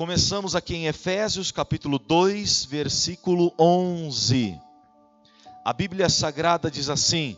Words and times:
Começamos 0.00 0.56
aqui 0.56 0.74
em 0.74 0.86
Efésios 0.86 1.52
capítulo 1.52 1.98
2, 1.98 2.64
versículo 2.64 3.52
11. 3.60 4.58
A 5.62 5.74
Bíblia 5.74 6.08
Sagrada 6.08 6.70
diz 6.70 6.88
assim: 6.88 7.36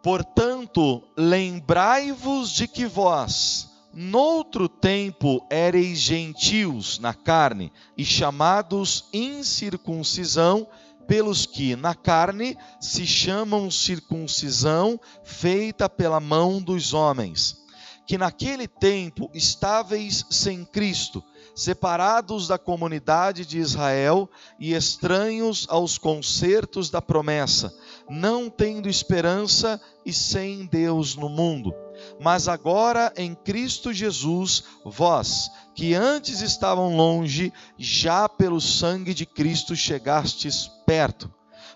Portanto, 0.00 1.02
lembrai-vos 1.16 2.52
de 2.52 2.68
que 2.68 2.86
vós, 2.86 3.68
noutro 3.92 4.68
tempo, 4.68 5.44
ereis 5.50 5.98
gentios 5.98 7.00
na 7.00 7.12
carne 7.12 7.72
e 7.96 8.04
chamados 8.04 9.06
incircuncisão, 9.12 10.64
pelos 11.08 11.44
que 11.44 11.74
na 11.74 11.92
carne 11.92 12.56
se 12.80 13.04
chamam 13.04 13.68
circuncisão 13.68 15.00
feita 15.24 15.88
pela 15.88 16.20
mão 16.20 16.62
dos 16.62 16.94
homens, 16.94 17.60
que 18.06 18.16
naquele 18.16 18.68
tempo 18.68 19.28
estáveis 19.34 20.24
sem 20.30 20.64
Cristo 20.64 21.20
separados 21.58 22.46
da 22.46 22.56
comunidade 22.56 23.44
de 23.44 23.58
Israel 23.58 24.30
e 24.60 24.74
estranhos 24.74 25.66
aos 25.68 25.98
concertos 25.98 26.88
da 26.88 27.02
promessa, 27.02 27.76
não 28.08 28.48
tendo 28.48 28.88
esperança 28.88 29.80
e 30.06 30.12
sem 30.12 30.66
Deus 30.66 31.16
no 31.16 31.28
mundo. 31.28 31.74
Mas 32.20 32.46
agora 32.46 33.12
em 33.16 33.34
Cristo 33.34 33.92
Jesus, 33.92 34.62
vós, 34.84 35.50
que 35.74 35.94
antes 35.94 36.42
estavam 36.42 36.96
longe, 36.96 37.52
já 37.76 38.28
pelo 38.28 38.60
sangue 38.60 39.12
de 39.12 39.26
Cristo 39.26 39.74
chegastes 39.74 40.70
perto, 40.86 41.28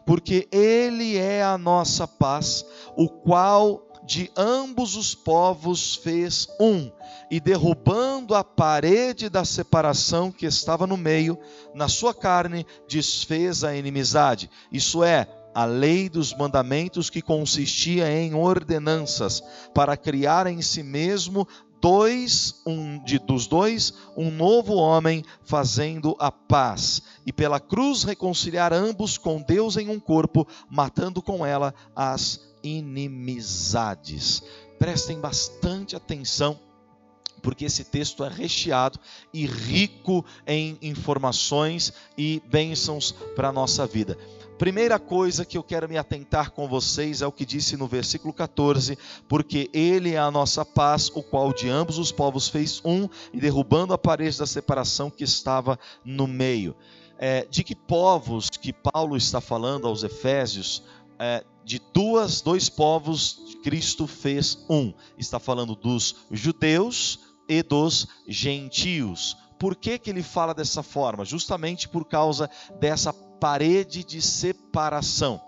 porque 0.06 0.48
Ele 0.52 1.16
é 1.16 1.42
a 1.42 1.58
nossa 1.58 2.06
paz, 2.06 2.64
o 2.96 3.08
qual 3.08 3.91
de 4.12 4.30
ambos 4.36 4.94
os 4.94 5.14
povos 5.14 5.94
fez 5.94 6.46
um, 6.60 6.92
e 7.30 7.40
derrubando 7.40 8.34
a 8.34 8.44
parede 8.44 9.30
da 9.30 9.42
separação 9.42 10.30
que 10.30 10.44
estava 10.44 10.86
no 10.86 10.98
meio, 10.98 11.38
na 11.74 11.88
sua 11.88 12.12
carne 12.12 12.66
desfez 12.86 13.64
a 13.64 13.74
inimizade. 13.74 14.50
Isso 14.70 15.02
é, 15.02 15.26
a 15.54 15.64
lei 15.64 16.10
dos 16.10 16.36
mandamentos 16.36 17.08
que 17.08 17.22
consistia 17.22 18.06
em 18.12 18.34
ordenanças, 18.34 19.42
para 19.72 19.96
criar 19.96 20.46
em 20.46 20.60
si 20.60 20.82
mesmo 20.82 21.48
dois, 21.80 22.60
um 22.66 23.02
de, 23.02 23.18
dos 23.18 23.46
dois, 23.46 23.94
um 24.14 24.30
novo 24.30 24.74
homem, 24.74 25.24
fazendo 25.42 26.14
a 26.18 26.30
paz, 26.30 27.00
e 27.24 27.32
pela 27.32 27.58
cruz 27.58 28.02
reconciliar 28.02 28.74
ambos 28.74 29.16
com 29.16 29.40
Deus 29.40 29.78
em 29.78 29.88
um 29.88 29.98
corpo, 29.98 30.46
matando 30.68 31.22
com 31.22 31.46
ela 31.46 31.74
as 31.96 32.51
inimizades. 32.62 34.42
Prestem 34.78 35.20
bastante 35.20 35.94
atenção, 35.94 36.58
porque 37.42 37.64
esse 37.64 37.84
texto 37.84 38.24
é 38.24 38.28
recheado 38.28 38.98
e 39.32 39.46
rico 39.46 40.24
em 40.46 40.78
informações 40.82 41.92
e 42.16 42.42
bênçãos 42.46 43.12
para 43.34 43.48
a 43.48 43.52
nossa 43.52 43.86
vida. 43.86 44.16
Primeira 44.62 44.96
coisa 44.96 45.44
que 45.44 45.58
eu 45.58 45.62
quero 45.64 45.88
me 45.88 45.98
atentar 45.98 46.52
com 46.52 46.68
vocês 46.68 47.20
é 47.20 47.26
o 47.26 47.32
que 47.32 47.44
disse 47.44 47.76
no 47.76 47.88
versículo 47.88 48.32
14: 48.32 48.96
porque 49.28 49.68
Ele 49.72 50.12
é 50.12 50.18
a 50.18 50.30
nossa 50.30 50.64
paz, 50.64 51.10
o 51.12 51.20
qual 51.20 51.52
de 51.52 51.68
ambos 51.68 51.98
os 51.98 52.12
povos 52.12 52.48
fez 52.48 52.80
um, 52.84 53.08
e 53.32 53.40
derrubando 53.40 53.92
a 53.92 53.98
parede 53.98 54.38
da 54.38 54.46
separação 54.46 55.10
que 55.10 55.24
estava 55.24 55.76
no 56.04 56.28
meio. 56.28 56.76
É, 57.18 57.44
de 57.50 57.64
que 57.64 57.74
povos 57.74 58.48
que 58.50 58.72
Paulo 58.72 59.16
está 59.16 59.40
falando 59.40 59.88
aos 59.88 60.04
Efésios? 60.04 60.84
É, 61.24 61.44
de 61.64 61.80
duas, 61.94 62.40
dois 62.40 62.68
povos, 62.68 63.38
Cristo 63.62 64.08
fez 64.08 64.58
um. 64.68 64.92
Está 65.16 65.38
falando 65.38 65.76
dos 65.76 66.16
judeus 66.32 67.20
e 67.48 67.62
dos 67.62 68.08
gentios. 68.26 69.36
Por 69.56 69.76
que, 69.76 70.00
que 70.00 70.10
ele 70.10 70.24
fala 70.24 70.52
dessa 70.52 70.82
forma? 70.82 71.24
Justamente 71.24 71.88
por 71.88 72.04
causa 72.04 72.50
dessa 72.80 73.12
parede 73.12 74.02
de 74.02 74.20
separação. 74.20 75.40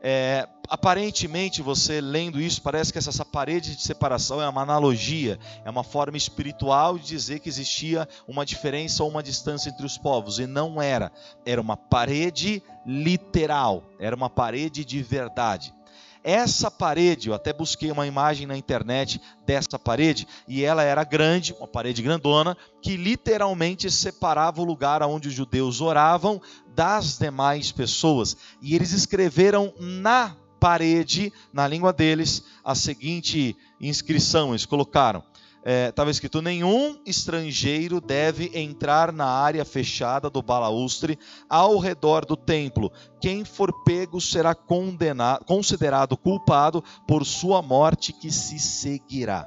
É, 0.00 0.48
aparentemente, 0.68 1.60
você 1.62 2.00
lendo 2.00 2.40
isso, 2.40 2.62
parece 2.62 2.92
que 2.92 2.98
essa 2.98 3.24
parede 3.24 3.74
de 3.74 3.82
separação 3.82 4.40
é 4.40 4.48
uma 4.48 4.62
analogia, 4.62 5.36
é 5.64 5.70
uma 5.70 5.82
forma 5.82 6.16
espiritual 6.16 6.96
de 6.96 7.06
dizer 7.06 7.40
que 7.40 7.48
existia 7.48 8.08
uma 8.28 8.46
diferença 8.46 9.02
ou 9.02 9.10
uma 9.10 9.22
distância 9.22 9.70
entre 9.70 9.84
os 9.84 9.98
povos, 9.98 10.38
e 10.38 10.46
não 10.46 10.80
era. 10.80 11.10
Era 11.44 11.60
uma 11.60 11.76
parede 11.76 12.62
literal, 12.86 13.84
era 13.98 14.14
uma 14.14 14.30
parede 14.30 14.84
de 14.84 15.02
verdade. 15.02 15.74
Essa 16.22 16.70
parede, 16.70 17.28
eu 17.28 17.34
até 17.34 17.52
busquei 17.52 17.90
uma 17.90 18.06
imagem 18.06 18.46
na 18.46 18.56
internet 18.56 19.20
dessa 19.46 19.78
parede, 19.78 20.26
e 20.46 20.64
ela 20.64 20.82
era 20.82 21.04
grande, 21.04 21.54
uma 21.58 21.68
parede 21.68 22.02
grandona, 22.02 22.56
que 22.82 22.96
literalmente 22.96 23.90
separava 23.90 24.60
o 24.60 24.64
lugar 24.64 25.02
onde 25.02 25.28
os 25.28 25.34
judeus 25.34 25.80
oravam 25.80 26.40
das 26.74 27.18
demais 27.18 27.72
pessoas. 27.72 28.36
E 28.60 28.74
eles 28.74 28.92
escreveram 28.92 29.72
na 29.78 30.36
parede, 30.58 31.32
na 31.52 31.66
língua 31.68 31.92
deles, 31.92 32.44
a 32.64 32.74
seguinte 32.74 33.56
inscrição: 33.80 34.50
eles 34.50 34.66
colocaram 34.66 35.22
estava 35.64 36.10
é, 36.10 36.12
escrito: 36.12 36.40
nenhum 36.40 36.98
estrangeiro 37.04 38.00
deve 38.00 38.50
entrar 38.54 39.12
na 39.12 39.26
área 39.26 39.64
fechada 39.64 40.30
do 40.30 40.42
balaustre 40.42 41.18
ao 41.48 41.78
redor 41.78 42.24
do 42.24 42.36
templo. 42.36 42.92
Quem 43.20 43.44
for 43.44 43.72
pego 43.84 44.20
será 44.20 44.54
condenado, 44.54 45.44
considerado 45.44 46.16
culpado 46.16 46.82
por 47.06 47.24
sua 47.24 47.60
morte, 47.60 48.12
que 48.12 48.30
se 48.30 48.58
seguirá. 48.58 49.46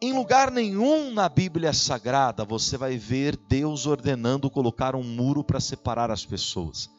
Em 0.00 0.12
lugar 0.12 0.50
nenhum 0.50 1.10
na 1.10 1.28
Bíblia 1.28 1.72
Sagrada 1.72 2.44
você 2.44 2.76
vai 2.76 2.98
ver 2.98 3.36
Deus 3.36 3.86
ordenando 3.86 4.50
colocar 4.50 4.94
um 4.94 5.02
muro 5.02 5.42
para 5.42 5.58
separar 5.58 6.10
as 6.10 6.24
pessoas 6.24 6.95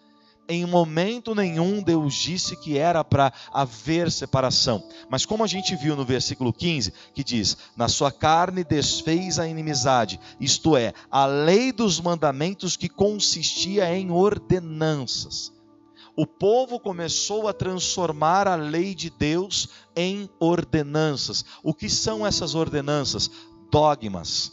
em 0.48 0.66
momento 0.66 1.36
nenhum 1.36 1.82
Deus 1.82 2.14
disse 2.14 2.56
que 2.56 2.78
era 2.78 3.04
para 3.04 3.34
haver 3.52 4.12
separação. 4.12 4.84
Mas 5.10 5.26
como 5.26 5.44
a 5.44 5.48
gente 5.48 5.76
viu 5.76 5.96
no 5.96 6.06
versículo 6.06 6.54
15, 6.54 6.94
que 7.14 7.24
diz: 7.24 7.58
Na 7.76 7.88
sua 7.88 8.12
carne 8.12 8.64
desfez 8.64 9.40
a 9.40 9.48
inimizade, 9.48 10.20
isto 10.40 10.78
é, 10.78 10.94
a 11.12 11.26
lei 11.26 11.72
dos 11.72 12.00
mandamentos 12.00 12.76
que 12.76 12.90
consistia 12.90 13.94
em 13.96 14.12
ordenanças. 14.12 15.52
O 16.16 16.26
povo 16.26 16.80
começou 16.80 17.48
a 17.48 17.54
transformar 17.54 18.48
a 18.48 18.56
lei 18.56 18.96
de 18.96 19.08
Deus 19.08 19.70
em 19.96 20.28
ordenanças. 20.40 21.46
O 21.62 21.76
que 21.76 21.88
são 21.88 22.26
essas 22.26 22.56
ordenanças? 22.56 23.30
Dogmas. 23.72 24.52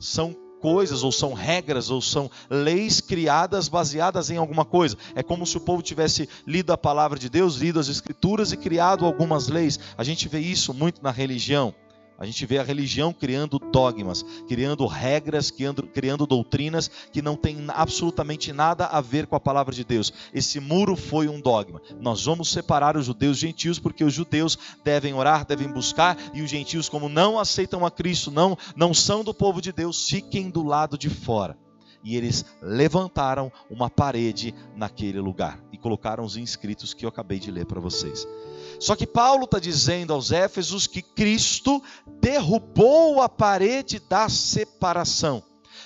São 0.00 0.34
coisas, 0.64 1.02
ou 1.02 1.12
são 1.12 1.34
regras, 1.34 1.90
ou 1.90 2.00
são 2.00 2.30
leis 2.48 2.98
criadas 2.98 3.68
baseadas 3.68 4.30
em 4.30 4.38
alguma 4.38 4.64
coisa. 4.64 4.96
É 5.14 5.22
como 5.22 5.44
se 5.44 5.58
o 5.58 5.60
povo 5.60 5.82
tivesse 5.82 6.26
lido 6.46 6.72
a 6.72 6.78
palavra 6.78 7.18
de 7.18 7.28
Deus, 7.28 7.56
lido 7.56 7.78
as 7.78 7.88
escrituras 7.88 8.50
e 8.50 8.56
criado 8.56 9.04
algumas 9.04 9.48
leis. 9.48 9.78
A 9.98 10.02
gente 10.02 10.26
vê 10.26 10.38
isso 10.38 10.72
muito 10.72 11.02
na 11.02 11.10
religião. 11.10 11.74
A 12.18 12.24
gente 12.24 12.46
vê 12.46 12.58
a 12.58 12.62
religião 12.62 13.12
criando 13.12 13.58
dogmas, 13.58 14.24
criando 14.46 14.86
regras, 14.86 15.50
criando, 15.50 15.82
criando 15.82 16.26
doutrinas 16.26 16.90
que 17.12 17.20
não 17.20 17.36
tem 17.36 17.64
absolutamente 17.68 18.52
nada 18.52 18.86
a 18.86 19.00
ver 19.00 19.26
com 19.26 19.34
a 19.34 19.40
palavra 19.40 19.74
de 19.74 19.84
Deus. 19.84 20.12
Esse 20.32 20.60
muro 20.60 20.94
foi 20.94 21.28
um 21.28 21.40
dogma. 21.40 21.82
Nós 22.00 22.24
vamos 22.24 22.50
separar 22.50 22.96
os 22.96 23.06
judeus 23.06 23.38
gentios 23.38 23.78
porque 23.78 24.04
os 24.04 24.14
judeus 24.14 24.56
devem 24.84 25.12
orar, 25.14 25.44
devem 25.44 25.68
buscar 25.68 26.16
e 26.32 26.40
os 26.40 26.50
gentios, 26.50 26.88
como 26.88 27.08
não 27.08 27.38
aceitam 27.38 27.84
a 27.84 27.90
Cristo, 27.90 28.30
não, 28.30 28.56
não 28.76 28.94
são 28.94 29.24
do 29.24 29.34
povo 29.34 29.60
de 29.60 29.72
Deus, 29.72 30.08
fiquem 30.08 30.50
do 30.50 30.62
lado 30.62 30.96
de 30.96 31.10
fora 31.10 31.58
e 32.04 32.16
eles 32.16 32.44
levantaram 32.60 33.50
uma 33.70 33.88
parede 33.88 34.54
naquele 34.76 35.18
lugar 35.18 35.58
e 35.72 35.78
colocaram 35.78 36.22
os 36.22 36.36
inscritos 36.36 36.92
que 36.92 37.06
eu 37.06 37.08
acabei 37.08 37.38
de 37.38 37.50
ler 37.50 37.64
para 37.64 37.80
vocês. 37.80 38.28
Só 38.78 38.96
que 38.96 39.06
Paulo 39.06 39.44
está 39.44 39.58
dizendo 39.58 40.12
aos 40.12 40.32
Éfesos 40.32 40.86
que 40.86 41.02
Cristo 41.02 41.82
derrubou 42.20 43.20
a 43.20 43.28
parede 43.28 44.00
da 44.00 44.28
separação. 44.28 45.42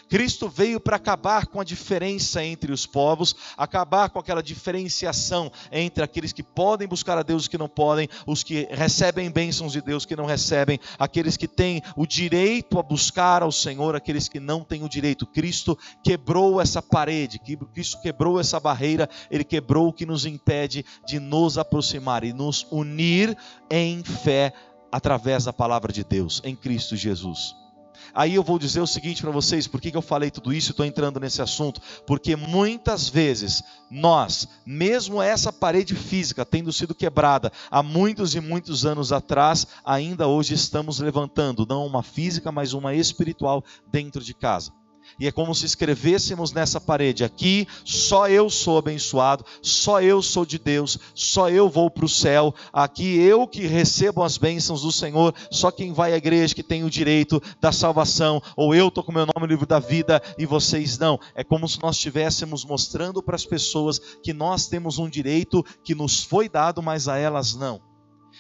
Cristo 0.08 0.49
veio 0.49 0.81
para 0.81 0.96
acabar 0.96 1.46
com 1.46 1.60
a 1.60 1.64
diferença 1.64 2.44
entre 2.44 2.72
os 2.72 2.87
povos, 2.87 3.34
acabar 3.56 4.10
com 4.10 4.19
aquela 4.19 4.43
diferenciação 4.43 5.52
entre 5.70 6.02
aqueles 6.02 6.32
que 6.32 6.43
podem 6.43 6.88
buscar 6.88 7.19
a 7.19 7.22
Deus 7.22 7.43
e 7.43 7.44
os 7.44 7.49
que 7.49 7.58
não 7.58 7.69
podem, 7.69 8.08
os 8.26 8.43
que 8.43 8.66
recebem 8.70 9.31
bênçãos 9.31 9.72
de 9.72 9.81
Deus 9.81 10.05
que 10.05 10.16
não 10.16 10.25
recebem, 10.25 10.81
aqueles 10.99 11.37
que 11.37 11.46
têm 11.46 11.82
o 11.96 12.06
direito 12.06 12.78
a 12.78 12.82
buscar 12.82 13.43
ao 13.43 13.52
Senhor, 13.52 13.94
aqueles 13.94 14.28
que 14.28 14.40
não 14.40 14.64
têm 14.64 14.82
o 14.82 14.88
direito. 14.88 15.26
Cristo 15.26 15.78
quebrou 16.02 16.61
essa 16.61 16.81
parede, 16.81 17.38
Cristo 17.38 18.00
quebrou 18.00 18.40
essa 18.40 18.58
barreira, 18.58 19.08
ele 19.31 19.44
quebrou 19.44 19.88
o 19.88 19.93
que 19.93 20.06
nos 20.06 20.25
impede 20.25 20.84
de 21.06 21.20
nos 21.20 21.58
aproximar 21.58 22.25
e 22.25 22.32
nos 22.32 22.66
unir 22.70 23.37
em 23.70 24.02
fé 24.02 24.52
através 24.90 25.44
da 25.44 25.52
palavra 25.52 25.93
de 25.93 26.02
Deus, 26.02 26.40
em 26.44 26.56
Cristo 26.56 26.96
Jesus. 26.96 27.68
Aí 28.15 28.35
eu 28.35 28.43
vou 28.43 28.59
dizer 28.59 28.81
o 28.81 28.87
seguinte 28.87 29.23
para 29.23 29.31
vocês: 29.31 29.67
por 29.67 29.81
que, 29.81 29.97
eu 29.97 30.03
falei 30.03 30.31
tudo 30.31 30.53
isso 30.53 30.71
e 30.71 30.73
estou 30.73 30.87
entrando 30.87 31.21
nesse 31.21 31.43
assunto? 31.43 31.81
Porque 32.06 32.37
muitas 32.37 33.09
vezes 33.09 33.62
nós, 33.91 34.49
mesmo 34.67 35.23
essa 35.23 35.53
parede 35.53 35.95
física 35.95 36.45
tendo 36.45 36.73
sido 36.73 36.95
quebrada 36.95 37.53
há 37.71 37.83
muitos 37.83 38.35
e 38.35 38.41
muitos 38.41 38.85
anos 38.85 39.12
atrás, 39.12 39.67
ainda 39.85 40.27
hoje 40.27 40.55
estamos 40.55 41.00
levantando, 41.00 41.67
não 41.69 41.87
uma 41.87 42.03
física, 42.03 42.53
mas 42.53 42.73
uma 42.73 42.95
espiritual 42.95 43.65
dentro 43.91 44.23
de 44.23 44.35
casa. 44.35 44.73
E 45.19 45.26
é 45.26 45.32
como 45.32 45.55
se 45.55 45.66
escrevêssemos 45.66 46.52
nessa 46.52 46.81
parede: 46.81 47.25
aqui 47.25 47.66
só 47.84 48.28
eu 48.28 48.49
sou 48.49 48.78
abençoado, 48.78 49.44
só 49.60 50.00
eu 50.00 50.22
sou 50.22 50.46
de 50.46 50.58
Deus, 50.58 50.99
só 51.14 51.50
eu 51.50 51.69
vou 51.69 51.90
para 51.90 52.05
o 52.05 52.08
céu, 52.08 52.55
aqui 52.72 53.16
eu 53.16 53.46
que 53.46 53.66
recebo 53.66 54.22
as 54.22 54.38
bênçãos 54.38 54.82
do 54.82 54.93
Senhor, 54.93 55.34
só 55.50 55.70
quem 55.70 55.93
vai 55.93 56.12
à 56.12 56.16
igreja 56.16 56.55
que 56.55 56.62
tem 56.62 56.84
o 56.84 56.90
direito 56.90 57.43
da 57.60 57.72
salvação, 57.72 58.43
ou 58.56 58.75
eu 58.75 58.88
estou 58.88 59.02
com 59.02 59.12
meu 59.12 59.26
nome 59.26 59.40
no 59.40 59.46
livro 59.46 59.66
da 59.66 59.78
vida 59.78 60.22
e 60.38 60.46
vocês 60.46 60.99
não. 60.99 61.19
É 61.34 61.43
como 61.43 61.69
se 61.69 61.81
nós 61.82 61.96
estivéssemos 61.96 62.64
mostrando 62.64 63.22
para 63.22 63.37
as 63.37 63.44
pessoas 63.44 63.99
que 64.22 64.32
nós 64.32 64.66
temos 64.66 64.99
um 64.99 65.08
direito 65.08 65.64
que 65.82 65.94
nos 65.94 66.22
foi 66.22 66.49
dado, 66.49 66.82
mas 66.82 67.08
a 67.08 67.16
elas 67.16 67.54
não. 67.54 67.81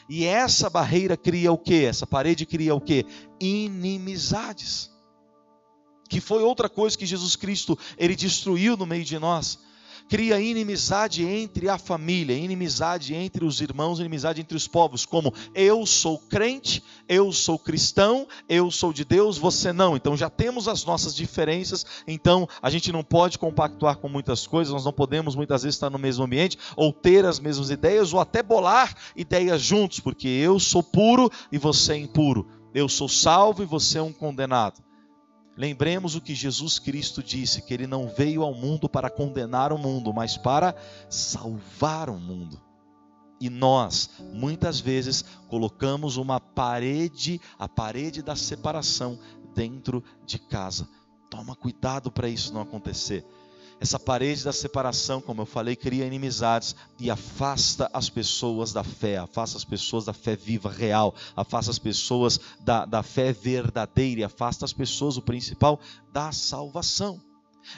E 0.08 0.24
essa 0.24 0.70
barreira 0.70 1.16
cria 1.16 1.52
o 1.52 1.58
que? 1.58 1.84
Essa 1.84 2.06
parede 2.06 2.46
cria 2.46 2.74
o 2.74 2.80
que? 2.80 3.04
Inimizades 3.40 4.90
que 6.08 6.20
foi 6.20 6.42
outra 6.42 6.68
coisa 6.68 6.96
que 6.96 7.06
Jesus 7.06 7.36
Cristo 7.36 7.78
ele 7.96 8.16
destruiu 8.16 8.76
no 8.76 8.86
meio 8.86 9.04
de 9.04 9.18
nós. 9.18 9.58
Cria 10.08 10.40
inimizade 10.40 11.22
entre 11.22 11.68
a 11.68 11.76
família, 11.76 12.34
inimizade 12.34 13.14
entre 13.14 13.44
os 13.44 13.60
irmãos, 13.60 14.00
inimizade 14.00 14.40
entre 14.40 14.56
os 14.56 14.66
povos, 14.66 15.04
como 15.04 15.34
eu 15.54 15.84
sou 15.84 16.18
crente, 16.18 16.82
eu 17.06 17.30
sou 17.30 17.58
cristão, 17.58 18.26
eu 18.48 18.70
sou 18.70 18.90
de 18.90 19.04
Deus, 19.04 19.36
você 19.36 19.70
não. 19.70 19.96
Então 19.96 20.16
já 20.16 20.30
temos 20.30 20.66
as 20.66 20.82
nossas 20.82 21.14
diferenças, 21.14 21.84
então 22.06 22.48
a 22.62 22.70
gente 22.70 22.90
não 22.90 23.04
pode 23.04 23.38
compactuar 23.38 23.98
com 23.98 24.08
muitas 24.08 24.46
coisas, 24.46 24.72
nós 24.72 24.84
não 24.86 24.94
podemos 24.94 25.34
muitas 25.34 25.62
vezes 25.62 25.76
estar 25.76 25.90
no 25.90 25.98
mesmo 25.98 26.24
ambiente, 26.24 26.56
ou 26.74 26.90
ter 26.90 27.26
as 27.26 27.38
mesmas 27.38 27.68
ideias, 27.68 28.14
ou 28.14 28.18
até 28.18 28.42
bolar 28.42 28.96
ideias 29.14 29.60
juntos, 29.60 30.00
porque 30.00 30.26
eu 30.26 30.58
sou 30.58 30.82
puro 30.82 31.30
e 31.52 31.58
você 31.58 31.92
é 31.92 31.98
impuro, 31.98 32.48
eu 32.72 32.88
sou 32.88 33.10
salvo 33.10 33.62
e 33.62 33.66
você 33.66 33.98
é 33.98 34.02
um 34.02 34.12
condenado. 34.12 34.87
Lembremos 35.58 36.14
o 36.14 36.20
que 36.20 36.36
Jesus 36.36 36.78
Cristo 36.78 37.20
disse: 37.20 37.62
que 37.62 37.74
ele 37.74 37.88
não 37.88 38.06
veio 38.06 38.44
ao 38.44 38.54
mundo 38.54 38.88
para 38.88 39.10
condenar 39.10 39.72
o 39.72 39.78
mundo, 39.78 40.14
mas 40.14 40.36
para 40.36 40.72
salvar 41.10 42.08
o 42.08 42.16
mundo. 42.16 42.62
E 43.40 43.50
nós, 43.50 44.08
muitas 44.32 44.78
vezes, 44.78 45.24
colocamos 45.48 46.16
uma 46.16 46.38
parede, 46.38 47.40
a 47.58 47.68
parede 47.68 48.22
da 48.22 48.36
separação, 48.36 49.18
dentro 49.52 50.02
de 50.24 50.38
casa. 50.38 50.88
Toma 51.28 51.56
cuidado 51.56 52.10
para 52.10 52.28
isso 52.28 52.54
não 52.54 52.60
acontecer. 52.60 53.24
Essa 53.80 53.98
parede 53.98 54.44
da 54.44 54.52
separação, 54.52 55.20
como 55.20 55.42
eu 55.42 55.46
falei, 55.46 55.76
cria 55.76 56.06
inimizades 56.06 56.74
e 56.98 57.10
afasta 57.10 57.88
as 57.92 58.10
pessoas 58.10 58.72
da 58.72 58.82
fé, 58.82 59.18
afasta 59.18 59.56
as 59.56 59.64
pessoas 59.64 60.04
da 60.04 60.12
fé 60.12 60.34
viva, 60.34 60.68
real, 60.70 61.14
afasta 61.36 61.70
as 61.70 61.78
pessoas 61.78 62.40
da, 62.60 62.84
da 62.84 63.02
fé 63.02 63.32
verdadeira, 63.32 64.26
afasta 64.26 64.64
as 64.64 64.72
pessoas, 64.72 65.16
o 65.16 65.22
principal, 65.22 65.78
da 66.12 66.32
salvação. 66.32 67.27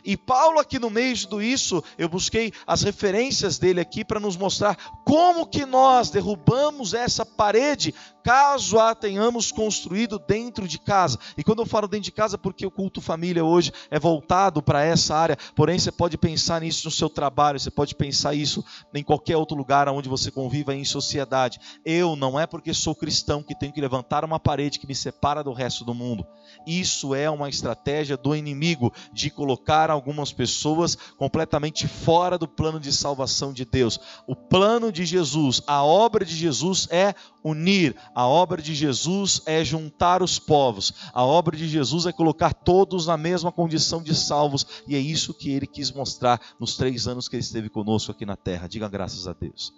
E 0.04 0.16
Paulo, 0.16 0.58
aqui 0.58 0.78
no 0.78 0.90
meio 0.90 1.14
de 1.14 1.24
tudo 1.24 1.42
isso, 1.42 1.82
eu 1.98 2.08
busquei 2.08 2.52
as 2.66 2.82
referências 2.82 3.58
dele 3.58 3.80
aqui 3.80 4.04
para 4.04 4.20
nos 4.20 4.36
mostrar 4.36 4.76
como 5.04 5.46
que 5.46 5.64
nós 5.64 6.10
derrubamos 6.10 6.94
essa 6.94 7.24
parede, 7.24 7.94
caso 8.22 8.78
a 8.78 8.94
tenhamos 8.94 9.50
construído 9.50 10.18
dentro 10.18 10.68
de 10.68 10.78
casa. 10.78 11.18
E 11.36 11.44
quando 11.44 11.60
eu 11.60 11.66
falo 11.66 11.88
dentro 11.88 12.04
de 12.04 12.12
casa, 12.12 12.36
porque 12.36 12.66
o 12.66 12.70
culto 12.70 13.00
família 13.00 13.44
hoje 13.44 13.72
é 13.90 13.98
voltado 13.98 14.62
para 14.62 14.84
essa 14.84 15.14
área, 15.14 15.38
porém 15.54 15.78
você 15.78 15.90
pode 15.90 16.16
pensar 16.18 16.60
nisso 16.60 16.86
no 16.86 16.90
seu 16.90 17.08
trabalho, 17.08 17.58
você 17.58 17.70
pode 17.70 17.94
pensar 17.94 18.34
isso 18.34 18.64
em 18.94 19.02
qualquer 19.02 19.36
outro 19.36 19.56
lugar 19.56 19.88
onde 19.88 20.08
você 20.08 20.30
conviva 20.30 20.74
em 20.74 20.84
sociedade. 20.84 21.58
Eu 21.84 22.16
não 22.16 22.38
é 22.38 22.46
porque 22.46 22.74
sou 22.74 22.94
cristão 22.94 23.42
que 23.42 23.58
tenho 23.58 23.72
que 23.72 23.80
levantar 23.80 24.24
uma 24.24 24.38
parede 24.38 24.78
que 24.78 24.86
me 24.86 24.94
separa 24.94 25.42
do 25.42 25.52
resto 25.52 25.84
do 25.84 25.94
mundo. 25.94 26.26
Isso 26.66 27.14
é 27.14 27.30
uma 27.30 27.48
estratégia 27.48 28.16
do 28.16 28.34
inimigo 28.34 28.92
de 29.12 29.30
colocar 29.30 29.79
colocar 29.80 29.90
algumas 29.90 30.32
pessoas 30.32 30.96
completamente 31.16 31.88
fora 31.88 32.36
do 32.36 32.46
plano 32.46 32.78
de 32.78 32.92
salvação 32.92 33.52
de 33.52 33.64
Deus. 33.64 33.98
O 34.26 34.36
plano 34.36 34.92
de 34.92 35.06
Jesus, 35.06 35.62
a 35.66 35.82
obra 35.82 36.24
de 36.24 36.34
Jesus 36.34 36.86
é 36.90 37.14
unir, 37.42 37.96
a 38.14 38.26
obra 38.26 38.60
de 38.60 38.74
Jesus 38.74 39.40
é 39.46 39.64
juntar 39.64 40.22
os 40.22 40.38
povos, 40.38 40.92
a 41.14 41.24
obra 41.24 41.56
de 41.56 41.66
Jesus 41.66 42.04
é 42.04 42.12
colocar 42.12 42.52
todos 42.52 43.06
na 43.06 43.16
mesma 43.16 43.50
condição 43.50 44.02
de 44.02 44.14
salvos, 44.14 44.66
e 44.86 44.94
é 44.94 44.98
isso 44.98 45.32
que 45.32 45.50
ele 45.50 45.66
quis 45.66 45.90
mostrar 45.90 46.40
nos 46.58 46.76
três 46.76 47.06
anos 47.06 47.28
que 47.28 47.36
ele 47.36 47.42
esteve 47.42 47.70
conosco 47.70 48.12
aqui 48.12 48.26
na 48.26 48.36
terra. 48.36 48.68
Diga 48.68 48.88
graças 48.88 49.26
a 49.26 49.32
Deus. 49.32 49.72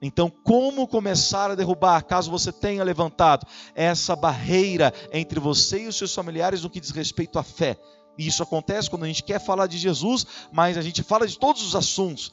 Então, 0.00 0.30
como 0.30 0.86
começar 0.86 1.50
a 1.50 1.54
derrubar, 1.54 2.02
caso 2.02 2.30
você 2.30 2.52
tenha 2.52 2.84
levantado 2.84 3.46
essa 3.74 4.14
barreira 4.14 4.92
entre 5.12 5.40
você 5.40 5.84
e 5.84 5.86
os 5.86 5.96
seus 5.96 6.14
familiares 6.14 6.62
no 6.62 6.70
que 6.70 6.80
diz 6.80 6.90
respeito 6.90 7.38
à 7.38 7.42
fé? 7.42 7.78
E 8.18 8.26
isso 8.26 8.42
acontece 8.42 8.88
quando 8.88 9.04
a 9.04 9.06
gente 9.06 9.22
quer 9.22 9.40
falar 9.40 9.66
de 9.66 9.78
Jesus, 9.78 10.26
mas 10.52 10.78
a 10.78 10.82
gente 10.82 11.02
fala 11.02 11.26
de 11.26 11.38
todos 11.38 11.62
os 11.62 11.74
assuntos. 11.74 12.32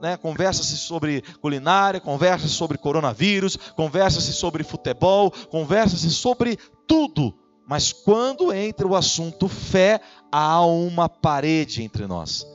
Né? 0.00 0.16
Conversa-se 0.16 0.76
sobre 0.76 1.22
culinária, 1.40 2.00
conversa-se 2.00 2.52
sobre 2.52 2.78
coronavírus, 2.78 3.56
conversa-se 3.74 4.32
sobre 4.32 4.62
futebol, 4.62 5.30
conversa-se 5.50 6.10
sobre 6.10 6.56
tudo. 6.86 7.34
Mas 7.66 7.92
quando 7.92 8.52
entra 8.52 8.86
o 8.86 8.96
assunto 8.96 9.48
fé, 9.48 10.00
há 10.32 10.64
uma 10.64 11.08
parede 11.08 11.82
entre 11.82 12.06
nós. 12.06 12.46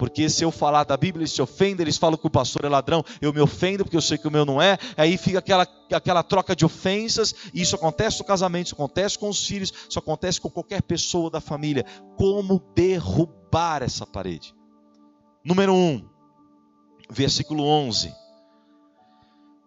Porque 0.00 0.30
se 0.30 0.42
eu 0.42 0.50
falar 0.50 0.84
da 0.84 0.96
Bíblia, 0.96 1.24
eles 1.24 1.32
se 1.32 1.42
ofendem, 1.42 1.84
eles 1.84 1.98
falam 1.98 2.16
que 2.16 2.26
o 2.26 2.30
pastor 2.30 2.64
é 2.64 2.70
ladrão, 2.70 3.04
eu 3.20 3.34
me 3.34 3.40
ofendo 3.42 3.84
porque 3.84 3.98
eu 3.98 4.00
sei 4.00 4.16
que 4.16 4.26
o 4.26 4.30
meu 4.30 4.46
não 4.46 4.60
é. 4.60 4.78
Aí 4.96 5.18
fica 5.18 5.40
aquela, 5.40 5.68
aquela 5.92 6.22
troca 6.22 6.56
de 6.56 6.64
ofensas. 6.64 7.34
E 7.52 7.60
isso 7.60 7.76
acontece 7.76 8.18
no 8.18 8.24
casamento, 8.24 8.68
isso 8.68 8.74
acontece 8.74 9.18
com 9.18 9.28
os 9.28 9.46
filhos, 9.46 9.70
isso 9.86 9.98
acontece 9.98 10.40
com 10.40 10.48
qualquer 10.48 10.80
pessoa 10.80 11.28
da 11.28 11.38
família. 11.38 11.84
Como 12.16 12.62
derrubar 12.74 13.82
essa 13.82 14.06
parede? 14.06 14.54
Número 15.44 15.74
1, 15.74 15.76
um, 15.76 16.08
versículo 17.10 17.62
11. 17.62 18.10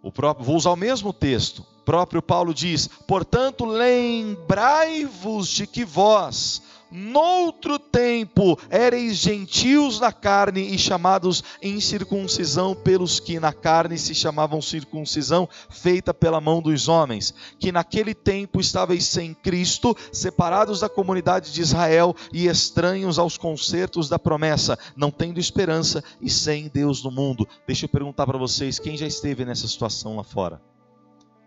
O 0.02 0.12
próprio, 0.12 0.44
vou 0.44 0.56
usar 0.56 0.72
o 0.72 0.76
mesmo 0.76 1.14
texto. 1.14 1.60
O 1.60 1.84
próprio 1.84 2.24
Paulo 2.24 2.56
diz: 2.56 2.88
Portanto, 2.88 3.66
lembrai-vos 3.66 5.48
de 5.48 5.68
que 5.68 5.86
vós, 5.86 6.64
Noutro 6.96 7.80
tempo 7.80 8.56
ereis 8.70 9.18
gentios 9.18 10.00
na 10.00 10.12
carne 10.12 10.76
e 10.76 10.78
chamados 10.78 11.44
em 11.60 11.80
circuncisão 11.80 12.76
pelos 12.76 13.20
que 13.20 13.40
na 13.40 13.52
carne 13.52 13.98
se 13.98 14.14
chamavam 14.14 14.62
circuncisão 14.62 15.50
feita 15.72 16.14
pela 16.14 16.40
mão 16.40 16.62
dos 16.62 16.88
homens, 16.88 17.34
que 17.58 17.72
naquele 17.72 18.14
tempo 18.14 18.62
estáveis 18.62 19.06
sem 19.06 19.34
Cristo, 19.34 19.98
separados 20.12 20.82
da 20.82 20.88
comunidade 20.88 21.52
de 21.52 21.62
Israel 21.62 22.16
e 22.32 22.46
estranhos 22.46 23.18
aos 23.18 23.40
concertos 23.40 24.08
da 24.08 24.20
promessa, 24.20 24.78
não 24.96 25.10
tendo 25.10 25.40
esperança 25.40 26.04
e 26.22 26.30
sem 26.30 26.68
Deus 26.68 27.04
no 27.04 27.10
mundo. 27.10 27.48
Deixa 27.66 27.86
eu 27.86 27.90
perguntar 27.90 28.28
para 28.28 28.38
vocês, 28.38 28.78
quem 28.78 28.96
já 28.96 29.08
esteve 29.08 29.44
nessa 29.44 29.68
situação 29.68 30.18
lá 30.18 30.24
fora? 30.24 30.62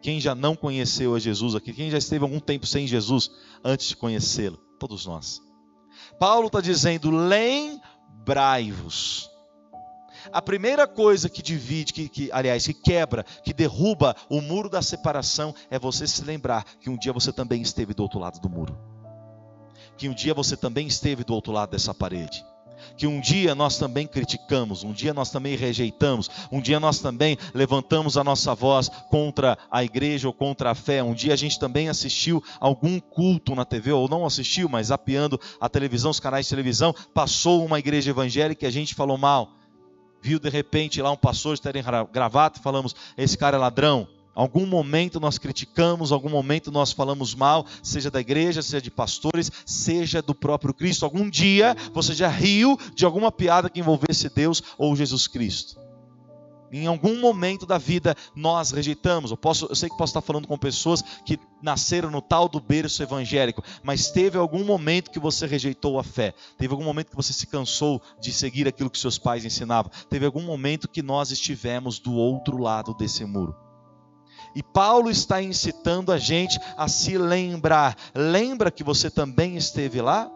Quem 0.02 0.20
já 0.20 0.34
não 0.34 0.56
conheceu 0.56 1.14
a 1.14 1.20
Jesus 1.20 1.54
aqui? 1.54 1.72
Quem 1.72 1.88
já 1.88 1.98
esteve 1.98 2.24
algum 2.24 2.40
tempo 2.40 2.66
sem 2.66 2.84
Jesus 2.84 3.30
antes 3.62 3.86
de 3.86 3.96
conhecê-lo? 3.96 4.58
Todos 4.78 5.06
nós. 5.06 5.45
Paulo 6.18 6.48
está 6.48 6.60
dizendo: 6.60 7.10
lembrai-vos. 7.10 9.30
A 10.32 10.42
primeira 10.42 10.88
coisa 10.88 11.28
que 11.28 11.40
divide, 11.40 11.92
que, 11.92 12.08
que, 12.08 12.32
aliás, 12.32 12.66
que 12.66 12.74
quebra, 12.74 13.24
que 13.44 13.54
derruba 13.54 14.16
o 14.28 14.40
muro 14.40 14.68
da 14.68 14.82
separação 14.82 15.54
é 15.70 15.78
você 15.78 16.04
se 16.06 16.24
lembrar 16.24 16.64
que 16.80 16.90
um 16.90 16.96
dia 16.96 17.12
você 17.12 17.32
também 17.32 17.62
esteve 17.62 17.94
do 17.94 18.02
outro 18.02 18.18
lado 18.18 18.40
do 18.40 18.48
muro. 18.48 18.76
Que 19.96 20.08
um 20.08 20.14
dia 20.14 20.34
você 20.34 20.56
também 20.56 20.88
esteve 20.88 21.22
do 21.22 21.32
outro 21.32 21.52
lado 21.52 21.70
dessa 21.70 21.94
parede 21.94 22.44
que 22.96 23.06
um 23.06 23.20
dia 23.20 23.54
nós 23.54 23.78
também 23.78 24.06
criticamos, 24.06 24.84
um 24.84 24.92
dia 24.92 25.14
nós 25.14 25.30
também 25.30 25.56
rejeitamos, 25.56 26.30
um 26.50 26.60
dia 26.60 26.80
nós 26.80 26.98
também 26.98 27.38
levantamos 27.54 28.16
a 28.16 28.24
nossa 28.24 28.54
voz 28.54 28.88
contra 29.10 29.56
a 29.70 29.84
igreja 29.84 30.28
ou 30.28 30.34
contra 30.34 30.70
a 30.70 30.74
fé, 30.74 31.02
um 31.02 31.14
dia 31.14 31.32
a 31.32 31.36
gente 31.36 31.58
também 31.58 31.88
assistiu 31.88 32.42
algum 32.60 32.98
culto 33.00 33.54
na 33.54 33.64
TV, 33.64 33.92
ou 33.92 34.08
não 34.08 34.26
assistiu, 34.26 34.68
mas 34.68 34.90
apiando 34.90 35.40
a 35.60 35.68
televisão, 35.68 36.10
os 36.10 36.20
canais 36.20 36.46
de 36.46 36.50
televisão, 36.50 36.94
passou 37.14 37.64
uma 37.64 37.78
igreja 37.78 38.10
evangélica 38.10 38.64
e 38.64 38.68
a 38.68 38.72
gente 38.72 38.94
falou 38.94 39.16
mal. 39.16 39.50
Viu 40.20 40.38
de 40.38 40.48
repente 40.48 41.00
lá 41.00 41.10
um 41.10 41.16
pastor 41.16 41.54
estar 41.54 41.76
em 41.76 41.84
gravata 42.12 42.58
e 42.58 42.62
falamos: 42.62 42.94
esse 43.16 43.36
cara 43.38 43.56
é 43.56 43.60
ladrão. 43.60 44.08
Algum 44.36 44.66
momento 44.66 45.18
nós 45.18 45.38
criticamos, 45.38 46.12
algum 46.12 46.28
momento 46.28 46.70
nós 46.70 46.92
falamos 46.92 47.34
mal, 47.34 47.64
seja 47.82 48.10
da 48.10 48.20
igreja, 48.20 48.60
seja 48.60 48.82
de 48.82 48.90
pastores, 48.90 49.50
seja 49.64 50.20
do 50.20 50.34
próprio 50.34 50.74
Cristo. 50.74 51.06
Algum 51.06 51.30
dia 51.30 51.74
você 51.94 52.12
já 52.12 52.28
riu 52.28 52.78
de 52.94 53.06
alguma 53.06 53.32
piada 53.32 53.70
que 53.70 53.80
envolvesse 53.80 54.28
Deus 54.28 54.62
ou 54.76 54.94
Jesus 54.94 55.26
Cristo. 55.26 55.80
Em 56.70 56.86
algum 56.86 57.18
momento 57.18 57.64
da 57.64 57.78
vida 57.78 58.14
nós 58.34 58.72
rejeitamos. 58.72 59.30
Eu, 59.30 59.38
posso, 59.38 59.68
eu 59.70 59.74
sei 59.74 59.88
que 59.88 59.96
posso 59.96 60.10
estar 60.10 60.20
falando 60.20 60.46
com 60.46 60.58
pessoas 60.58 61.00
que 61.24 61.38
nasceram 61.62 62.10
no 62.10 62.20
tal 62.20 62.46
do 62.46 62.60
berço 62.60 63.02
evangélico, 63.02 63.64
mas 63.82 64.10
teve 64.10 64.36
algum 64.36 64.64
momento 64.64 65.10
que 65.10 65.18
você 65.18 65.46
rejeitou 65.46 65.98
a 65.98 66.04
fé. 66.04 66.34
Teve 66.58 66.74
algum 66.74 66.84
momento 66.84 67.08
que 67.08 67.16
você 67.16 67.32
se 67.32 67.46
cansou 67.46 68.02
de 68.20 68.30
seguir 68.34 68.68
aquilo 68.68 68.90
que 68.90 68.98
seus 68.98 69.16
pais 69.16 69.46
ensinavam. 69.46 69.90
Teve 70.10 70.26
algum 70.26 70.42
momento 70.42 70.88
que 70.88 71.00
nós 71.00 71.30
estivemos 71.30 71.98
do 71.98 72.12
outro 72.12 72.58
lado 72.58 72.92
desse 72.92 73.24
muro. 73.24 73.65
E 74.56 74.62
Paulo 74.62 75.10
está 75.10 75.42
incitando 75.42 76.10
a 76.10 76.16
gente 76.16 76.58
a 76.78 76.88
se 76.88 77.18
lembrar. 77.18 77.94
Lembra 78.14 78.70
que 78.70 78.82
você 78.82 79.10
também 79.10 79.54
esteve 79.54 80.00
lá? 80.00 80.30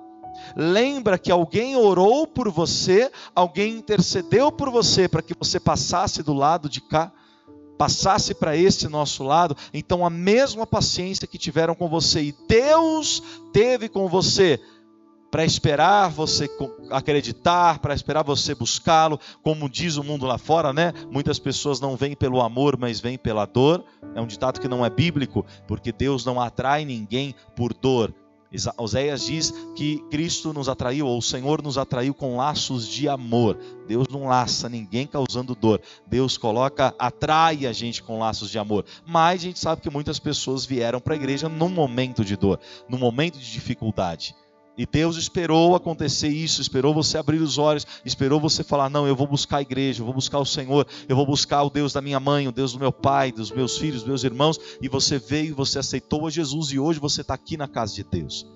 Lembra 0.54 1.18
que 1.18 1.32
alguém 1.32 1.74
orou 1.74 2.26
por 2.26 2.50
você, 2.50 3.10
alguém 3.34 3.78
intercedeu 3.78 4.52
por 4.52 4.70
você 4.70 5.08
para 5.08 5.22
que 5.22 5.32
você 5.32 5.58
passasse 5.58 6.22
do 6.22 6.34
lado 6.34 6.68
de 6.68 6.82
cá, 6.82 7.10
passasse 7.78 8.34
para 8.34 8.54
esse 8.54 8.88
nosso 8.88 9.24
lado. 9.24 9.56
Então, 9.72 10.04
a 10.04 10.10
mesma 10.10 10.66
paciência 10.66 11.26
que 11.26 11.38
tiveram 11.38 11.74
com 11.74 11.88
você 11.88 12.20
e 12.20 12.34
Deus 12.46 13.22
teve 13.54 13.88
com 13.88 14.06
você 14.06 14.60
para 15.30 15.44
esperar 15.44 16.08
você 16.08 16.48
acreditar, 16.90 17.78
para 17.78 17.94
esperar 17.94 18.24
você 18.24 18.54
buscá-lo, 18.54 19.18
como 19.42 19.68
diz 19.68 19.96
o 19.96 20.04
mundo 20.04 20.26
lá 20.26 20.38
fora, 20.38 20.72
né? 20.72 20.92
Muitas 21.10 21.38
pessoas 21.38 21.80
não 21.80 21.96
vêm 21.96 22.16
pelo 22.16 22.40
amor, 22.40 22.76
mas 22.76 23.00
vêm 23.00 23.16
pela 23.16 23.46
dor. 23.46 23.84
É 24.14 24.20
um 24.20 24.26
ditado 24.26 24.60
que 24.60 24.68
não 24.68 24.84
é 24.84 24.90
bíblico, 24.90 25.46
porque 25.66 25.92
Deus 25.92 26.24
não 26.24 26.40
atrai 26.40 26.84
ninguém 26.84 27.34
por 27.54 27.72
dor. 27.72 28.12
Oséias 28.76 29.26
diz 29.26 29.52
que 29.76 29.98
Cristo 30.10 30.52
nos 30.52 30.68
atraiu, 30.68 31.06
ou 31.06 31.18
o 31.18 31.22
Senhor 31.22 31.62
nos 31.62 31.78
atraiu 31.78 32.12
com 32.12 32.36
laços 32.36 32.88
de 32.88 33.08
amor. 33.08 33.56
Deus 33.86 34.08
não 34.08 34.26
laça 34.26 34.68
ninguém 34.68 35.06
causando 35.06 35.54
dor. 35.54 35.80
Deus 36.06 36.36
coloca, 36.36 36.92
atrai 36.98 37.66
a 37.66 37.72
gente 37.72 38.02
com 38.02 38.18
laços 38.18 38.50
de 38.50 38.58
amor. 38.58 38.84
Mas 39.06 39.40
a 39.40 39.44
gente 39.44 39.60
sabe 39.60 39.80
que 39.80 39.90
muitas 39.90 40.18
pessoas 40.18 40.66
vieram 40.66 41.00
para 41.00 41.14
a 41.14 41.16
igreja 41.16 41.48
num 41.48 41.68
momento 41.68 42.24
de 42.24 42.36
dor, 42.36 42.58
num 42.88 42.98
momento 42.98 43.38
de 43.38 43.52
dificuldade. 43.52 44.34
E 44.76 44.86
Deus 44.86 45.16
esperou 45.16 45.74
acontecer 45.74 46.28
isso, 46.28 46.62
esperou 46.62 46.94
você 46.94 47.18
abrir 47.18 47.40
os 47.42 47.58
olhos, 47.58 47.86
esperou 48.04 48.40
você 48.40 48.64
falar: 48.64 48.88
Não, 48.88 49.06
eu 49.06 49.14
vou 49.14 49.26
buscar 49.26 49.58
a 49.58 49.62
igreja, 49.62 50.00
eu 50.00 50.04
vou 50.06 50.14
buscar 50.14 50.38
o 50.38 50.46
Senhor, 50.46 50.86
eu 51.08 51.16
vou 51.16 51.26
buscar 51.26 51.62
o 51.62 51.70
Deus 51.70 51.92
da 51.92 52.00
minha 52.00 52.20
mãe, 52.20 52.48
o 52.48 52.52
Deus 52.52 52.72
do 52.72 52.78
meu 52.78 52.92
pai, 52.92 53.32
dos 53.32 53.50
meus 53.50 53.76
filhos, 53.76 54.00
dos 54.00 54.08
meus 54.08 54.24
irmãos. 54.24 54.58
E 54.80 54.88
você 54.88 55.18
veio, 55.18 55.54
você 55.54 55.78
aceitou 55.78 56.26
a 56.26 56.30
Jesus 56.30 56.72
e 56.72 56.78
hoje 56.78 56.98
você 56.98 57.20
está 57.20 57.34
aqui 57.34 57.56
na 57.56 57.68
casa 57.68 57.94
de 57.94 58.04
Deus. 58.04 58.46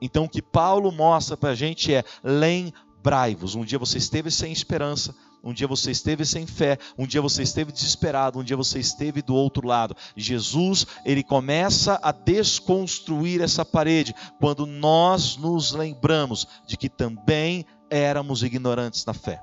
Então 0.00 0.24
o 0.24 0.28
que 0.28 0.42
Paulo 0.42 0.90
mostra 0.90 1.36
para 1.36 1.50
a 1.50 1.54
gente 1.54 1.92
é: 1.92 2.02
lembrai-vos. 2.24 3.54
Um 3.54 3.64
dia 3.64 3.78
você 3.78 3.98
esteve 3.98 4.30
sem 4.30 4.52
esperança, 4.52 5.14
um 5.42 5.52
dia 5.52 5.66
você 5.66 5.90
esteve 5.90 6.24
sem 6.24 6.46
fé, 6.46 6.78
um 6.98 7.06
dia 7.06 7.22
você 7.22 7.42
esteve 7.42 7.72
desesperado, 7.72 8.38
um 8.38 8.44
dia 8.44 8.56
você 8.56 8.78
esteve 8.78 9.22
do 9.22 9.34
outro 9.34 9.66
lado. 9.66 9.96
Jesus, 10.16 10.86
ele 11.04 11.22
começa 11.22 11.98
a 12.02 12.12
desconstruir 12.12 13.40
essa 13.40 13.64
parede 13.64 14.14
quando 14.38 14.66
nós 14.66 15.36
nos 15.36 15.72
lembramos 15.72 16.46
de 16.66 16.76
que 16.76 16.88
também 16.88 17.64
éramos 17.88 18.42
ignorantes 18.42 19.04
na 19.04 19.14
fé. 19.14 19.42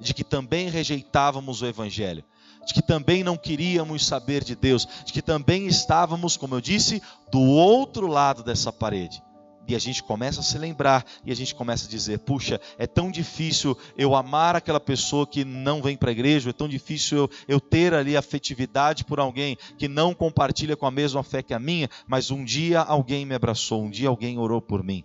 De 0.00 0.14
que 0.14 0.24
também 0.24 0.68
rejeitávamos 0.68 1.62
o 1.62 1.66
evangelho, 1.66 2.24
de 2.66 2.74
que 2.74 2.82
também 2.82 3.22
não 3.22 3.36
queríamos 3.36 4.04
saber 4.04 4.42
de 4.42 4.56
Deus, 4.56 4.88
de 5.04 5.12
que 5.12 5.22
também 5.22 5.66
estávamos, 5.66 6.36
como 6.36 6.54
eu 6.54 6.60
disse, 6.60 7.02
do 7.30 7.40
outro 7.40 8.06
lado 8.06 8.42
dessa 8.42 8.72
parede. 8.72 9.22
E 9.66 9.74
a 9.74 9.78
gente 9.78 10.02
começa 10.02 10.40
a 10.40 10.42
se 10.42 10.58
lembrar 10.58 11.04
e 11.24 11.32
a 11.32 11.34
gente 11.34 11.54
começa 11.54 11.86
a 11.86 11.90
dizer: 11.90 12.18
puxa, 12.18 12.60
é 12.78 12.86
tão 12.86 13.10
difícil 13.10 13.76
eu 13.96 14.14
amar 14.14 14.54
aquela 14.56 14.80
pessoa 14.80 15.26
que 15.26 15.44
não 15.44 15.82
vem 15.82 15.96
para 15.96 16.10
a 16.10 16.12
igreja, 16.12 16.50
é 16.50 16.52
tão 16.52 16.68
difícil 16.68 17.18
eu, 17.18 17.30
eu 17.48 17.60
ter 17.60 17.94
ali 17.94 18.16
afetividade 18.16 19.04
por 19.04 19.18
alguém 19.18 19.56
que 19.78 19.88
não 19.88 20.12
compartilha 20.12 20.76
com 20.76 20.86
a 20.86 20.90
mesma 20.90 21.22
fé 21.22 21.42
que 21.42 21.54
a 21.54 21.58
minha, 21.58 21.88
mas 22.06 22.30
um 22.30 22.44
dia 22.44 22.80
alguém 22.80 23.24
me 23.24 23.34
abraçou, 23.34 23.82
um 23.82 23.90
dia 23.90 24.08
alguém 24.08 24.38
orou 24.38 24.60
por 24.60 24.82
mim. 24.82 25.02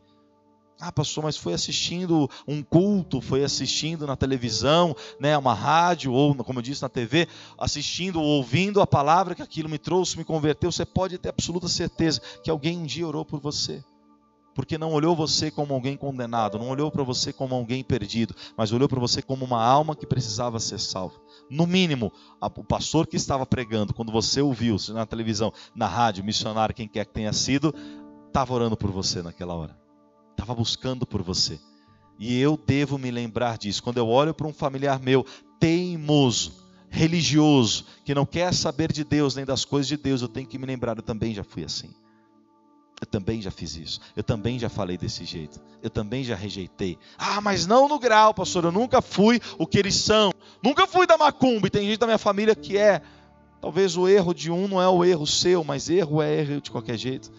Ah, 0.81 0.93
pastor, 0.93 1.25
mas 1.25 1.35
foi 1.35 1.53
assistindo 1.53 2.29
um 2.47 2.63
culto, 2.63 3.19
foi 3.19 3.43
assistindo 3.43 4.07
na 4.07 4.15
televisão, 4.15 4.95
né, 5.19 5.37
uma 5.37 5.53
rádio, 5.53 6.13
ou, 6.13 6.33
como 6.35 6.59
eu 6.59 6.63
disse, 6.63 6.81
na 6.81 6.87
TV, 6.87 7.27
assistindo, 7.57 8.21
ouvindo 8.21 8.79
a 8.79 8.87
palavra 8.87 9.35
que 9.35 9.41
aquilo 9.41 9.67
me 9.67 9.77
trouxe, 9.77 10.17
me 10.17 10.23
converteu. 10.23 10.71
Você 10.71 10.85
pode 10.85 11.17
ter 11.17 11.29
absoluta 11.29 11.67
certeza 11.67 12.21
que 12.41 12.49
alguém 12.49 12.77
um 12.77 12.85
dia 12.85 13.05
orou 13.05 13.25
por 13.25 13.41
você 13.41 13.83
porque 14.59 14.77
não 14.77 14.91
olhou 14.91 15.15
você 15.15 15.49
como 15.49 15.73
alguém 15.73 15.95
condenado, 15.95 16.59
não 16.59 16.67
olhou 16.67 16.91
para 16.91 17.01
você 17.01 17.31
como 17.31 17.55
alguém 17.55 17.81
perdido, 17.81 18.35
mas 18.57 18.73
olhou 18.73 18.89
para 18.89 18.99
você 18.99 19.21
como 19.21 19.45
uma 19.45 19.63
alma 19.63 19.95
que 19.95 20.05
precisava 20.05 20.59
ser 20.59 20.81
salva. 20.81 21.15
No 21.49 21.65
mínimo, 21.65 22.11
o 22.41 22.63
pastor 22.65 23.07
que 23.07 23.15
estava 23.15 23.45
pregando, 23.45 23.93
quando 23.93 24.11
você 24.11 24.41
ouviu, 24.41 24.75
na 24.89 25.05
televisão, 25.05 25.53
na 25.73 25.87
rádio, 25.87 26.25
missionário, 26.25 26.75
quem 26.75 26.89
quer 26.89 27.05
que 27.05 27.13
tenha 27.13 27.31
sido, 27.31 27.73
estava 28.27 28.53
orando 28.53 28.75
por 28.75 28.91
você 28.91 29.21
naquela 29.21 29.55
hora, 29.55 29.79
estava 30.31 30.53
buscando 30.53 31.07
por 31.07 31.21
você. 31.21 31.57
E 32.19 32.37
eu 32.37 32.59
devo 32.67 32.97
me 32.97 33.11
lembrar 33.11 33.57
disso. 33.57 33.81
Quando 33.81 33.99
eu 33.99 34.09
olho 34.09 34.33
para 34.33 34.45
um 34.45 34.51
familiar 34.51 34.99
meu 34.99 35.25
teimoso, 35.57 36.51
religioso, 36.89 37.85
que 38.03 38.13
não 38.13 38.25
quer 38.25 38.53
saber 38.53 38.91
de 38.91 39.05
Deus 39.05 39.35
nem 39.35 39.45
das 39.45 39.63
coisas 39.63 39.87
de 39.87 39.95
Deus, 39.95 40.21
eu 40.21 40.27
tenho 40.27 40.47
que 40.47 40.57
me 40.57 40.65
lembrar, 40.65 40.97
eu 40.97 41.03
também 41.03 41.33
já 41.33 41.45
fui 41.45 41.63
assim. 41.63 41.91
Eu 43.01 43.07
também 43.07 43.41
já 43.41 43.49
fiz 43.49 43.77
isso. 43.77 44.01
Eu 44.15 44.23
também 44.23 44.59
já 44.59 44.67
falei 44.67 44.97
desse 44.97 45.23
jeito. 45.23 45.59
Eu 45.81 45.89
também 45.89 46.23
já 46.23 46.35
rejeitei. 46.35 46.97
Ah, 47.17 47.39
mas 47.39 47.65
não 47.65 47.87
no 47.87 47.97
grau, 47.97 48.33
pastor. 48.33 48.65
Eu 48.65 48.71
nunca 48.71 49.01
fui 49.01 49.39
o 49.57 49.65
que 49.65 49.79
eles 49.79 49.95
são. 49.95 50.31
Nunca 50.61 50.85
fui 50.85 51.07
da 51.07 51.17
macumba. 51.17 51.67
E 51.67 51.69
tem 51.69 51.87
gente 51.87 51.99
da 51.99 52.05
minha 52.05 52.17
família 52.17 52.53
que 52.53 52.77
é. 52.77 53.01
Talvez 53.61 53.95
o 53.95 54.07
erro 54.07 54.33
de 54.33 54.51
um 54.51 54.67
não 54.67 54.81
é 54.81 54.87
o 54.87 55.03
erro 55.03 55.25
seu, 55.25 55.63
mas 55.63 55.89
erro 55.89 56.21
é 56.21 56.41
erro 56.41 56.61
de 56.61 56.71
qualquer 56.71 56.97
jeito. 56.97 57.31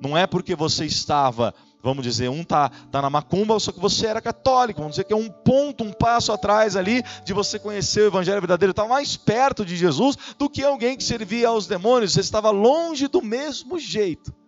Não 0.00 0.16
é 0.16 0.26
porque 0.26 0.54
você 0.54 0.84
estava, 0.84 1.54
vamos 1.82 2.02
dizer, 2.02 2.28
um 2.28 2.44
tá, 2.44 2.70
tá 2.90 3.00
na 3.00 3.08
macumba, 3.08 3.58
só 3.58 3.72
que 3.72 3.80
você 3.80 4.06
era 4.06 4.20
católico. 4.20 4.80
Vamos 4.80 4.96
dizer 4.96 5.04
que 5.04 5.14
é 5.14 5.16
um 5.16 5.30
ponto, 5.30 5.82
um 5.82 5.92
passo 5.92 6.30
atrás 6.30 6.76
ali 6.76 7.02
de 7.24 7.32
você 7.32 7.58
conhecer 7.58 8.02
o 8.02 8.06
evangelho 8.06 8.40
verdadeiro. 8.40 8.72
Estava 8.72 8.88
mais 8.90 9.16
perto 9.16 9.64
de 9.64 9.76
Jesus 9.76 10.16
do 10.38 10.50
que 10.50 10.62
alguém 10.62 10.94
que 10.94 11.04
servia 11.04 11.48
aos 11.48 11.66
demônios. 11.66 12.12
Você 12.12 12.20
estava 12.20 12.50
longe 12.50 13.08
do 13.08 13.22
mesmo 13.22 13.78
jeito. 13.78 14.43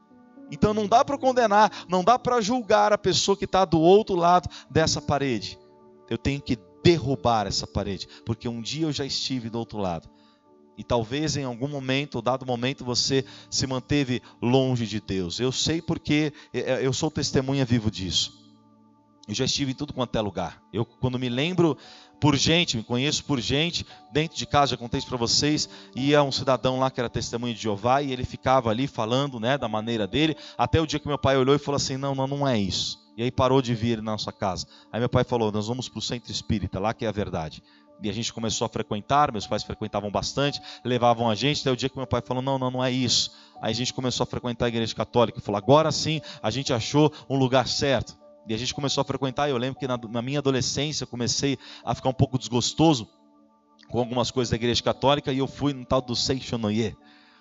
Então 0.51 0.73
não 0.73 0.87
dá 0.87 1.05
para 1.05 1.19
condenar, 1.19 1.71
não 1.89 2.05
dá 2.05 2.19
para 2.19 2.41
julgar 2.41 2.93
a 2.93 2.99
pessoa 2.99 3.37
que 3.37 3.45
está 3.45 3.65
do 3.65 3.81
outro 3.81 4.15
lado 4.15 4.49
dessa 4.71 5.01
parede. 5.01 5.59
Eu 6.09 6.17
tenho 6.17 6.41
que 6.41 6.59
derrubar 6.83 7.47
essa 7.47 7.67
parede, 7.67 8.07
porque 8.25 8.49
um 8.49 8.61
dia 8.61 8.87
eu 8.87 8.93
já 8.93 9.05
estive 9.05 9.51
do 9.51 9.59
outro 9.59 9.79
lado. 9.79 10.09
E 10.79 10.85
talvez 10.85 11.37
em 11.37 11.45
algum 11.45 11.69
momento, 11.69 12.17
ou 12.17 12.23
dado 12.23 12.45
momento, 12.45 12.85
você 12.85 13.25
se 13.51 13.67
manteve 13.67 14.23
longe 14.41 14.87
de 14.87 15.01
Deus. 15.01 15.41
Eu 15.41 15.51
sei 15.51 15.81
porque 15.81 16.33
é, 16.53 16.75
é, 16.75 16.87
eu 16.87 16.93
sou 16.93 17.11
testemunha 17.11 17.65
vivo 17.65 17.91
disso. 17.91 18.45
Eu 19.27 19.35
já 19.35 19.45
estive 19.45 19.73
em 19.73 19.75
tudo 19.75 19.93
quanto 19.93 20.17
é 20.17 20.21
lugar. 20.21 20.63
Eu, 20.73 20.85
quando 20.85 21.19
me 21.19 21.29
lembro 21.29 21.77
por 22.21 22.37
gente, 22.37 22.77
me 22.77 22.83
conheço 22.83 23.25
por 23.25 23.41
gente, 23.41 23.87
dentro 24.13 24.37
de 24.37 24.47
casa, 24.47 24.71
já 24.71 24.77
contei 24.77 24.99
isso 24.99 25.09
para 25.09 25.19
vocês, 25.19 25.69
ia 25.95 26.23
um 26.23 26.33
cidadão 26.33 26.79
lá 26.79 26.91
que 26.91 27.01
era 27.01 27.09
testemunho 27.09 27.55
de 27.55 27.61
Jeová 27.61 28.03
e 28.03 28.13
ele 28.13 28.25
ficava 28.25 28.71
ali 28.71 28.87
falando, 28.87 29.39
né, 29.39 29.59
da 29.59 29.69
maneira 29.69 30.07
dele, 30.07 30.37
até 30.57 30.81
o 30.81 30.87
dia 30.87 30.99
que 30.99 31.09
meu 31.09 31.19
pai 31.19 31.37
olhou 31.37 31.55
e 31.55 31.59
falou 31.59 31.77
assim: 31.77 31.97
"Não, 31.97 32.15
não, 32.15 32.27
não 32.27 32.49
é 32.49 32.59
isso". 32.59 32.99
E 33.17 33.23
aí 33.23 33.31
parou 33.31 33.63
de 33.63 33.75
vir 33.75 33.99
na 33.99 34.13
nossa 34.13 34.33
casa. 34.33 34.67
Aí 34.93 35.01
meu 35.01 35.09
pai 35.09 35.25
falou: 35.25 35.53
"Nós 35.53 35.67
vamos 35.67 35.89
para 35.89 35.99
o 35.99 36.03
centro 36.03 36.31
espírita, 36.31 36.79
lá 36.79 36.95
que 36.95 37.05
é 37.05 37.09
a 37.09 37.13
verdade". 37.13 37.63
E 38.03 38.11
a 38.11 38.13
gente 38.13 38.33
começou 38.33 38.67
a 38.67 38.69
frequentar, 38.69 39.33
meus 39.33 39.47
pais 39.47 39.63
frequentavam 39.63 40.11
bastante, 40.11 40.61
levavam 40.85 41.31
a 41.31 41.35
gente, 41.35 41.63
até 41.63 41.71
o 41.71 41.77
dia 41.77 41.89
que 41.89 41.97
meu 41.97 42.07
pai 42.07 42.23
falou: 42.23 42.43
"Não, 42.43 42.59
não, 42.59 42.71
não 42.71 42.85
é 42.85 42.91
isso". 42.91 43.31
Aí 43.61 43.71
a 43.71 43.75
gente 43.75 43.93
começou 43.93 44.25
a 44.25 44.27
frequentar 44.27 44.67
a 44.67 44.69
igreja 44.69 44.95
católica, 44.95 45.41
falou: 45.41 45.59
"Agora 45.59 45.93
sim, 45.93 46.21
a 46.43 46.51
gente 46.51 46.73
achou 46.73 47.13
um 47.29 47.37
lugar 47.37 47.67
certo". 47.69 48.26
E 48.49 48.55
a 48.55 48.57
gente 48.57 48.75
começou 48.75 49.03
a 49.03 49.05
frequentar. 49.05 49.49
Eu 49.49 49.57
lembro 49.57 49.79
que 49.79 49.87
na, 49.87 49.97
na 49.97 50.23
minha 50.23 50.39
adolescência 50.39 51.05
eu 51.05 51.09
comecei 51.09 51.59
a 51.85 51.95
ficar 51.95 52.09
um 52.09 52.15
pouco 52.15 52.39
desgostoso 52.39 53.09
com 53.89 53.99
algumas 53.99 54.31
coisas 54.31 54.51
da 54.51 54.57
igreja 54.57 54.83
católica 54.83 55.33
e 55.33 55.39
eu 55.39 55.47
fui 55.47 55.73
no 55.73 55.85
tal 55.85 56.01
do 56.01 56.15
Seixonoye. 56.15 56.97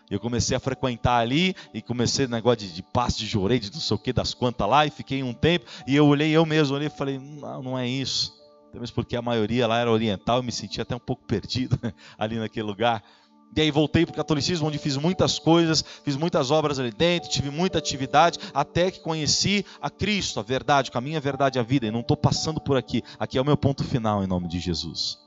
Eu 0.09 0.19
comecei 0.19 0.55
a 0.55 0.59
frequentar 0.59 1.17
ali 1.17 1.55
e 1.73 1.81
comecei 1.81 2.27
negócio 2.27 2.59
de, 2.59 2.73
de 2.73 2.83
de 3.17 3.25
jorei, 3.25 3.59
de 3.59 3.71
não 3.71 3.79
sei 3.79 3.95
o 3.95 3.99
que, 3.99 4.13
das 4.13 4.33
quantas 4.33 4.69
lá, 4.69 4.85
e 4.85 4.91
fiquei 4.91 5.23
um 5.23 5.33
tempo, 5.33 5.65
e 5.87 5.95
eu 5.95 6.05
olhei 6.05 6.29
eu 6.31 6.45
mesmo 6.45 6.75
olhei 6.75 6.87
e 6.87 6.91
falei, 6.91 7.17
não, 7.17 7.63
não 7.63 7.79
é 7.79 7.87
isso. 7.87 8.31
Talvez 8.71 8.91
porque 8.91 9.15
a 9.15 9.21
maioria 9.21 9.65
lá 9.65 9.79
era 9.79 9.91
oriental, 9.91 10.37
eu 10.37 10.43
me 10.43 10.51
sentia 10.51 10.83
até 10.83 10.95
um 10.95 10.99
pouco 10.99 11.23
perdido 11.25 11.79
ali 12.19 12.37
naquele 12.37 12.67
lugar. 12.67 13.03
E 13.55 13.61
aí 13.61 13.71
voltei 13.71 14.05
para 14.05 14.11
o 14.11 14.15
catolicismo, 14.15 14.67
onde 14.67 14.77
fiz 14.77 14.97
muitas 14.97 15.39
coisas, 15.39 15.83
fiz 16.03 16.17
muitas 16.17 16.51
obras 16.51 16.77
ali 16.77 16.91
dentro, 16.91 17.29
tive 17.29 17.49
muita 17.49 17.77
atividade, 17.77 18.37
até 18.53 18.91
que 18.91 18.99
conheci 18.99 19.65
a 19.81 19.89
Cristo, 19.89 20.41
a 20.41 20.43
verdade, 20.43 20.89
o 20.89 20.93
caminho, 20.93 21.17
a 21.17 21.21
verdade 21.21 21.57
a 21.57 21.63
vida. 21.63 21.87
E 21.87 21.91
não 21.91 22.01
estou 22.01 22.17
passando 22.17 22.59
por 22.59 22.75
aqui. 22.75 23.01
Aqui 23.17 23.37
é 23.37 23.41
o 23.41 23.45
meu 23.45 23.55
ponto 23.55 23.83
final, 23.83 24.21
em 24.21 24.27
nome 24.27 24.49
de 24.49 24.59
Jesus. 24.59 25.17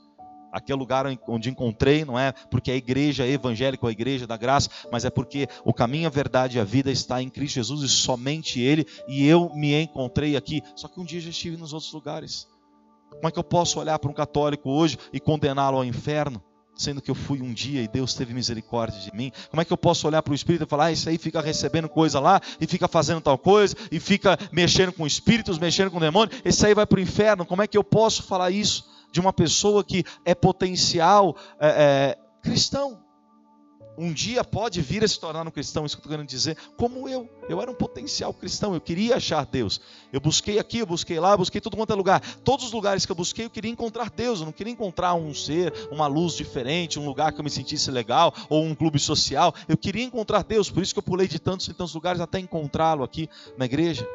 Aqui 0.53 0.73
é 0.73 0.75
o 0.75 0.79
lugar 0.79 1.07
onde 1.27 1.51
encontrei, 1.51 2.05
não 2.05 2.19
é 2.19 2.33
porque 2.51 2.71
a 2.71 2.77
igreja 2.77 3.25
é 3.25 3.31
evangélica, 3.31 3.87
a 3.87 3.93
igreja 3.93 4.27
da 4.27 4.37
graça, 4.37 4.71
mas 4.91 5.05
é 5.05 5.11
porque 5.11 5.47
o 5.65 5.73
caminho, 5.73 6.07
a 6.07 6.11
verdade 6.11 6.57
e 6.59 6.61
a 6.61 6.65
vida 6.65 6.91
está 6.91 7.23
em 7.23 7.29
Cristo 7.29 7.57
Jesus 7.57 7.83
e 7.83 7.89
somente 7.89 8.61
Ele, 8.61 8.87
e 9.07 9.27
eu 9.27 9.51
me 9.55 9.75
encontrei 9.81 10.37
aqui. 10.37 10.63
Só 10.75 10.89
que 10.89 11.01
um 11.01 11.05
dia 11.05 11.21
já 11.21 11.31
estive 11.31 11.57
nos 11.57 11.73
outros 11.73 11.93
lugares. 11.93 12.47
Como 13.11 13.27
é 13.27 13.31
que 13.31 13.39
eu 13.39 13.45
posso 13.45 13.81
olhar 13.81 13.99
para 13.99 14.11
um 14.11 14.15
católico 14.15 14.71
hoje 14.71 14.99
e 15.13 15.21
condená-lo 15.21 15.79
ao 15.79 15.85
inferno? 15.85 16.43
Sendo 16.79 17.03
que 17.03 17.11
eu 17.11 17.15
fui 17.15 17.43
um 17.43 17.53
dia 17.53 17.83
e 17.83 17.89
Deus 17.89 18.15
teve 18.15 18.33
misericórdia 18.33 19.01
de 19.01 19.15
mim? 19.15 19.33
Como 19.51 19.61
é 19.61 19.65
que 19.65 19.73
eu 19.73 19.77
posso 19.77 20.07
olhar 20.07 20.23
para 20.23 20.33
o 20.33 20.35
Espírito 20.35 20.65
e 20.65 20.67
falar, 20.67 20.87
ah, 20.87 20.93
isso 20.93 21.09
aí 21.09 21.19
fica 21.19 21.43
recebendo 21.43 21.89
coisa 21.89 22.21
lá, 22.21 22.41
e 22.61 22.67
fica 22.67 22.87
fazendo 22.87 23.21
tal 23.21 23.37
coisa, 23.37 23.75
e 23.91 23.99
fica 23.99 24.39
mexendo 24.53 24.93
com 24.93 25.07
espíritos, 25.07 25.59
mexendo 25.59 25.91
com 25.91 25.99
demônios, 25.99 26.41
esse 26.45 26.65
aí 26.65 26.75
vai 26.75 26.87
para 26.87 26.99
o 26.99 27.03
inferno? 27.03 27.45
Como 27.45 27.61
é 27.61 27.67
que 27.67 27.77
eu 27.77 27.85
posso 27.85 28.23
falar 28.23 28.53
isso 28.53 28.89
de 29.13 29.21
uma 29.21 29.33
pessoa 29.33 29.83
que 29.83 30.05
é 30.25 30.35
potencial 30.35 31.37
é, 31.61 31.69
é, 31.69 32.19
cristão? 32.43 33.08
Um 33.99 34.13
dia 34.13 34.45
pode 34.45 34.81
vir 34.81 35.03
a 35.03 35.09
se 35.09 35.19
tornar 35.19 35.47
um 35.47 35.51
cristão, 35.51 35.85
isso 35.85 35.97
que 35.97 36.01
eu 36.01 36.03
estou 36.03 36.17
querendo 36.17 36.29
dizer, 36.29 36.57
como 36.77 37.09
eu. 37.09 37.29
Eu 37.49 37.61
era 37.61 37.71
um 37.71 37.75
potencial 37.75 38.33
cristão, 38.33 38.73
eu 38.75 38.81
queria 38.81 39.17
achar 39.17 39.45
Deus. 39.45 39.81
Eu 40.13 40.21
busquei 40.21 40.59
aqui, 40.59 40.79
eu 40.79 40.87
busquei 40.87 41.19
lá, 41.19 41.33
eu 41.33 41.39
busquei 41.39 41.61
todo 41.61 41.77
quanto 41.77 41.93
é 41.93 41.97
lugar. 41.97 42.21
Todos 42.45 42.67
os 42.67 42.73
lugares 42.73 43.05
que 43.05 43.11
eu 43.11 43.17
busquei, 43.17 43.47
eu 43.47 43.51
queria 43.51 43.71
encontrar 43.71 44.11
Deus. 44.11 44.39
Eu 44.39 44.47
não 44.47 44.53
queria 44.53 44.73
encontrar 44.73 45.15
um 45.15 45.35
ser, 45.35 45.73
uma 45.91 46.07
luz 46.07 46.35
diferente, 46.35 46.99
um 46.99 47.05
lugar 47.05 47.33
que 47.33 47.41
eu 47.41 47.45
me 47.45 47.51
sentisse 47.51 47.91
legal, 47.91 48.33
ou 48.49 48.65
um 48.65 48.75
clube 48.75 48.99
social. 49.01 49.53
Eu 49.69 49.77
queria 49.77 50.05
encontrar 50.05 50.45
Deus, 50.45 50.71
por 50.71 50.83
isso 50.83 50.95
que 50.95 50.99
eu 50.99 51.03
pulei 51.03 51.27
de 51.27 51.41
tantos 51.41 51.67
e 51.67 51.75
tantos 51.75 51.95
lugares 51.95 52.21
até 52.21 52.39
encontrá-lo 52.39 53.03
aqui 53.03 53.29
na 53.57 53.65
igreja 53.65 54.07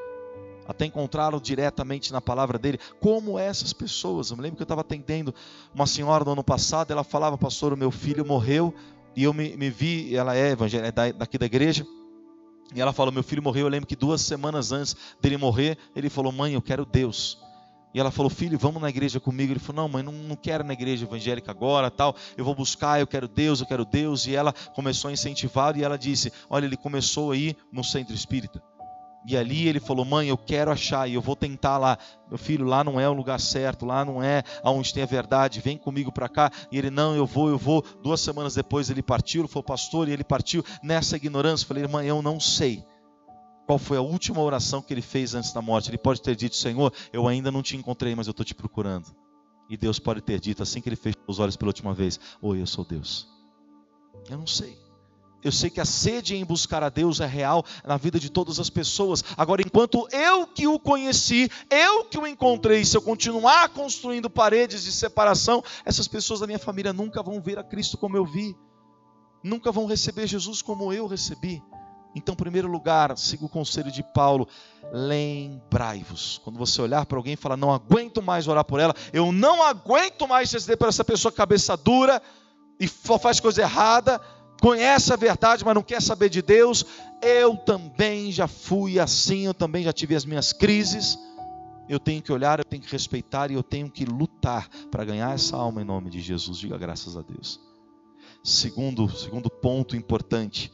até 0.65 0.85
encontrá-lo 0.85 1.41
diretamente 1.41 2.13
na 2.13 2.21
palavra 2.21 2.57
dele, 2.57 2.79
como 2.99 3.37
essas 3.37 3.73
pessoas. 3.73 4.29
Eu 4.29 4.37
me 4.37 4.43
lembro 4.43 4.55
que 4.55 4.61
eu 4.61 4.65
estava 4.65 4.81
atendendo 4.81 5.33
uma 5.73 5.85
senhora 5.85 6.23
no 6.23 6.31
ano 6.31 6.43
passado, 6.43 6.91
ela 6.91 7.03
falava, 7.03 7.37
pastor, 7.37 7.73
o 7.73 7.77
meu 7.77 7.91
filho 7.91 8.25
morreu, 8.25 8.73
e 9.15 9.23
eu 9.23 9.33
me, 9.33 9.55
me 9.55 9.69
vi, 9.69 10.15
ela 10.15 10.35
é 10.35 10.51
evangélica, 10.51 11.07
é 11.07 11.13
daqui 11.13 11.37
da 11.37 11.45
igreja, 11.45 11.85
e 12.73 12.81
ela 12.81 12.91
falou, 12.91 13.11
meu 13.11 13.23
filho 13.23 13.43
morreu, 13.43 13.65
eu 13.65 13.69
lembro 13.69 13.87
que 13.87 13.95
duas 13.95 14.21
semanas 14.21 14.71
antes 14.71 14.95
dele 15.21 15.37
morrer, 15.37 15.77
ele 15.95 16.09
falou, 16.09 16.31
mãe, 16.31 16.53
eu 16.53 16.61
quero 16.61 16.85
Deus. 16.85 17.37
E 17.93 17.99
ela 17.99 18.09
falou, 18.09 18.29
filho, 18.29 18.57
vamos 18.57 18.81
na 18.81 18.89
igreja 18.89 19.19
comigo. 19.19 19.53
Ele 19.53 19.59
falou, 19.59 19.83
não, 19.83 19.89
mãe, 19.89 20.01
não, 20.01 20.11
não 20.11 20.35
quero 20.35 20.63
na 20.63 20.73
igreja 20.73 21.05
evangélica 21.05 21.51
agora, 21.51 21.91
tal. 21.91 22.15
Eu 22.35 22.43
vou 22.43 22.55
buscar, 22.55 22.99
eu 22.99 23.05
quero 23.05 23.27
Deus, 23.27 23.59
eu 23.59 23.67
quero 23.67 23.85
Deus. 23.85 24.25
E 24.25 24.35
ela 24.35 24.51
começou 24.73 25.09
a 25.09 25.11
incentivar 25.11 25.77
e 25.77 25.83
ela 25.83 25.95
disse, 25.95 26.33
olha, 26.49 26.65
ele 26.65 26.75
começou 26.75 27.31
aí 27.31 27.55
no 27.71 27.83
centro 27.83 28.15
espírita. 28.15 28.63
E 29.25 29.37
ali 29.37 29.67
ele 29.67 29.79
falou: 29.79 30.03
Mãe, 30.03 30.27
eu 30.27 30.37
quero 30.37 30.71
achar 30.71 31.07
e 31.07 31.13
eu 31.13 31.21
vou 31.21 31.35
tentar 31.35 31.77
lá. 31.77 31.97
Meu 32.29 32.37
filho, 32.37 32.65
lá 32.65 32.83
não 32.83 32.99
é 32.99 33.07
o 33.07 33.13
lugar 33.13 33.39
certo, 33.39 33.85
lá 33.85 34.03
não 34.03 34.21
é 34.21 34.43
aonde 34.63 34.93
tem 34.93 35.03
a 35.03 35.07
verdade. 35.07 35.61
Vem 35.61 35.77
comigo 35.77 36.11
para 36.11 36.27
cá. 36.27 36.51
E 36.71 36.77
ele: 36.77 36.89
Não, 36.89 37.15
eu 37.15 37.25
vou, 37.25 37.49
eu 37.49 37.57
vou. 37.57 37.83
Duas 38.01 38.19
semanas 38.21 38.55
depois 38.55 38.89
ele 38.89 39.01
partiu, 39.01 39.41
ele 39.41 39.47
foi 39.47 39.63
pastor 39.63 40.07
e 40.07 40.11
ele 40.11 40.23
partiu 40.23 40.63
nessa 40.81 41.15
ignorância. 41.15 41.63
Eu 41.63 41.67
falei: 41.67 41.87
Mãe, 41.87 42.07
eu 42.07 42.21
não 42.21 42.39
sei 42.39 42.83
qual 43.65 43.79
foi 43.79 43.97
a 43.97 44.01
última 44.01 44.41
oração 44.41 44.81
que 44.81 44.93
ele 44.93 45.01
fez 45.01 45.33
antes 45.35 45.53
da 45.53 45.61
morte. 45.61 45.89
Ele 45.89 45.97
pode 45.97 46.21
ter 46.21 46.35
dito: 46.35 46.55
Senhor, 46.55 46.93
eu 47.11 47.27
ainda 47.27 47.51
não 47.51 47.61
te 47.61 47.77
encontrei, 47.77 48.15
mas 48.15 48.27
eu 48.27 48.31
estou 48.31 48.45
te 48.45 48.53
procurando. 48.53 49.15
E 49.69 49.77
Deus 49.77 49.99
pode 49.99 50.21
ter 50.21 50.39
dito, 50.39 50.61
assim 50.61 50.81
que 50.81 50.89
ele 50.89 50.95
fechou 50.95 51.23
os 51.27 51.39
olhos 51.39 51.55
pela 51.55 51.69
última 51.69 51.93
vez: 51.93 52.19
Oi, 52.41 52.61
eu 52.61 52.67
sou 52.67 52.83
Deus. 52.83 53.27
Eu 54.29 54.37
não 54.37 54.47
sei. 54.47 54.77
Eu 55.43 55.51
sei 55.51 55.69
que 55.69 55.81
a 55.81 55.85
sede 55.85 56.35
em 56.35 56.45
buscar 56.45 56.83
a 56.83 56.89
Deus 56.89 57.19
é 57.19 57.25
real 57.25 57.65
na 57.85 57.97
vida 57.97 58.19
de 58.19 58.29
todas 58.29 58.59
as 58.59 58.69
pessoas. 58.69 59.23
Agora, 59.37 59.61
enquanto 59.61 60.07
eu 60.11 60.47
que 60.47 60.67
o 60.67 60.79
conheci, 60.79 61.49
eu 61.69 62.05
que 62.05 62.17
o 62.17 62.25
encontrei, 62.25 62.85
se 62.85 62.95
eu 62.95 63.01
continuar 63.01 63.69
construindo 63.69 64.29
paredes 64.29 64.83
de 64.83 64.91
separação, 64.91 65.63
essas 65.83 66.07
pessoas 66.07 66.39
da 66.39 66.47
minha 66.47 66.59
família 66.59 66.93
nunca 66.93 67.21
vão 67.21 67.41
ver 67.41 67.59
a 67.59 67.63
Cristo 67.63 67.97
como 67.97 68.15
eu 68.15 68.25
vi, 68.25 68.55
nunca 69.43 69.71
vão 69.71 69.85
receber 69.85 70.27
Jesus 70.27 70.61
como 70.61 70.93
eu 70.93 71.07
recebi. 71.07 71.61
Então, 72.15 72.33
em 72.33 72.37
primeiro 72.37 72.67
lugar, 72.67 73.17
siga 73.17 73.43
o 73.43 73.49
conselho 73.49 73.91
de 73.91 74.03
Paulo, 74.03 74.47
lembrai-vos. 74.91 76.39
Quando 76.43 76.59
você 76.59 76.81
olhar 76.81 77.05
para 77.05 77.17
alguém 77.17 77.33
e 77.33 77.37
falar, 77.37 77.57
não 77.57 77.73
aguento 77.73 78.21
mais 78.21 78.47
orar 78.47 78.63
por 78.63 78.79
ela, 78.79 78.93
eu 79.11 79.31
não 79.31 79.63
aguento 79.63 80.27
mais 80.27 80.51
receber 80.51 80.77
para 80.77 80.89
essa 80.89 81.03
pessoa 81.03 81.31
cabeça 81.31 81.75
dura 81.75 82.21
e 82.79 82.87
faz 82.87 83.39
coisa 83.39 83.61
errada, 83.61 84.21
conhece 84.61 85.11
a 85.11 85.15
verdade, 85.15 85.63
mas 85.65 85.75
não 85.75 85.83
quer 85.83 86.01
saber 86.01 86.29
de 86.29 86.41
Deus. 86.41 86.85
Eu 87.21 87.55
também 87.57 88.31
já 88.31 88.47
fui 88.47 88.99
assim, 88.99 89.45
eu 89.45 89.53
também 89.53 89.83
já 89.83 89.93
tive 89.93 90.15
as 90.15 90.25
minhas 90.25 90.53
crises. 90.53 91.17
Eu 91.89 91.99
tenho 91.99 92.21
que 92.21 92.31
olhar, 92.31 92.59
eu 92.59 92.65
tenho 92.65 92.81
que 92.81 92.91
respeitar 92.91 93.51
e 93.51 93.55
eu 93.55 93.63
tenho 93.63 93.89
que 93.89 94.05
lutar 94.05 94.69
para 94.89 95.03
ganhar 95.03 95.33
essa 95.33 95.57
alma 95.57 95.81
em 95.81 95.85
nome 95.85 96.09
de 96.09 96.21
Jesus. 96.21 96.57
Diga 96.57 96.77
graças 96.77 97.17
a 97.17 97.21
Deus. 97.21 97.59
Segundo, 98.43 99.09
segundo 99.09 99.49
ponto 99.49 99.95
importante, 99.95 100.71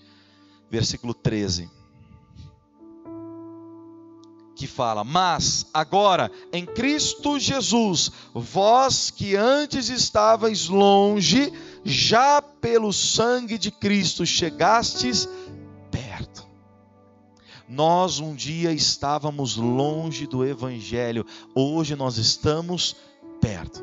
versículo 0.69 1.13
13 1.13 1.78
que 4.59 4.67
fala: 4.67 5.05
Mas 5.05 5.65
agora, 5.73 6.29
em 6.51 6.65
Cristo 6.65 7.39
Jesus, 7.39 8.11
vós 8.34 9.10
que 9.10 9.34
antes 9.34 9.88
estavais 9.88 10.67
longe, 10.67 11.53
já 11.86 12.41
pelo 12.41 12.91
sangue 12.91 13.57
de 13.57 13.71
Cristo 13.71 14.25
chegastes 14.25 15.29
perto. 15.89 16.45
Nós 17.69 18.19
um 18.19 18.36
dia 18.36 18.73
estávamos 18.73 19.55
longe 19.55 20.27
do 20.27 20.45
Evangelho, 20.45 21.25
hoje 21.55 21.95
nós 21.95 22.17
estamos 22.17 22.97
perto. 23.39 23.81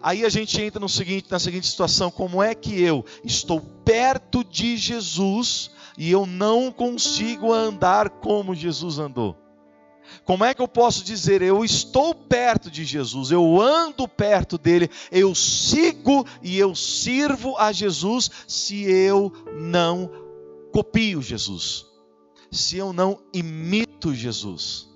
Aí 0.00 0.24
a 0.24 0.28
gente 0.28 0.60
entra 0.62 0.78
no 0.78 0.88
seguinte, 0.88 1.26
na 1.28 1.40
seguinte 1.40 1.66
situação: 1.66 2.08
como 2.08 2.40
é 2.40 2.54
que 2.54 2.80
eu 2.80 3.04
estou 3.24 3.60
perto 3.60 4.44
de 4.44 4.76
Jesus 4.76 5.72
e 5.98 6.12
eu 6.12 6.24
não 6.24 6.70
consigo 6.70 7.52
andar 7.52 8.08
como 8.08 8.54
Jesus 8.54 9.00
andou? 9.00 9.43
Como 10.24 10.44
é 10.44 10.54
que 10.54 10.62
eu 10.62 10.68
posso 10.68 11.04
dizer, 11.04 11.42
eu 11.42 11.64
estou 11.64 12.14
perto 12.14 12.70
de 12.70 12.84
Jesus, 12.84 13.30
eu 13.30 13.60
ando 13.60 14.06
perto 14.08 14.56
dele, 14.56 14.90
eu 15.10 15.34
sigo 15.34 16.26
e 16.42 16.58
eu 16.58 16.74
sirvo 16.74 17.56
a 17.58 17.72
Jesus, 17.72 18.30
se 18.46 18.82
eu 18.84 19.32
não 19.54 20.10
copio 20.72 21.20
Jesus, 21.20 21.86
se 22.50 22.76
eu 22.76 22.92
não 22.92 23.20
imito 23.32 24.14
Jesus? 24.14 24.93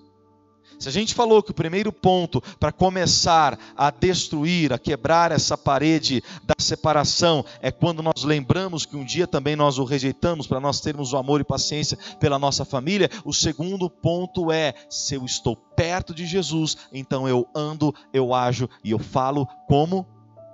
Se 0.79 0.89
a 0.89 0.93
gente 0.93 1.15
falou 1.15 1.43
que 1.43 1.51
o 1.51 1.55
primeiro 1.55 1.93
ponto 1.93 2.41
para 2.61 2.71
começar 2.71 3.59
a 3.77 3.91
destruir, 3.91 4.73
a 4.73 4.79
quebrar 4.79 5.33
essa 5.33 5.57
parede 5.59 6.23
da 6.45 6.55
separação 6.59 7.45
é 7.61 7.71
quando 7.71 8.03
nós 8.03 8.23
lembramos 8.23 8.87
que 8.87 8.97
um 8.97 9.05
dia 9.05 9.27
também 9.27 9.57
nós 9.57 9.79
o 9.79 9.85
rejeitamos 9.85 10.47
para 10.47 10.61
nós 10.61 10.81
termos 10.81 11.13
o 11.13 11.17
amor 11.17 11.41
e 11.41 11.45
paciência 11.45 11.99
pela 12.21 12.39
nossa 12.39 12.65
família, 12.65 13.11
o 13.25 13.33
segundo 13.35 13.91
ponto 13.91 14.53
é: 14.53 14.73
se 14.89 15.15
eu 15.15 15.25
estou 15.25 15.57
perto 15.57 16.15
de 16.15 16.27
Jesus, 16.27 16.77
então 16.93 17.29
eu 17.29 17.49
ando, 17.55 17.95
eu 18.13 18.33
ajo 18.33 18.69
e 18.85 18.93
eu 18.93 18.99
falo 18.99 19.47
como 19.67 20.07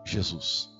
Jesus. 0.05 0.74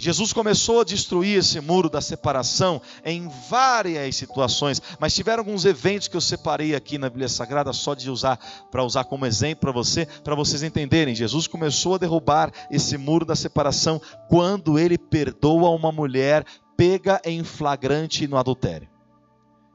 Jesus 0.00 0.32
começou 0.32 0.80
a 0.80 0.84
destruir 0.84 1.38
esse 1.38 1.60
muro 1.60 1.90
da 1.90 2.00
separação 2.00 2.80
em 3.04 3.28
várias 3.50 4.16
situações, 4.16 4.80
mas 4.98 5.14
tiveram 5.14 5.42
alguns 5.42 5.66
eventos 5.66 6.08
que 6.08 6.16
eu 6.16 6.22
separei 6.22 6.74
aqui 6.74 6.96
na 6.96 7.10
Bíblia 7.10 7.28
Sagrada 7.28 7.70
só 7.74 7.94
de 7.94 8.10
usar 8.10 8.38
para 8.70 8.82
usar 8.82 9.04
como 9.04 9.26
exemplo 9.26 9.60
para 9.60 9.72
você, 9.72 10.06
para 10.24 10.34
vocês 10.34 10.62
entenderem. 10.62 11.14
Jesus 11.14 11.46
começou 11.46 11.96
a 11.96 11.98
derrubar 11.98 12.50
esse 12.70 12.96
muro 12.96 13.26
da 13.26 13.36
separação 13.36 14.00
quando 14.26 14.78
ele 14.78 14.96
perdoa 14.96 15.68
uma 15.68 15.92
mulher 15.92 16.46
pega 16.78 17.20
em 17.22 17.44
flagrante 17.44 18.26
no 18.26 18.38
adultério. 18.38 18.88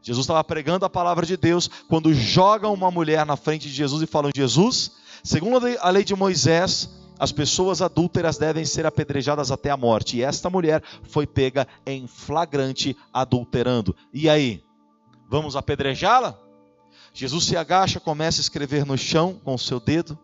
Jesus 0.01 0.23
estava 0.23 0.43
pregando 0.43 0.85
a 0.85 0.89
palavra 0.89 1.23
de 1.23 1.38
Deus 1.38 1.69
quando 1.88 2.11
jogam 2.11 2.73
uma 2.73 2.89
mulher 2.89 3.23
na 3.27 3.35
frente 3.35 3.67
de 3.67 3.73
Jesus 3.75 4.01
e 4.01 4.07
falam: 4.07 4.31
Jesus, 4.35 4.91
segundo 5.23 5.59
a 5.79 5.89
lei 5.91 6.03
de 6.03 6.15
Moisés, 6.15 6.89
as 7.19 7.32
pessoas 7.32 7.82
adúlteras 7.82 8.38
devem 8.38 8.65
ser 8.65 8.86
apedrejadas 8.86 9.51
até 9.51 9.69
a 9.69 9.78
morte. 9.78 10.17
E 10.17 10.23
esta 10.23 10.49
mulher 10.49 10.82
foi 11.04 11.25
pega 11.25 11.67
em 11.86 12.08
flagrante 12.08 12.95
adulterando. 13.13 13.95
E 14.13 14.30
aí? 14.30 14.63
Vamos 15.30 15.56
apedrejá-la? 15.56 16.38
Jesus 17.13 17.45
se 17.45 17.56
agacha, 17.56 17.99
começa 17.99 18.41
a 18.41 18.43
escrever 18.43 18.86
no 18.86 18.97
chão 18.97 19.39
com 19.43 19.54
o 19.54 19.60
seu 19.60 19.80
dedo. 19.80 20.17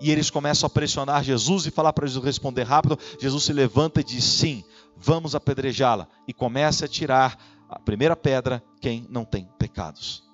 E 0.00 0.10
eles 0.10 0.30
começam 0.30 0.66
a 0.66 0.70
pressionar 0.70 1.22
Jesus 1.22 1.66
e 1.66 1.70
falar 1.70 1.92
para 1.92 2.06
Jesus 2.06 2.24
responder 2.24 2.62
rápido. 2.62 2.98
Jesus 3.20 3.44
se 3.44 3.52
levanta 3.52 4.00
e 4.00 4.04
diz: 4.04 4.24
Sim, 4.24 4.64
vamos 4.96 5.34
apedrejá-la. 5.34 6.08
E 6.26 6.32
começa 6.32 6.86
a 6.86 6.88
tirar 6.88 7.38
a 7.68 7.78
primeira 7.78 8.16
pedra 8.16 8.62
quem 8.80 9.06
não 9.10 9.24
tem 9.24 9.46
pecados. 9.58 10.29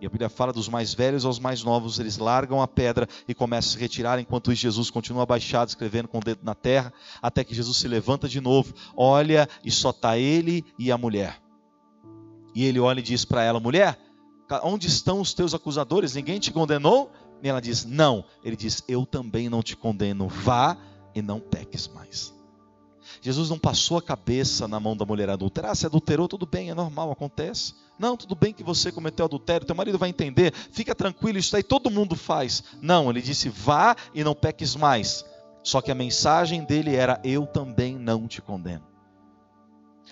E 0.00 0.06
a 0.06 0.10
Bíblia 0.10 0.28
fala 0.28 0.52
dos 0.52 0.68
mais 0.68 0.92
velhos 0.92 1.24
aos 1.24 1.38
mais 1.38 1.62
novos, 1.62 1.98
eles 1.98 2.18
largam 2.18 2.60
a 2.60 2.68
pedra 2.68 3.08
e 3.26 3.34
começam 3.34 3.70
a 3.70 3.72
se 3.74 3.78
retirar, 3.78 4.18
enquanto 4.18 4.54
Jesus 4.54 4.90
continua 4.90 5.22
abaixado, 5.22 5.68
escrevendo 5.68 6.08
com 6.08 6.18
o 6.18 6.24
dedo 6.24 6.40
na 6.42 6.54
terra, 6.54 6.92
até 7.22 7.42
que 7.42 7.54
Jesus 7.54 7.78
se 7.78 7.88
levanta 7.88 8.28
de 8.28 8.40
novo, 8.40 8.74
olha 8.94 9.48
e 9.64 9.70
só 9.70 9.90
está 9.90 10.18
ele 10.18 10.64
e 10.78 10.92
a 10.92 10.98
mulher. 10.98 11.40
E 12.54 12.64
ele 12.64 12.78
olha 12.78 13.00
e 13.00 13.02
diz 13.02 13.24
para 13.24 13.42
ela: 13.42 13.58
Mulher, 13.58 13.98
onde 14.62 14.86
estão 14.86 15.20
os 15.20 15.32
teus 15.34 15.54
acusadores? 15.54 16.14
Ninguém 16.14 16.38
te 16.38 16.50
condenou? 16.50 17.10
E 17.42 17.48
ela 17.48 17.60
diz: 17.60 17.84
Não. 17.84 18.24
Ele 18.44 18.56
diz: 18.56 18.82
Eu 18.88 19.04
também 19.04 19.48
não 19.48 19.62
te 19.62 19.76
condeno. 19.76 20.28
Vá 20.28 20.76
e 21.14 21.20
não 21.20 21.40
peques 21.40 21.88
mais. 21.88 22.35
Jesus 23.20 23.50
não 23.50 23.58
passou 23.58 23.98
a 23.98 24.02
cabeça 24.02 24.66
na 24.66 24.80
mão 24.80 24.96
da 24.96 25.04
mulher 25.04 25.28
adulta. 25.30 25.66
Ah, 25.66 25.74
se 25.74 25.86
adulterou, 25.86 26.28
tudo 26.28 26.46
bem, 26.46 26.70
é 26.70 26.74
normal, 26.74 27.10
acontece. 27.10 27.74
Não, 27.98 28.16
tudo 28.16 28.34
bem 28.34 28.52
que 28.52 28.62
você 28.62 28.92
cometeu 28.92 29.24
adultério, 29.24 29.66
teu 29.66 29.74
marido 29.74 29.98
vai 29.98 30.08
entender, 30.08 30.52
fica 30.70 30.94
tranquilo, 30.94 31.38
isso 31.38 31.56
aí 31.56 31.62
todo 31.62 31.90
mundo 31.90 32.14
faz. 32.14 32.62
Não, 32.80 33.10
ele 33.10 33.22
disse: 33.22 33.48
vá 33.48 33.96
e 34.14 34.22
não 34.22 34.34
peques 34.34 34.76
mais. 34.76 35.24
Só 35.62 35.80
que 35.80 35.90
a 35.90 35.94
mensagem 35.94 36.64
dele 36.64 36.94
era: 36.94 37.20
eu 37.24 37.46
também 37.46 37.96
não 37.96 38.28
te 38.28 38.42
condeno. 38.42 38.95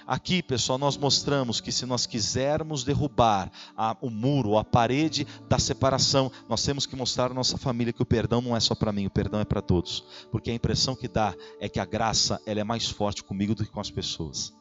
Aqui, 0.07 0.43
pessoal, 0.43 0.79
nós 0.79 0.97
mostramos 0.97 1.61
que 1.61 1.73
se 1.73 1.87
nós 1.87 2.05
quisermos 2.05 2.85
derrubar 2.85 3.51
a, 3.77 3.97
o 4.03 4.11
muro, 4.11 4.59
a 4.59 4.65
parede 4.65 5.27
da 5.49 5.59
separação, 5.59 6.31
nós 6.49 6.63
temos 6.63 6.85
que 6.85 6.95
mostrar 6.95 7.31
à 7.31 7.35
nossa 7.35 7.57
família 7.57 7.93
que 7.93 8.03
o 8.03 8.07
perdão 8.07 8.43
não 8.43 8.55
é 8.55 8.61
só 8.61 8.75
para 8.75 8.93
mim, 8.93 9.07
o 9.07 9.11
perdão 9.11 9.41
é 9.41 9.45
para 9.45 9.63
todos. 9.63 10.05
Porque 10.31 10.51
a 10.51 10.55
impressão 10.55 10.95
que 10.95 11.09
dá 11.09 11.35
é 11.59 11.69
que 11.69 11.81
a 11.81 11.87
graça 11.87 12.41
ela 12.45 12.61
é 12.61 12.65
mais 12.65 12.89
forte 12.89 13.25
comigo 13.25 13.55
do 13.55 13.65
que 13.65 13.71
com 13.71 13.81
as 13.81 13.91
pessoas. 13.91 14.53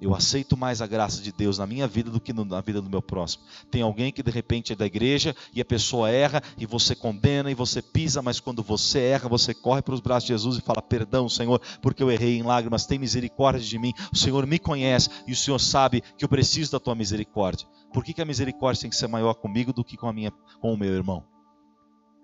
Eu 0.00 0.14
aceito 0.14 0.56
mais 0.56 0.80
a 0.80 0.86
graça 0.86 1.20
de 1.20 1.32
Deus 1.32 1.58
na 1.58 1.66
minha 1.66 1.88
vida 1.88 2.08
do 2.08 2.20
que 2.20 2.32
na 2.32 2.60
vida 2.60 2.80
do 2.80 2.88
meu 2.88 3.02
próximo. 3.02 3.42
Tem 3.68 3.82
alguém 3.82 4.12
que 4.12 4.22
de 4.22 4.30
repente 4.30 4.72
é 4.72 4.76
da 4.76 4.86
igreja 4.86 5.34
e 5.52 5.60
a 5.60 5.64
pessoa 5.64 6.08
erra 6.08 6.40
e 6.56 6.66
você 6.66 6.94
condena 6.94 7.50
e 7.50 7.54
você 7.54 7.82
pisa, 7.82 8.22
mas 8.22 8.38
quando 8.38 8.62
você 8.62 9.00
erra, 9.00 9.28
você 9.28 9.52
corre 9.52 9.82
para 9.82 9.94
os 9.94 10.00
braços 10.00 10.28
de 10.28 10.34
Jesus 10.34 10.56
e 10.56 10.60
fala: 10.60 10.80
Perdão, 10.80 11.28
Senhor, 11.28 11.60
porque 11.82 12.02
eu 12.02 12.12
errei 12.12 12.38
em 12.38 12.42
lágrimas, 12.42 12.86
tem 12.86 12.98
misericórdia 12.98 13.60
de 13.60 13.78
mim. 13.78 13.92
O 14.12 14.16
Senhor 14.16 14.46
me 14.46 14.58
conhece 14.58 15.10
e 15.26 15.32
o 15.32 15.36
Senhor 15.36 15.58
sabe 15.58 16.02
que 16.16 16.24
eu 16.24 16.28
preciso 16.28 16.72
da 16.72 16.80
tua 16.80 16.94
misericórdia. 16.94 17.66
Por 17.92 18.04
que, 18.04 18.12
que 18.14 18.22
a 18.22 18.24
misericórdia 18.24 18.82
tem 18.82 18.90
que 18.90 18.96
ser 18.96 19.08
maior 19.08 19.34
comigo 19.34 19.72
do 19.72 19.82
que 19.82 19.96
com, 19.96 20.08
a 20.08 20.12
minha, 20.12 20.30
com 20.60 20.72
o 20.72 20.76
meu 20.76 20.94
irmão? 20.94 21.24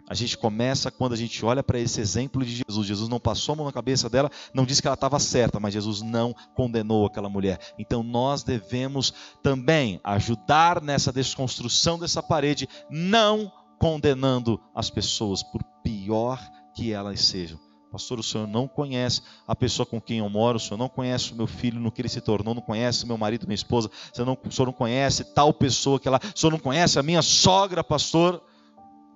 A 0.08 0.14
gente 0.14 0.36
começa 0.36 0.90
quando 0.90 1.14
a 1.14 1.16
gente 1.16 1.44
olha 1.44 1.62
para 1.62 1.78
esse 1.78 2.00
exemplo 2.00 2.44
de 2.44 2.62
Jesus. 2.66 2.86
Jesus 2.86 3.08
não 3.08 3.18
passou 3.18 3.54
a 3.54 3.56
mão 3.56 3.66
na 3.66 3.72
cabeça 3.72 4.08
dela, 4.10 4.30
não 4.52 4.66
disse 4.66 4.82
que 4.82 4.88
ela 4.88 4.94
estava 4.94 5.18
certa, 5.18 5.58
mas 5.58 5.72
Jesus 5.72 6.02
não 6.02 6.34
condenou 6.54 7.06
aquela 7.06 7.28
mulher. 7.28 7.58
Então 7.78 8.02
nós 8.02 8.42
devemos 8.42 9.14
também 9.42 10.00
ajudar 10.04 10.82
nessa 10.82 11.12
desconstrução 11.12 11.98
dessa 11.98 12.22
parede, 12.22 12.68
não 12.90 13.50
condenando 13.78 14.60
as 14.74 14.90
pessoas, 14.90 15.42
por 15.42 15.62
pior 15.82 16.38
que 16.74 16.92
elas 16.92 17.20
sejam. 17.22 17.58
Pastor, 17.90 18.18
o 18.18 18.24
senhor 18.24 18.48
não 18.48 18.66
conhece 18.66 19.22
a 19.46 19.54
pessoa 19.54 19.86
com 19.86 20.00
quem 20.00 20.18
eu 20.18 20.28
moro, 20.28 20.56
o 20.56 20.60
senhor 20.60 20.76
não 20.76 20.88
conhece 20.88 21.32
o 21.32 21.36
meu 21.36 21.46
filho, 21.46 21.78
no 21.78 21.92
que 21.92 22.02
ele 22.02 22.08
se 22.08 22.20
tornou, 22.20 22.52
não 22.52 22.60
conhece 22.60 23.06
meu 23.06 23.16
marido, 23.16 23.46
minha 23.46 23.54
esposa, 23.54 23.88
o 23.88 24.16
senhor 24.16 24.26
não, 24.26 24.36
o 24.44 24.50
senhor 24.50 24.66
não 24.66 24.72
conhece 24.72 25.22
tal 25.32 25.54
pessoa 25.54 26.00
que 26.00 26.08
ela, 26.08 26.20
o 26.34 26.38
senhor 26.38 26.50
não 26.50 26.58
conhece 26.58 26.98
a 26.98 27.02
minha 27.04 27.22
sogra, 27.22 27.84
pastor. 27.84 28.42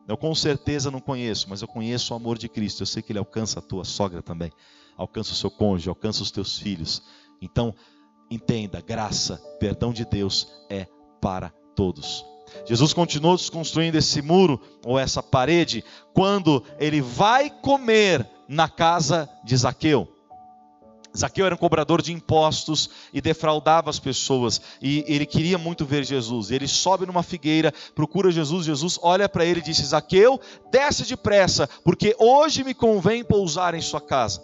Eu 0.09 0.16
com 0.16 0.35
certeza 0.35 0.90
não 0.90 1.01
conheço, 1.01 1.51
mas 1.51 1.61
eu 1.61 1.68
conheço 1.68 2.14
o 2.14 2.16
amor 2.16 2.38
de 2.38 2.49
Cristo. 2.49 2.83
Eu 2.83 2.87
sei 2.87 3.03
que 3.03 3.12
ele 3.12 3.18
alcança 3.18 3.59
a 3.59 3.62
tua 3.62 3.85
sogra 3.85 4.23
também, 4.23 4.51
alcança 4.97 5.33
o 5.33 5.37
seu 5.37 5.51
cônjuge, 5.51 5.90
alcança 5.90 6.23
os 6.23 6.31
teus 6.31 6.59
filhos. 6.59 7.03
Então, 7.42 7.75
entenda, 8.31 8.81
graça, 8.81 9.37
perdão 9.61 9.92
de 9.92 10.07
Deus 10.07 10.49
é 10.71 10.87
para 11.21 11.51
todos. 11.77 12.25
Jesus 12.64 12.94
continuou 12.94 13.37
desconstruindo 13.37 13.99
esse 13.99 14.23
muro 14.23 14.59
ou 14.83 14.99
essa 14.99 15.23
parede 15.23 15.85
quando 16.14 16.64
ele 16.79 17.03
vai 17.03 17.51
comer 17.51 18.27
na 18.49 18.66
casa 18.66 19.29
de 19.44 19.55
Zaqueu. 19.55 20.09
Zaqueu 21.18 21.46
era 21.46 21.54
um 21.54 21.59
cobrador 21.59 22.00
de 22.00 22.12
impostos 22.12 22.88
e 23.12 23.20
defraudava 23.20 23.90
as 23.90 23.98
pessoas. 23.98 24.61
E 24.81 25.04
ele 25.09 25.26
queria 25.26 25.59
muito 25.59 25.85
ver 25.85 26.04
Jesus. 26.04 26.50
Ele 26.50 26.68
sobe 26.68 27.07
numa 27.07 27.22
figueira, 27.22 27.72
procura 27.94 28.31
Jesus. 28.31 28.66
Jesus 28.66 28.98
olha 29.02 29.28
para 29.28 29.44
ele 29.44 29.61
e 29.61 29.62
disse: 29.62 29.85
Zaqueu, 29.85 30.40
desce 30.70 31.04
depressa, 31.04 31.68
porque 31.83 32.14
hoje 32.18 32.62
me 32.62 32.72
convém 32.72 33.24
pousar 33.24 33.74
em 33.74 33.81
sua 33.81 34.00
casa. 34.00 34.42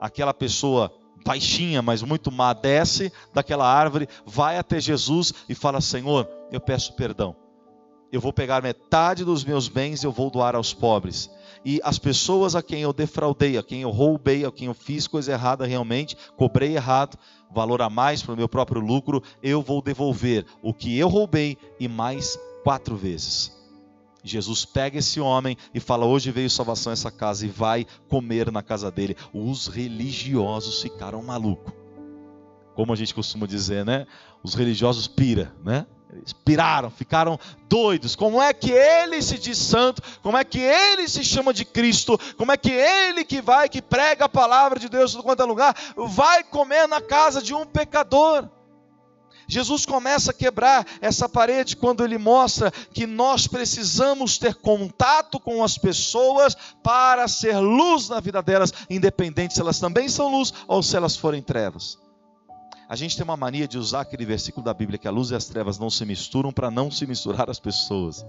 Aquela 0.00 0.34
pessoa 0.34 0.92
baixinha, 1.24 1.80
mas 1.80 2.02
muito 2.02 2.32
má, 2.32 2.52
desce 2.52 3.12
daquela 3.32 3.66
árvore, 3.66 4.08
vai 4.26 4.58
até 4.58 4.80
Jesus 4.80 5.32
e 5.48 5.54
fala: 5.54 5.80
Senhor, 5.80 6.28
eu 6.50 6.60
peço 6.60 6.94
perdão. 6.94 7.47
Eu 8.10 8.20
vou 8.20 8.32
pegar 8.32 8.62
metade 8.62 9.24
dos 9.24 9.44
meus 9.44 9.68
bens 9.68 10.02
e 10.02 10.06
eu 10.06 10.12
vou 10.12 10.30
doar 10.30 10.54
aos 10.54 10.72
pobres 10.72 11.30
e 11.64 11.80
as 11.82 11.98
pessoas 11.98 12.54
a 12.54 12.62
quem 12.62 12.82
eu 12.82 12.92
defraudei, 12.92 13.58
a 13.58 13.62
quem 13.62 13.82
eu 13.82 13.90
roubei, 13.90 14.44
a 14.44 14.52
quem 14.52 14.66
eu 14.68 14.74
fiz 14.74 15.06
coisa 15.06 15.32
errada 15.32 15.66
realmente, 15.66 16.16
cobrei 16.36 16.74
errado, 16.74 17.18
valor 17.50 17.82
a 17.82 17.90
mais 17.90 18.22
para 18.22 18.34
o 18.34 18.36
meu 18.36 18.48
próprio 18.48 18.80
lucro, 18.80 19.22
eu 19.42 19.62
vou 19.62 19.82
devolver 19.82 20.46
o 20.62 20.72
que 20.72 20.96
eu 20.98 21.08
roubei 21.08 21.56
e 21.78 21.88
mais 21.88 22.38
quatro 22.62 22.96
vezes. 22.96 23.56
Jesus 24.22 24.64
pega 24.64 24.98
esse 24.98 25.20
homem 25.20 25.56
e 25.72 25.80
fala: 25.80 26.04
Hoje 26.04 26.30
veio 26.30 26.50
salvação 26.50 26.92
essa 26.92 27.10
casa 27.10 27.46
e 27.46 27.48
vai 27.48 27.86
comer 28.08 28.50
na 28.50 28.62
casa 28.62 28.90
dele. 28.90 29.16
Os 29.32 29.68
religiosos 29.68 30.82
ficaram 30.82 31.22
malucos. 31.22 31.72
Como 32.74 32.92
a 32.92 32.96
gente 32.96 33.14
costuma 33.14 33.46
dizer, 33.46 33.84
né? 33.84 34.06
Os 34.42 34.54
religiosos 34.54 35.06
pira, 35.06 35.54
né? 35.64 35.86
Eles 36.12 36.32
piraram, 36.32 36.90
ficaram 36.90 37.38
doidos. 37.68 38.16
Como 38.16 38.40
é 38.40 38.52
que 38.52 38.70
ele 38.70 39.20
se 39.20 39.38
diz 39.38 39.58
santo? 39.58 40.02
Como 40.22 40.36
é 40.36 40.44
que 40.44 40.58
ele 40.58 41.06
se 41.06 41.22
chama 41.22 41.52
de 41.52 41.64
Cristo? 41.64 42.18
Como 42.36 42.50
é 42.50 42.56
que 42.56 42.70
ele 42.70 43.24
que 43.24 43.42
vai, 43.42 43.68
que 43.68 43.82
prega 43.82 44.24
a 44.24 44.28
palavra 44.28 44.78
de 44.78 44.88
Deus 44.88 45.14
em 45.14 45.22
quanto 45.22 45.42
é 45.42 45.44
lugar, 45.46 45.76
vai 45.96 46.42
comer 46.44 46.88
na 46.88 47.00
casa 47.00 47.42
de 47.42 47.54
um 47.54 47.66
pecador? 47.66 48.48
Jesus 49.50 49.86
começa 49.86 50.30
a 50.30 50.34
quebrar 50.34 50.86
essa 51.00 51.26
parede 51.26 51.74
quando 51.74 52.04
ele 52.04 52.18
mostra 52.18 52.70
que 52.70 53.06
nós 53.06 53.46
precisamos 53.46 54.36
ter 54.36 54.54
contato 54.54 55.40
com 55.40 55.64
as 55.64 55.78
pessoas 55.78 56.54
para 56.82 57.26
ser 57.26 57.58
luz 57.58 58.10
na 58.10 58.20
vida 58.20 58.42
delas, 58.42 58.72
independente 58.90 59.54
se 59.54 59.60
elas 59.60 59.80
também 59.80 60.06
são 60.06 60.30
luz 60.30 60.52
ou 60.66 60.82
se 60.82 60.94
elas 60.94 61.16
forem 61.16 61.42
trevas. 61.42 61.98
A 62.88 62.96
gente 62.96 63.16
tem 63.16 63.22
uma 63.22 63.36
mania 63.36 63.68
de 63.68 63.76
usar 63.76 64.00
aquele 64.00 64.24
versículo 64.24 64.64
da 64.64 64.72
Bíblia 64.72 64.98
que 64.98 65.06
a 65.06 65.10
luz 65.10 65.30
e 65.30 65.34
as 65.34 65.44
trevas 65.44 65.78
não 65.78 65.90
se 65.90 66.06
misturam 66.06 66.50
para 66.50 66.70
não 66.70 66.90
se 66.90 67.06
misturar 67.06 67.50
as 67.50 67.60
pessoas. 67.60 68.24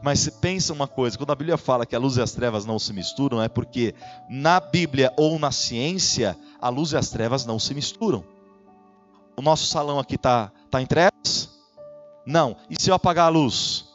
Mas 0.00 0.20
se 0.20 0.30
pensa 0.30 0.72
uma 0.72 0.86
coisa, 0.86 1.18
quando 1.18 1.32
a 1.32 1.34
Bíblia 1.34 1.56
fala 1.56 1.84
que 1.84 1.96
a 1.96 1.98
luz 1.98 2.16
e 2.16 2.22
as 2.22 2.30
trevas 2.30 2.64
não 2.64 2.78
se 2.78 2.92
misturam, 2.92 3.42
é 3.42 3.48
porque 3.48 3.96
na 4.30 4.60
Bíblia 4.60 5.12
ou 5.16 5.40
na 5.40 5.50
ciência, 5.50 6.38
a 6.60 6.68
luz 6.68 6.92
e 6.92 6.96
as 6.96 7.10
trevas 7.10 7.44
não 7.44 7.58
se 7.58 7.74
misturam. 7.74 8.24
O 9.36 9.42
nosso 9.42 9.66
salão 9.66 9.98
aqui 9.98 10.14
está 10.14 10.52
tá 10.70 10.80
em 10.80 10.86
trevas? 10.86 11.50
Não. 12.24 12.56
E 12.70 12.80
se 12.80 12.88
eu 12.88 12.94
apagar 12.94 13.26
a 13.26 13.30
luz? 13.30 13.86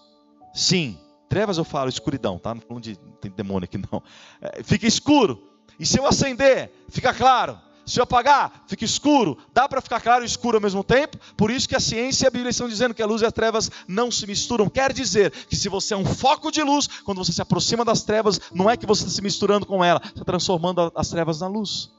Sim. 0.53 0.97
Trevas 1.29 1.57
eu 1.57 1.63
falo 1.63 1.87
escuridão, 1.87 2.37
tá? 2.37 2.53
Não 2.53 2.61
falando 2.61 2.83
de 2.83 2.97
tem 3.21 3.31
demônio 3.31 3.63
aqui 3.63 3.77
não. 3.77 4.03
É, 4.41 4.61
fica 4.61 4.85
escuro. 4.85 5.41
E 5.79 5.85
se 5.85 5.97
eu 5.97 6.05
acender, 6.05 6.69
fica 6.89 7.13
claro. 7.13 7.57
Se 7.91 7.99
eu 7.99 8.05
apagar, 8.05 8.63
fica 8.67 8.85
escuro. 8.85 9.37
Dá 9.53 9.67
para 9.67 9.81
ficar 9.81 9.99
claro 9.99 10.23
e 10.23 10.25
escuro 10.25 10.55
ao 10.55 10.61
mesmo 10.61 10.81
tempo? 10.81 11.17
Por 11.35 11.51
isso 11.51 11.67
que 11.67 11.75
a 11.75 11.79
ciência 11.79 12.23
e 12.23 12.27
a 12.27 12.31
Bíblia 12.31 12.49
estão 12.49 12.69
dizendo 12.69 12.93
que 12.93 13.01
a 13.01 13.05
luz 13.05 13.21
e 13.21 13.25
as 13.25 13.33
trevas 13.33 13.69
não 13.85 14.09
se 14.09 14.25
misturam. 14.25 14.69
Quer 14.69 14.93
dizer 14.93 15.29
que 15.29 15.57
se 15.57 15.67
você 15.67 15.93
é 15.93 15.97
um 15.97 16.05
foco 16.05 16.53
de 16.53 16.63
luz, 16.63 16.87
quando 17.03 17.17
você 17.17 17.33
se 17.33 17.41
aproxima 17.41 17.83
das 17.83 18.01
trevas, 18.03 18.39
não 18.53 18.69
é 18.69 18.77
que 18.77 18.85
você 18.85 19.01
está 19.03 19.13
se 19.13 19.21
misturando 19.21 19.65
com 19.65 19.83
ela, 19.83 20.01
está 20.05 20.23
transformando 20.23 20.89
as 20.95 21.09
trevas 21.09 21.41
na 21.41 21.49
luz. 21.49 21.91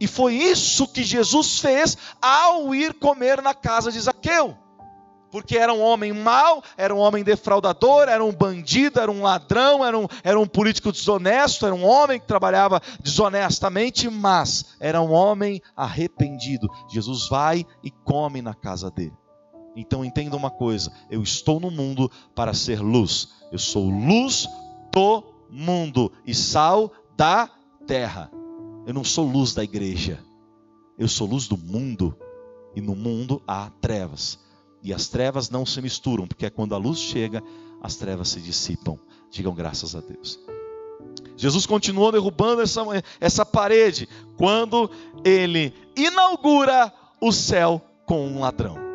E 0.00 0.06
foi 0.06 0.36
isso 0.36 0.88
que 0.88 1.04
Jesus 1.04 1.58
fez 1.58 1.98
ao 2.22 2.74
ir 2.74 2.94
comer 2.94 3.42
na 3.42 3.52
casa 3.52 3.92
de 3.92 4.00
Zaqueu 4.00 4.56
porque 5.30 5.56
era 5.56 5.72
um 5.72 5.80
homem 5.80 6.12
mau, 6.12 6.62
era 6.76 6.94
um 6.94 6.98
homem 6.98 7.22
defraudador, 7.22 8.08
era 8.08 8.24
um 8.24 8.32
bandido, 8.32 9.00
era 9.00 9.10
um 9.10 9.22
ladrão, 9.22 9.84
era 9.84 9.98
um, 9.98 10.06
era 10.22 10.38
um 10.38 10.46
político 10.46 10.92
desonesto, 10.92 11.66
era 11.66 11.74
um 11.74 11.84
homem 11.84 12.18
que 12.18 12.26
trabalhava 12.26 12.80
desonestamente, 13.00 14.08
mas 14.08 14.76
era 14.80 15.00
um 15.00 15.12
homem 15.12 15.60
arrependido. 15.76 16.68
Jesus 16.90 17.28
vai 17.28 17.66
e 17.82 17.90
come 17.90 18.40
na 18.40 18.54
casa 18.54 18.90
dele. 18.90 19.16
Então 19.76 20.04
entenda 20.04 20.36
uma 20.36 20.50
coisa: 20.50 20.92
eu 21.10 21.22
estou 21.22 21.60
no 21.60 21.70
mundo 21.70 22.10
para 22.34 22.54
ser 22.54 22.80
luz, 22.80 23.28
eu 23.52 23.58
sou 23.58 23.88
luz 23.88 24.48
do 24.92 25.22
mundo 25.50 26.10
e 26.26 26.34
sal 26.34 26.90
da 27.16 27.48
terra. 27.86 28.30
Eu 28.86 28.94
não 28.94 29.04
sou 29.04 29.26
luz 29.26 29.52
da 29.52 29.62
igreja, 29.62 30.18
eu 30.98 31.06
sou 31.06 31.28
luz 31.28 31.46
do 31.46 31.58
mundo, 31.58 32.16
e 32.74 32.80
no 32.80 32.96
mundo 32.96 33.42
há 33.46 33.70
trevas. 33.80 34.38
E 34.82 34.92
as 34.92 35.08
trevas 35.08 35.50
não 35.50 35.66
se 35.66 35.80
misturam, 35.82 36.26
porque 36.26 36.46
é 36.46 36.50
quando 36.50 36.74
a 36.74 36.78
luz 36.78 36.98
chega, 36.98 37.42
as 37.82 37.96
trevas 37.96 38.28
se 38.28 38.40
dissipam. 38.40 38.98
Digam 39.30 39.54
graças 39.54 39.94
a 39.94 40.00
Deus. 40.00 40.38
Jesus 41.36 41.66
continuou 41.66 42.10
derrubando 42.10 42.62
essa, 42.62 42.82
essa 43.20 43.46
parede 43.46 44.08
quando 44.36 44.90
ele 45.24 45.72
inaugura 45.96 46.92
o 47.20 47.32
céu 47.32 47.80
com 48.04 48.26
um 48.26 48.40
ladrão. 48.40 48.87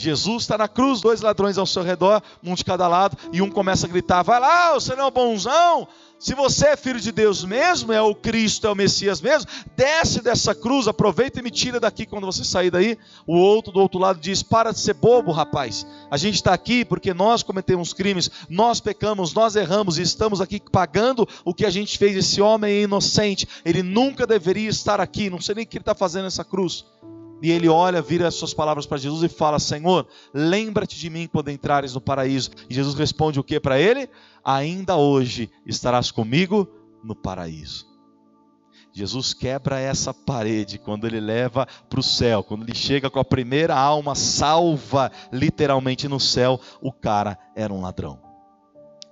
Jesus 0.00 0.42
está 0.42 0.56
na 0.56 0.68
cruz, 0.68 1.00
dois 1.00 1.20
ladrões 1.20 1.58
ao 1.58 1.66
seu 1.66 1.82
redor, 1.82 2.22
um 2.42 2.54
de 2.54 2.64
cada 2.64 2.88
lado, 2.88 3.16
e 3.32 3.42
um 3.42 3.50
começa 3.50 3.86
a 3.86 3.88
gritar: 3.88 4.22
Vai 4.22 4.40
lá, 4.40 4.74
você 4.74 4.94
não 4.96 5.06
é 5.06 5.10
bonzão, 5.10 5.86
se 6.20 6.34
você 6.34 6.66
é 6.66 6.76
filho 6.76 7.00
de 7.00 7.10
Deus 7.10 7.42
mesmo, 7.44 7.94
é 7.94 8.02
o 8.02 8.14
Cristo, 8.14 8.66
é 8.66 8.70
o 8.70 8.76
Messias 8.76 9.22
mesmo, 9.22 9.50
desce 9.74 10.20
dessa 10.20 10.54
cruz, 10.54 10.86
aproveita 10.86 11.38
e 11.38 11.42
me 11.42 11.50
tira 11.50 11.80
daqui 11.80 12.04
quando 12.04 12.26
você 12.26 12.44
sair 12.44 12.70
daí. 12.70 12.98
O 13.26 13.38
outro 13.38 13.72
do 13.72 13.80
outro 13.80 13.98
lado 13.98 14.20
diz: 14.20 14.42
Para 14.42 14.70
de 14.70 14.80
ser 14.80 14.92
bobo, 14.92 15.32
rapaz. 15.32 15.86
A 16.10 16.18
gente 16.18 16.34
está 16.34 16.52
aqui 16.52 16.84
porque 16.84 17.14
nós 17.14 17.42
cometemos 17.42 17.94
crimes, 17.94 18.30
nós 18.50 18.80
pecamos, 18.80 19.32
nós 19.32 19.56
erramos 19.56 19.96
e 19.96 20.02
estamos 20.02 20.42
aqui 20.42 20.60
pagando 20.60 21.26
o 21.42 21.54
que 21.54 21.64
a 21.64 21.70
gente 21.70 21.96
fez. 21.96 22.14
Esse 22.14 22.42
homem 22.42 22.70
é 22.70 22.82
inocente, 22.82 23.48
ele 23.64 23.82
nunca 23.82 24.26
deveria 24.26 24.68
estar 24.68 25.00
aqui. 25.00 25.30
Não 25.30 25.40
sei 25.40 25.54
nem 25.54 25.64
o 25.64 25.66
que 25.66 25.78
ele 25.78 25.82
está 25.82 25.94
fazendo 25.94 26.24
nessa 26.24 26.44
cruz. 26.44 26.84
E 27.42 27.50
ele 27.50 27.68
olha, 27.68 28.02
vira 28.02 28.28
as 28.28 28.34
suas 28.34 28.52
palavras 28.52 28.86
para 28.86 28.98
Jesus 28.98 29.22
e 29.22 29.28
fala: 29.28 29.58
Senhor, 29.58 30.06
lembra-te 30.32 30.98
de 30.98 31.08
mim 31.08 31.28
quando 31.30 31.50
entrares 31.50 31.94
no 31.94 32.00
paraíso. 32.00 32.50
E 32.68 32.74
Jesus 32.74 32.94
responde 32.94 33.40
o 33.40 33.44
que 33.44 33.58
para 33.58 33.80
ele? 33.80 34.08
Ainda 34.44 34.96
hoje 34.96 35.50
estarás 35.64 36.10
comigo 36.10 36.68
no 37.02 37.14
paraíso. 37.14 37.88
Jesus 38.92 39.32
quebra 39.32 39.78
essa 39.78 40.12
parede 40.12 40.78
quando 40.78 41.06
ele 41.06 41.20
leva 41.20 41.66
para 41.88 42.00
o 42.00 42.02
céu, 42.02 42.42
quando 42.42 42.64
ele 42.64 42.74
chega 42.74 43.08
com 43.08 43.20
a 43.20 43.24
primeira 43.24 43.76
alma 43.76 44.16
salva, 44.16 45.12
literalmente 45.32 46.08
no 46.08 46.18
céu, 46.18 46.60
o 46.82 46.92
cara 46.92 47.38
era 47.54 47.72
um 47.72 47.80
ladrão. 47.80 48.18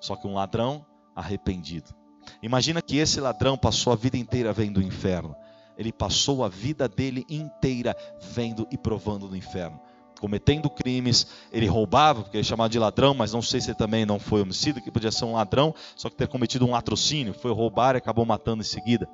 Só 0.01 0.17
que 0.17 0.27
um 0.27 0.35
ladrão 0.35 0.85
arrependido. 1.15 1.95
Imagina 2.43 2.83
que 2.83 2.99
esse 2.99 3.21
ladrão 3.21 3.57
passou 3.57 3.93
a 3.93 3.97
vida 3.97 4.17
inteira 4.17 4.53
vendo 4.53 4.79
o 4.79 4.83
inferno 4.83 5.35
ele 5.79 5.93
passou 5.93 6.45
a 6.45 6.49
vida 6.49 6.89
dele 6.89 7.25
inteira 7.31 7.97
vendo 8.21 8.67
e 8.71 8.77
provando 8.77 9.29
no 9.29 9.37
inferno. 9.37 9.81
Cometendo 10.21 10.69
crimes, 10.69 11.29
ele 11.53 11.67
roubava, 11.67 12.23
porque 12.23 12.37
ele 12.37 12.43
é 12.43 12.45
chamado 12.45 12.73
de 12.73 12.79
ladrão, 12.79 13.15
mas 13.15 13.33
não 13.33 13.41
sei 13.41 13.61
se 13.61 13.71
ele 13.71 13.79
também 13.79 14.05
não 14.05 14.19
foi 14.19 14.43
homicida, 14.43 14.81
que 14.81 14.91
podia 14.91 15.13
ser 15.13 15.25
um 15.25 15.35
ladrão, 15.35 15.73
só 15.95 16.11
que 16.11 16.17
ter 16.17 16.27
cometido 16.27 16.67
um 16.67 16.73
latrocínio, 16.73 17.33
foi 17.33 17.53
roubar 17.53 17.95
e 17.95 17.99
acabou 17.99 18.27
matando 18.27 18.63
em 18.63 18.67
seguida 18.67 19.09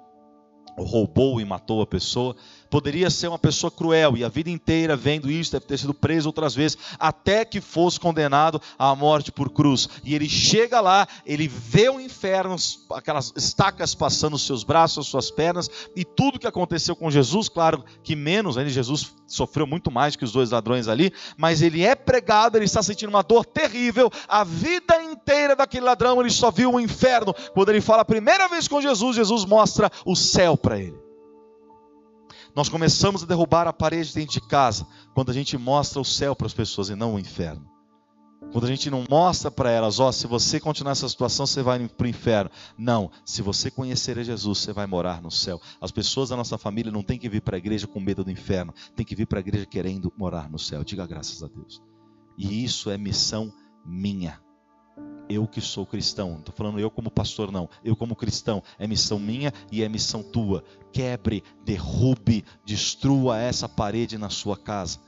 roubou 0.77 1.41
e 1.41 1.45
matou 1.45 1.81
a 1.83 1.87
pessoa, 1.87 2.35
poderia 2.71 3.11
ser 3.11 3.29
uma 3.29 3.39
pessoa 3.39 3.71
cruel 3.71 4.17
e 4.17 4.25
a 4.25 4.29
vida 4.29 4.51
inteira 4.51 4.97
vendo 4.97 5.31
isso, 5.31 5.53
deve 5.53 5.67
ter 5.67 5.79
sido 5.79 5.95
preso 5.95 6.29
outras 6.29 6.55
vezes, 6.55 6.77
até 6.99 7.45
que 7.45 7.61
fosse 7.61 7.99
condenado 7.99 8.61
à 8.79 8.95
morte 8.95 9.31
por 9.31 9.51
cruz. 9.51 9.89
E 10.03 10.15
ele 10.15 10.29
chega 10.29 10.81
lá, 10.81 11.07
ele 11.25 11.49
vê 11.49 11.89
o 11.89 12.01
inferno, 12.01 12.57
aquelas 12.91 13.33
estacas 13.37 13.95
passando 13.95 14.35
os 14.35 14.47
seus 14.47 14.65
braços, 14.65 15.07
as 15.07 15.11
suas 15.11 15.31
pernas, 15.31 15.71
e 15.95 16.05
tudo 16.05 16.39
que 16.39 16.47
aconteceu 16.47 16.97
com 16.97 17.11
Jesus, 17.11 17.49
claro 17.49 17.85
que 18.03 18.17
menos, 18.17 18.57
ainda 18.59 18.71
Jesus 18.71 19.13
sofreu 19.27 19.67
muito 19.67 19.91
mais 19.91 20.17
que 20.17 20.25
os 20.25 20.33
dois 20.33 20.51
ladrões 20.51 20.89
ali, 20.89 21.13
mas 21.37 21.63
ele 21.63 21.83
é 21.83 21.95
pregado, 21.95 22.57
ele 22.57 22.65
está 22.65 22.83
sentindo 22.83 23.09
uma 23.09 23.23
dor 23.23 23.45
terrível, 23.45 24.11
a 24.29 24.45
vida 24.45 25.03
inteira 25.03 25.57
daquele 25.57 25.85
ladrão, 25.85 26.21
ele 26.21 26.31
só 26.31 26.51
viu 26.51 26.73
o 26.73 26.81
inferno. 26.81 27.35
Quando 27.53 27.71
ele 27.71 27.81
fala 27.81 28.03
a 28.03 28.05
primeira 28.05 28.49
vez 28.49 28.69
com 28.69 28.81
Jesus, 28.81 29.17
Jesus 29.17 29.45
mostra 29.45 29.91
o 30.05 30.15
céu 30.15 30.57
para 30.57 30.79
ele. 30.79 31.05
Nós 32.55 32.69
começamos 32.69 33.23
a 33.23 33.27
derrubar 33.27 33.67
a 33.67 33.73
parede 33.73 34.15
dentro 34.15 34.35
de 34.35 34.41
casa 34.41 34.87
quando 35.13 35.31
a 35.31 35.35
gente 35.35 35.59
mostra 35.59 36.01
o 36.01 36.05
céu 36.05 36.37
para 36.37 36.47
as 36.47 36.55
pessoas 36.55 36.89
e 36.89 36.95
não 36.95 37.15
o 37.15 37.19
inferno. 37.19 37.69
Quando 38.53 38.65
a 38.65 38.69
gente 38.69 38.89
não 38.91 39.05
mostra 39.11 39.51
para 39.51 39.71
elas, 39.71 39.99
ó, 39.99 40.09
oh, 40.09 40.13
se 40.13 40.29
você 40.29 40.61
continuar 40.61 40.93
nessa 40.93 41.09
situação, 41.09 41.47
você 41.47 41.63
vai 41.63 41.89
para 41.89 42.05
o 42.05 42.09
inferno. 42.09 42.51
Não, 42.79 43.11
se 43.25 43.43
você 43.43 43.71
conhecer 43.71 44.23
Jesus, 44.23 44.59
você 44.59 44.73
vai 44.73 44.87
morar 44.87 45.21
no 45.21 45.31
céu. 45.31 45.61
As 45.81 45.91
pessoas 45.91 46.29
da 46.29 46.37
nossa 46.37 46.57
família 46.57 46.93
não 46.93 47.03
têm 47.03 47.19
que 47.19 47.29
vir 47.29 47.41
para 47.41 47.57
a 47.57 47.59
igreja 47.59 47.89
com 47.89 47.99
medo 47.99 48.23
do 48.23 48.31
inferno, 48.31 48.73
tem 48.95 49.05
que 49.05 49.17
vir 49.17 49.27
para 49.27 49.39
a 49.39 49.41
igreja 49.41 49.67
querendo 49.67 50.13
morar 50.17 50.49
no 50.49 50.59
céu. 50.59 50.85
Diga 50.85 51.07
graças 51.07 51.43
a 51.43 51.49
Deus. 51.49 51.83
E 52.39 52.63
isso 52.63 52.91
é 52.91 52.99
missão 52.99 53.53
minha 53.85 54.44
eu 55.29 55.47
que 55.47 55.61
sou 55.61 55.87
cristão, 55.87 56.33
não 56.33 56.39
estou 56.39 56.55
falando 56.55 56.79
eu 56.79 56.91
como 56.91 57.11
pastor, 57.11 57.51
não, 57.51 57.69
eu 57.83 57.97
como 57.97 58.15
cristão, 58.15 58.63
é 58.79 58.87
missão 58.87 59.19
minha 59.19 59.53
e 59.71 59.83
é 59.83 59.89
missão 59.89 60.23
tua. 60.23 60.63
Quebre, 60.93 61.43
derrube, 61.65 62.45
destrua 62.65 63.39
essa 63.39 63.69
parede 63.69 64.19
na 64.19 64.31
sua 64.31 64.57
casa. 64.57 64.99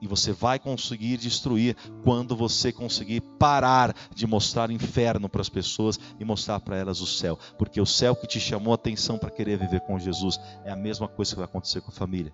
E 0.00 0.06
você 0.06 0.32
vai 0.32 0.58
conseguir 0.58 1.18
destruir 1.18 1.76
quando 2.02 2.34
você 2.34 2.72
conseguir 2.72 3.20
parar 3.38 3.94
de 4.14 4.26
mostrar 4.26 4.70
inferno 4.70 5.28
para 5.28 5.42
as 5.42 5.48
pessoas 5.50 6.00
e 6.18 6.24
mostrar 6.24 6.58
para 6.60 6.76
elas 6.76 7.00
o 7.02 7.06
céu. 7.06 7.38
Porque 7.58 7.80
o 7.80 7.86
céu 7.86 8.16
que 8.16 8.26
te 8.26 8.40
chamou 8.40 8.72
a 8.72 8.76
atenção 8.76 9.18
para 9.18 9.30
querer 9.30 9.58
viver 9.58 9.80
com 9.80 9.98
Jesus 9.98 10.40
é 10.64 10.70
a 10.70 10.76
mesma 10.76 11.06
coisa 11.06 11.32
que 11.32 11.36
vai 11.36 11.44
acontecer 11.44 11.82
com 11.82 11.90
a 11.90 11.94
família. 11.94 12.32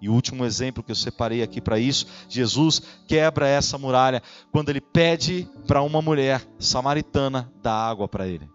E 0.00 0.08
o 0.08 0.12
último 0.12 0.44
exemplo 0.44 0.82
que 0.82 0.92
eu 0.92 0.96
separei 0.96 1.42
aqui 1.42 1.60
para 1.60 1.78
isso, 1.78 2.06
Jesus 2.28 2.82
quebra 3.06 3.48
essa 3.48 3.78
muralha 3.78 4.22
quando 4.52 4.68
ele 4.68 4.80
pede 4.80 5.48
para 5.66 5.82
uma 5.82 6.02
mulher 6.02 6.46
samaritana 6.58 7.50
dar 7.62 7.74
água 7.74 8.06
para 8.06 8.26
ele. 8.26 8.48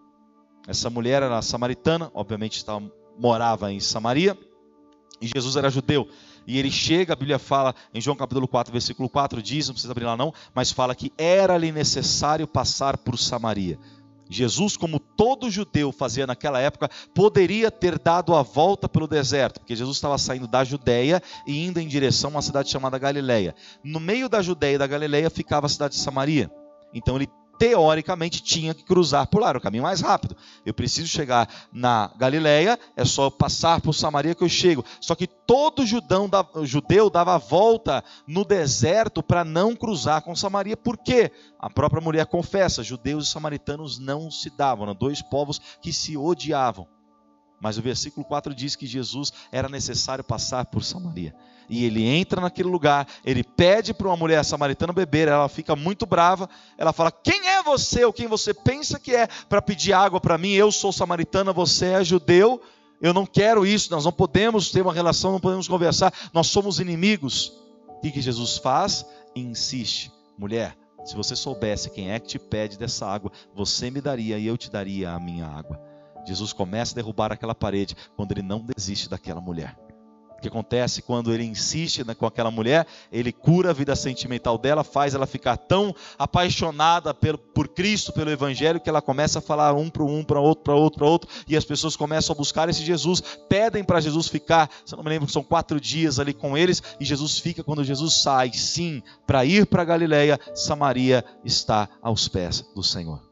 Essa 0.66 0.88
mulher 0.88 1.22
era 1.22 1.42
samaritana, 1.42 2.10
obviamente 2.14 2.56
estava, 2.56 2.90
morava 3.18 3.72
em 3.72 3.80
Samaria, 3.80 4.38
e 5.20 5.26
Jesus 5.26 5.56
era 5.56 5.70
judeu. 5.70 6.08
E 6.46 6.58
ele 6.58 6.70
chega, 6.70 7.12
a 7.12 7.16
Bíblia 7.16 7.38
fala 7.38 7.74
em 7.92 8.00
João 8.00 8.16
capítulo 8.16 8.46
4, 8.48 8.72
versículo 8.72 9.08
4, 9.08 9.42
diz, 9.42 9.66
não 9.66 9.74
precisa 9.74 9.92
abrir 9.92 10.04
lá 10.04 10.16
não, 10.16 10.32
mas 10.54 10.70
fala 10.70 10.94
que 10.94 11.12
era-lhe 11.16 11.72
necessário 11.72 12.46
passar 12.46 12.96
por 12.96 13.18
Samaria. 13.18 13.78
Jesus, 14.32 14.76
como 14.76 14.98
todo 14.98 15.50
judeu 15.50 15.92
fazia 15.92 16.26
naquela 16.26 16.60
época, 16.60 16.90
poderia 17.14 17.70
ter 17.70 17.98
dado 17.98 18.34
a 18.34 18.42
volta 18.42 18.88
pelo 18.88 19.06
deserto, 19.06 19.60
porque 19.60 19.76
Jesus 19.76 19.96
estava 19.96 20.16
saindo 20.18 20.46
da 20.46 20.64
Judéia 20.64 21.22
e 21.46 21.64
indo 21.64 21.78
em 21.78 21.86
direção 21.86 22.30
a 22.30 22.34
uma 22.34 22.42
cidade 22.42 22.70
chamada 22.70 22.98
Galileia. 22.98 23.54
No 23.84 24.00
meio 24.00 24.28
da 24.28 24.42
Judéia 24.42 24.74
e 24.74 24.78
da 24.78 24.86
Galileia 24.86 25.30
ficava 25.30 25.66
a 25.66 25.68
cidade 25.68 25.94
de 25.94 26.00
Samaria. 26.00 26.50
Então 26.94 27.16
ele 27.16 27.28
teoricamente 27.62 28.42
tinha 28.42 28.74
que 28.74 28.82
cruzar 28.82 29.28
por 29.28 29.40
lá, 29.40 29.50
era 29.50 29.58
o 29.58 29.60
caminho 29.60 29.84
mais 29.84 30.00
rápido. 30.00 30.36
Eu 30.66 30.74
preciso 30.74 31.06
chegar 31.06 31.48
na 31.72 32.10
Galileia, 32.18 32.76
é 32.96 33.04
só 33.04 33.30
passar 33.30 33.80
por 33.80 33.92
Samaria 33.92 34.34
que 34.34 34.42
eu 34.42 34.48
chego. 34.48 34.84
Só 35.00 35.14
que 35.14 35.28
todo 35.28 35.86
judão, 35.86 36.28
judeu 36.64 37.08
dava 37.08 37.36
a 37.36 37.38
volta 37.38 38.02
no 38.26 38.44
deserto 38.44 39.22
para 39.22 39.44
não 39.44 39.76
cruzar 39.76 40.22
com 40.22 40.34
Samaria. 40.34 40.76
Por 40.76 40.98
quê? 40.98 41.30
A 41.56 41.70
própria 41.70 42.02
mulher 42.02 42.26
confessa, 42.26 42.82
judeus 42.82 43.28
e 43.28 43.30
samaritanos 43.30 43.96
não 43.96 44.28
se 44.28 44.50
davam, 44.50 44.82
eram 44.82 44.96
dois 44.96 45.22
povos 45.22 45.60
que 45.80 45.92
se 45.92 46.16
odiavam. 46.16 46.88
Mas 47.60 47.78
o 47.78 47.82
versículo 47.82 48.26
4 48.26 48.52
diz 48.56 48.74
que 48.74 48.88
Jesus 48.88 49.32
era 49.52 49.68
necessário 49.68 50.24
passar 50.24 50.64
por 50.66 50.82
Samaria. 50.82 51.32
E 51.68 51.84
ele 51.84 52.04
entra 52.04 52.40
naquele 52.40 52.68
lugar, 52.68 53.06
ele 53.24 53.42
pede 53.42 53.94
para 53.94 54.06
uma 54.08 54.16
mulher 54.16 54.44
samaritana 54.44 54.92
beber, 54.92 55.28
ela 55.28 55.48
fica 55.48 55.74
muito 55.74 56.04
brava, 56.06 56.48
ela 56.76 56.92
fala: 56.92 57.10
Quem 57.10 57.48
é 57.48 57.62
você 57.62 58.04
ou 58.04 58.12
quem 58.12 58.26
você 58.26 58.52
pensa 58.52 58.98
que 58.98 59.14
é 59.14 59.26
para 59.48 59.62
pedir 59.62 59.92
água 59.92 60.20
para 60.20 60.38
mim? 60.38 60.52
Eu 60.52 60.70
sou 60.70 60.92
samaritana, 60.92 61.52
você 61.52 61.86
é 61.86 62.04
judeu, 62.04 62.60
eu 63.00 63.12
não 63.12 63.26
quero 63.26 63.66
isso, 63.66 63.90
nós 63.90 64.04
não 64.04 64.12
podemos 64.12 64.70
ter 64.70 64.82
uma 64.82 64.92
relação, 64.92 65.32
não 65.32 65.40
podemos 65.40 65.68
conversar, 65.68 66.12
nós 66.32 66.46
somos 66.46 66.78
inimigos. 66.78 67.52
O 67.88 68.00
que 68.00 68.20
Jesus 68.20 68.58
faz? 68.58 69.06
Insiste: 69.34 70.12
Mulher, 70.38 70.76
se 71.04 71.16
você 71.16 71.34
soubesse 71.34 71.90
quem 71.90 72.10
é 72.10 72.18
que 72.18 72.28
te 72.28 72.38
pede 72.38 72.78
dessa 72.78 73.06
água, 73.06 73.32
você 73.54 73.90
me 73.90 74.00
daria 74.00 74.38
e 74.38 74.46
eu 74.46 74.56
te 74.56 74.70
daria 74.70 75.10
a 75.10 75.20
minha 75.20 75.46
água. 75.46 75.80
Jesus 76.24 76.52
começa 76.52 76.94
a 76.94 76.96
derrubar 76.96 77.32
aquela 77.32 77.54
parede 77.54 77.96
quando 78.16 78.32
ele 78.32 78.42
não 78.42 78.60
desiste 78.60 79.08
daquela 79.08 79.40
mulher. 79.40 79.76
Que 80.42 80.48
acontece 80.48 81.02
quando 81.02 81.32
ele 81.32 81.44
insiste 81.44 82.02
com 82.16 82.26
aquela 82.26 82.50
mulher, 82.50 82.84
ele 83.12 83.32
cura 83.32 83.70
a 83.70 83.72
vida 83.72 83.94
sentimental 83.94 84.58
dela, 84.58 84.82
faz 84.82 85.14
ela 85.14 85.24
ficar 85.24 85.56
tão 85.56 85.94
apaixonada 86.18 87.14
por 87.14 87.68
Cristo, 87.68 88.12
pelo 88.12 88.28
Evangelho, 88.28 88.80
que 88.80 88.90
ela 88.90 89.00
começa 89.00 89.38
a 89.38 89.42
falar 89.42 89.72
um 89.72 89.88
para 89.88 90.02
um, 90.02 90.24
para 90.24 90.40
outro, 90.40 90.64
para 90.64 90.74
outro, 90.74 90.98
para 90.98 91.08
outro, 91.08 91.30
e 91.46 91.56
as 91.56 91.64
pessoas 91.64 91.94
começam 91.94 92.34
a 92.34 92.36
buscar 92.36 92.68
esse 92.68 92.84
Jesus, 92.84 93.22
pedem 93.48 93.84
para 93.84 94.00
Jesus 94.00 94.26
ficar, 94.26 94.68
se 94.84 94.96
não 94.96 95.04
me 95.04 95.10
lembro, 95.10 95.30
são 95.30 95.44
quatro 95.44 95.80
dias 95.80 96.18
ali 96.18 96.34
com 96.34 96.58
eles, 96.58 96.82
e 96.98 97.04
Jesus 97.04 97.38
fica 97.38 97.62
quando 97.62 97.84
Jesus 97.84 98.14
sai, 98.14 98.52
sim, 98.52 99.00
para 99.24 99.44
ir 99.44 99.64
para 99.66 99.84
Galileia, 99.84 100.40
Samaria 100.54 101.24
está 101.44 101.88
aos 102.02 102.26
pés 102.26 102.64
do 102.74 102.82
Senhor. 102.82 103.22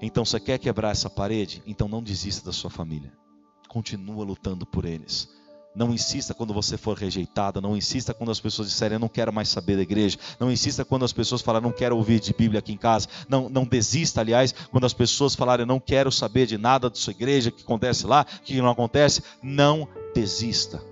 Então 0.00 0.24
você 0.24 0.40
quer 0.40 0.58
quebrar 0.58 0.92
essa 0.92 1.10
parede? 1.10 1.62
Então 1.66 1.86
não 1.86 2.02
desista 2.02 2.46
da 2.46 2.52
sua 2.52 2.70
família. 2.70 3.12
Continua 3.68 4.24
lutando 4.24 4.64
por 4.64 4.86
eles. 4.86 5.28
Não 5.74 5.92
insista 5.94 6.34
quando 6.34 6.52
você 6.52 6.76
for 6.76 6.96
rejeitada. 6.96 7.60
Não 7.60 7.76
insista 7.76 8.12
quando 8.12 8.30
as 8.30 8.40
pessoas 8.40 8.68
disserem 8.68 8.96
eu 8.96 9.00
não 9.00 9.08
quero 9.08 9.32
mais 9.32 9.48
saber 9.48 9.76
da 9.76 9.82
igreja. 9.82 10.18
Não 10.38 10.50
insista 10.50 10.84
quando 10.84 11.04
as 11.04 11.12
pessoas 11.12 11.42
falarem 11.42 11.68
não 11.68 11.74
quero 11.74 11.96
ouvir 11.96 12.20
de 12.20 12.32
Bíblia 12.32 12.58
aqui 12.58 12.72
em 12.72 12.76
casa. 12.76 13.08
Não, 13.28 13.48
não 13.48 13.64
desista, 13.64 14.20
aliás, 14.20 14.52
quando 14.70 14.84
as 14.84 14.92
pessoas 14.92 15.34
falarem 15.34 15.66
não 15.66 15.78
quero 15.78 16.10
saber 16.10 16.46
de 16.46 16.58
nada 16.58 16.90
da 16.90 16.96
sua 16.96 17.12
igreja, 17.12 17.50
que 17.50 17.62
acontece 17.62 18.06
lá, 18.06 18.24
que 18.24 18.60
não 18.60 18.70
acontece. 18.70 19.22
Não 19.42 19.88
desista. 20.14 20.82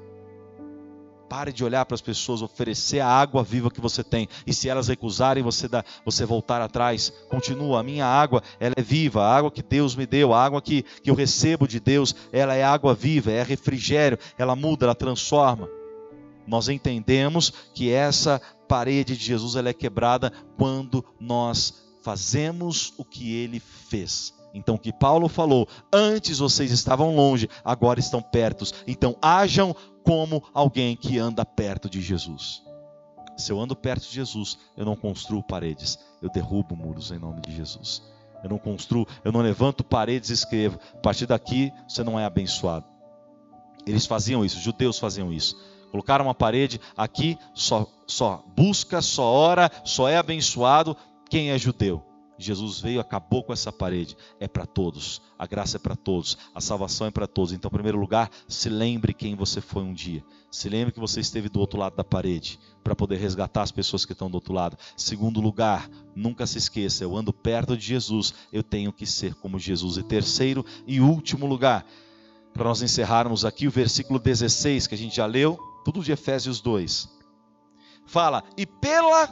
Pare 1.28 1.52
de 1.52 1.64
olhar 1.64 1.84
para 1.84 1.94
as 1.94 2.00
pessoas, 2.00 2.40
oferecer 2.40 3.00
a 3.00 3.06
água 3.06 3.42
viva 3.42 3.70
que 3.70 3.80
você 3.80 4.02
tem. 4.02 4.28
E 4.46 4.54
se 4.54 4.68
elas 4.68 4.88
recusarem, 4.88 5.42
você, 5.42 5.68
dá, 5.68 5.84
você 6.04 6.24
voltar 6.24 6.62
atrás. 6.62 7.12
Continua. 7.28 7.80
A 7.80 7.82
minha 7.82 8.06
água, 8.06 8.42
ela 8.58 8.74
é 8.76 8.82
viva. 8.82 9.22
A 9.22 9.36
água 9.36 9.50
que 9.50 9.62
Deus 9.62 9.94
me 9.94 10.06
deu, 10.06 10.32
a 10.32 10.42
água 10.42 10.62
que, 10.62 10.82
que 11.02 11.10
eu 11.10 11.14
recebo 11.14 11.68
de 11.68 11.80
Deus, 11.80 12.14
ela 12.32 12.54
é 12.54 12.64
água 12.64 12.94
viva, 12.94 13.30
é 13.30 13.42
refrigério. 13.42 14.18
Ela 14.38 14.56
muda, 14.56 14.86
ela 14.86 14.94
transforma. 14.94 15.68
Nós 16.46 16.68
entendemos 16.70 17.52
que 17.74 17.92
essa 17.92 18.40
parede 18.66 19.16
de 19.16 19.24
Jesus 19.24 19.54
ela 19.54 19.68
é 19.68 19.74
quebrada 19.74 20.32
quando 20.56 21.04
nós 21.20 21.86
fazemos 22.02 22.94
o 22.96 23.04
que 23.04 23.34
ele 23.34 23.60
fez. 23.60 24.37
Então, 24.52 24.76
o 24.76 24.78
que 24.78 24.92
Paulo 24.92 25.28
falou, 25.28 25.68
antes 25.92 26.38
vocês 26.38 26.70
estavam 26.70 27.14
longe, 27.14 27.48
agora 27.64 28.00
estão 28.00 28.22
perto. 28.22 28.64
Então, 28.86 29.16
hajam 29.20 29.74
como 30.02 30.42
alguém 30.54 30.96
que 30.96 31.18
anda 31.18 31.44
perto 31.44 31.88
de 31.88 32.00
Jesus. 32.00 32.62
Se 33.36 33.52
eu 33.52 33.60
ando 33.60 33.76
perto 33.76 34.02
de 34.08 34.14
Jesus, 34.14 34.58
eu 34.76 34.84
não 34.84 34.96
construo 34.96 35.42
paredes, 35.42 35.98
eu 36.20 36.30
derrubo 36.30 36.74
muros 36.74 37.12
em 37.12 37.18
nome 37.18 37.40
de 37.40 37.54
Jesus. 37.54 38.02
Eu 38.42 38.50
não 38.50 38.58
construo, 38.58 39.06
eu 39.24 39.30
não 39.30 39.40
levanto 39.40 39.84
paredes 39.84 40.30
e 40.30 40.32
escrevo. 40.32 40.78
A 40.94 40.98
partir 40.98 41.26
daqui, 41.26 41.72
você 41.86 42.02
não 42.02 42.18
é 42.18 42.24
abençoado. 42.24 42.86
Eles 43.86 44.06
faziam 44.06 44.44
isso, 44.44 44.56
os 44.56 44.62
judeus 44.62 44.98
faziam 44.98 45.32
isso. 45.32 45.56
Colocaram 45.90 46.26
uma 46.26 46.34
parede 46.34 46.80
aqui, 46.96 47.38
só, 47.54 47.86
só 48.06 48.44
busca, 48.56 49.00
só 49.00 49.24
ora, 49.24 49.70
só 49.84 50.08
é 50.08 50.16
abençoado 50.16 50.96
quem 51.30 51.50
é 51.50 51.58
judeu. 51.58 52.07
Jesus 52.38 52.80
veio, 52.80 53.00
acabou 53.00 53.42
com 53.42 53.52
essa 53.52 53.72
parede. 53.72 54.16
É 54.38 54.46
para 54.46 54.64
todos. 54.64 55.20
A 55.38 55.46
graça 55.46 55.76
é 55.76 55.80
para 55.80 55.96
todos. 55.96 56.38
A 56.54 56.60
salvação 56.60 57.06
é 57.06 57.10
para 57.10 57.26
todos. 57.26 57.52
Então, 57.52 57.68
em 57.68 57.72
primeiro 57.72 57.98
lugar, 57.98 58.30
se 58.46 58.68
lembre 58.68 59.12
quem 59.12 59.34
você 59.34 59.60
foi 59.60 59.82
um 59.82 59.92
dia. 59.92 60.24
Se 60.50 60.68
lembre 60.68 60.92
que 60.92 61.00
você 61.00 61.20
esteve 61.20 61.48
do 61.48 61.60
outro 61.60 61.78
lado 61.78 61.96
da 61.96 62.04
parede 62.04 62.58
para 62.82 62.96
poder 62.96 63.16
resgatar 63.16 63.62
as 63.62 63.72
pessoas 63.72 64.06
que 64.06 64.12
estão 64.12 64.30
do 64.30 64.36
outro 64.36 64.54
lado. 64.54 64.78
Segundo 64.96 65.40
lugar, 65.40 65.90
nunca 66.14 66.46
se 66.46 66.56
esqueça, 66.56 67.04
eu 67.04 67.14
ando 67.16 67.32
perto 67.32 67.76
de 67.76 67.84
Jesus, 67.84 68.32
eu 68.52 68.62
tenho 68.62 68.92
que 68.92 69.04
ser 69.04 69.34
como 69.34 69.58
Jesus. 69.58 69.98
E 69.98 70.02
terceiro 70.02 70.64
e 70.86 71.00
último 71.00 71.44
lugar, 71.44 71.84
para 72.54 72.64
nós 72.64 72.80
encerrarmos 72.80 73.44
aqui 73.44 73.66
o 73.66 73.70
versículo 73.70 74.18
16 74.18 74.86
que 74.86 74.94
a 74.94 74.98
gente 74.98 75.16
já 75.16 75.26
leu, 75.26 75.58
tudo 75.84 76.02
de 76.02 76.12
Efésios 76.12 76.60
2. 76.60 77.08
Fala: 78.06 78.42
"E 78.56 78.64
pela 78.64 79.28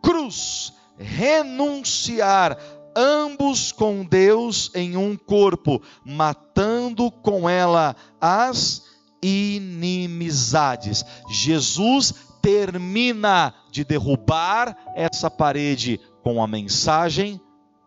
cruz 0.00 0.72
renunciar 1.02 2.58
ambos 2.96 3.72
com 3.72 4.04
Deus 4.04 4.70
em 4.74 4.96
um 4.96 5.16
corpo, 5.16 5.82
matando 6.04 7.10
com 7.10 7.48
ela 7.48 7.96
as 8.20 8.84
inimizades. 9.22 11.04
Jesus 11.28 12.14
termina 12.40 13.54
de 13.70 13.84
derrubar 13.84 14.76
essa 14.94 15.30
parede 15.30 16.00
com 16.22 16.42
a 16.42 16.46
mensagem 16.46 17.40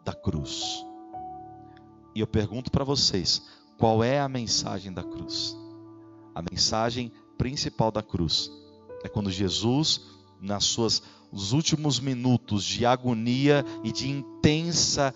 da 0.04 0.14
cruz. 0.14 0.84
E 2.16 2.20
eu 2.22 2.28
pergunto 2.28 2.72
para 2.72 2.84
vocês: 2.84 3.42
qual 3.78 4.04
é 4.04 4.20
a 4.20 4.30
mensagem 4.30 4.94
da 4.94 5.04
cruz? 5.04 5.56
A 6.34 6.42
mensagem 6.42 7.12
principal 7.38 7.92
da 7.92 8.02
cruz 8.02 8.50
é 9.04 9.10
quando 9.10 9.30
Jesus, 9.30 10.02
nas 10.42 10.64
suas 10.64 11.02
os 11.36 11.52
últimos 11.52 12.00
minutos 12.00 12.64
de 12.64 12.86
agonia 12.86 13.66
e 13.84 13.92
de 13.92 14.10
intensa, 14.10 15.14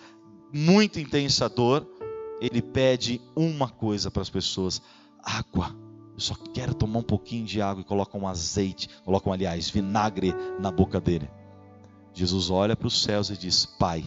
muito 0.53 0.99
intensa 0.99 1.47
dor, 1.47 1.88
ele 2.41 2.62
pede 2.62 3.21
uma 3.34 3.69
coisa 3.69 4.12
para 4.12 4.21
as 4.21 4.29
pessoas: 4.29 4.82
água. 5.23 5.73
Eu 6.13 6.19
só 6.19 6.36
quero 6.53 6.73
tomar 6.73 6.99
um 6.99 7.03
pouquinho 7.03 7.45
de 7.45 7.62
água 7.62 7.79
e 7.79 7.86
coloca 7.86 8.17
um 8.17 8.27
azeite, 8.27 8.89
colocam, 9.05 9.32
aliás, 9.32 9.69
vinagre 9.69 10.34
na 10.60 10.69
boca 10.69 10.99
dele. 10.99 11.29
Jesus 12.13 12.49
olha 12.49 12.75
para 12.75 12.88
os 12.88 13.01
céus 13.01 13.29
e 13.29 13.38
diz: 13.38 13.65
Pai, 13.65 14.03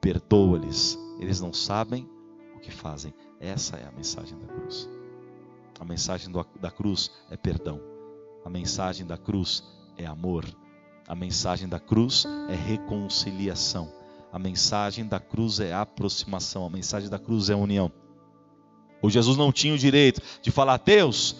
perdoa-lhes, 0.00 0.98
eles 1.18 1.42
não 1.42 1.52
sabem 1.52 2.08
o 2.56 2.60
que 2.60 2.70
fazem. 2.70 3.12
Essa 3.38 3.76
é 3.76 3.86
a 3.86 3.92
mensagem 3.92 4.38
da 4.38 4.46
cruz. 4.46 4.88
A 5.78 5.84
mensagem 5.84 6.32
da 6.58 6.70
cruz 6.70 7.10
é 7.30 7.36
perdão. 7.36 7.78
A 8.46 8.48
mensagem 8.48 9.06
da 9.06 9.18
cruz 9.18 9.62
é 9.98 10.06
amor. 10.06 10.46
A 11.10 11.14
mensagem 11.16 11.68
da 11.68 11.80
cruz 11.80 12.24
é 12.48 12.54
reconciliação. 12.54 13.90
A 14.32 14.38
mensagem 14.38 15.04
da 15.04 15.18
cruz 15.18 15.58
é 15.58 15.72
aproximação. 15.72 16.64
A 16.64 16.70
mensagem 16.70 17.10
da 17.10 17.18
cruz 17.18 17.50
é 17.50 17.54
união. 17.56 17.90
O 19.02 19.10
Jesus 19.10 19.36
não 19.36 19.50
tinha 19.50 19.74
o 19.74 19.78
direito 19.78 20.22
de 20.40 20.52
falar: 20.52 20.76
Deus, 20.76 21.34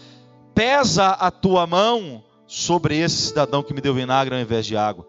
pesa 0.57 1.11
a 1.11 1.31
tua 1.31 1.69
mão 1.69 2.21
sobre 2.49 2.99
esse 2.99 3.29
cidadão 3.29 3.63
que 3.63 3.73
me 3.73 3.81
deu 3.81 3.95
vinagre 3.95 4.35
ao 4.35 4.41
invés 4.41 4.67
de 4.67 4.77
água. 4.77 5.07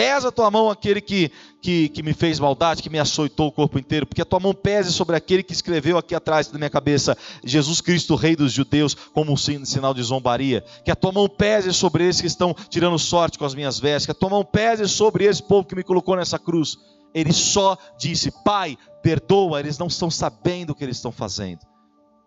Pesa 0.00 0.28
a 0.28 0.32
tua 0.32 0.50
mão 0.50 0.70
aquele 0.70 1.00
que, 1.00 1.30
que, 1.60 1.88
que 1.90 2.02
me 2.02 2.14
fez 2.14 2.38
maldade, 2.38 2.82
que 2.82 2.88
me 2.88 2.98
açoitou 2.98 3.48
o 3.48 3.52
corpo 3.52 3.78
inteiro, 3.78 4.06
porque 4.06 4.22
a 4.22 4.24
tua 4.24 4.40
mão 4.40 4.54
pese 4.54 4.92
sobre 4.92 5.14
aquele 5.14 5.42
que 5.42 5.52
escreveu 5.52 5.98
aqui 5.98 6.14
atrás 6.14 6.48
da 6.48 6.58
minha 6.58 6.70
cabeça 6.70 7.16
Jesus 7.44 7.80
Cristo, 7.80 8.14
Rei 8.14 8.34
dos 8.34 8.52
Judeus, 8.52 8.94
como 8.94 9.32
um 9.32 9.36
sinal 9.36 9.92
de 9.92 10.02
zombaria. 10.02 10.64
Que 10.84 10.90
a 10.90 10.96
tua 10.96 11.12
mão 11.12 11.28
pese 11.28 11.72
sobre 11.72 12.08
esses 12.08 12.20
que 12.20 12.26
estão 12.26 12.54
tirando 12.68 12.98
sorte 12.98 13.38
com 13.38 13.44
as 13.44 13.54
minhas 13.54 13.78
vestes. 13.78 14.06
Que 14.06 14.12
a 14.12 14.14
tua 14.14 14.30
mão 14.30 14.44
pese 14.44 14.88
sobre 14.88 15.24
esse 15.24 15.42
povo 15.42 15.66
que 15.66 15.76
me 15.76 15.82
colocou 15.82 16.16
nessa 16.16 16.38
cruz. 16.38 16.78
Ele 17.14 17.32
só 17.32 17.76
disse: 17.98 18.32
Pai, 18.44 18.78
perdoa, 19.02 19.60
eles 19.60 19.76
não 19.76 19.88
estão 19.88 20.10
sabendo 20.10 20.70
o 20.70 20.74
que 20.74 20.84
eles 20.84 20.96
estão 20.96 21.12
fazendo 21.12 21.60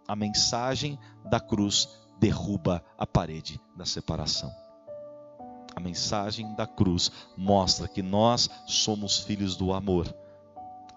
a 0.07 0.15
mensagem 0.15 0.99
da 1.25 1.39
cruz 1.39 1.89
derruba 2.19 2.83
a 2.97 3.05
parede 3.05 3.59
da 3.75 3.85
separação. 3.85 4.62
A 5.75 5.79
mensagem 5.79 6.53
da 6.55 6.67
cruz 6.67 7.11
mostra 7.35 7.87
que 7.87 8.01
nós 8.01 8.49
somos 8.65 9.19
filhos 9.19 9.55
do 9.55 9.73
amor, 9.73 10.13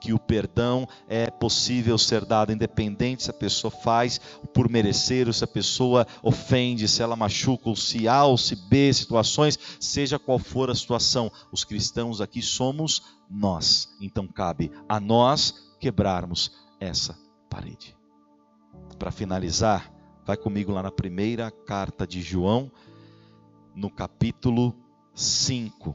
que 0.01 0.13
o 0.13 0.19
perdão 0.19 0.87
é 1.09 1.31
possível 1.31 1.97
ser 1.97 2.25
dado 2.25 2.53
independente 2.53 3.25
se 3.25 3.31
a 3.31 3.35
pessoa 3.35 3.71
faz 3.71 4.21
por 4.53 4.69
merecer, 4.69 5.27
ou 5.27 5.33
se 5.33 5.43
a 5.43 5.47
pessoa 5.49 6.07
ofende, 6.23 6.87
se 6.87 7.03
ela 7.03 7.17
machuca, 7.17 7.69
ou 7.69 7.77
se 7.77 8.07
A 8.07 8.25
ou 8.25 8.37
se 8.37 8.55
B 8.69 8.93
situações, 8.93 9.59
seja 9.81 10.19
qual 10.19 10.39
for 10.39 10.71
a 10.71 10.75
situação. 10.75 11.33
Os 11.51 11.65
cristãos 11.65 12.21
aqui 12.21 12.43
somos 12.43 13.03
nós. 13.31 13.89
Então 14.01 14.27
cabe 14.27 14.71
a 14.89 15.01
nós 15.01 15.55
quebrarmos 15.81 16.53
essa 16.79 17.19
parede 17.49 17.97
para 18.99 19.11
finalizar, 19.11 19.93
vai 20.25 20.37
comigo 20.37 20.73
lá 20.73 20.83
na 20.83 20.91
primeira 20.91 21.51
carta 21.51 22.07
de 22.07 22.21
João, 22.21 22.71
no 23.77 23.91
capítulo 23.91 24.75
5. 25.15 25.95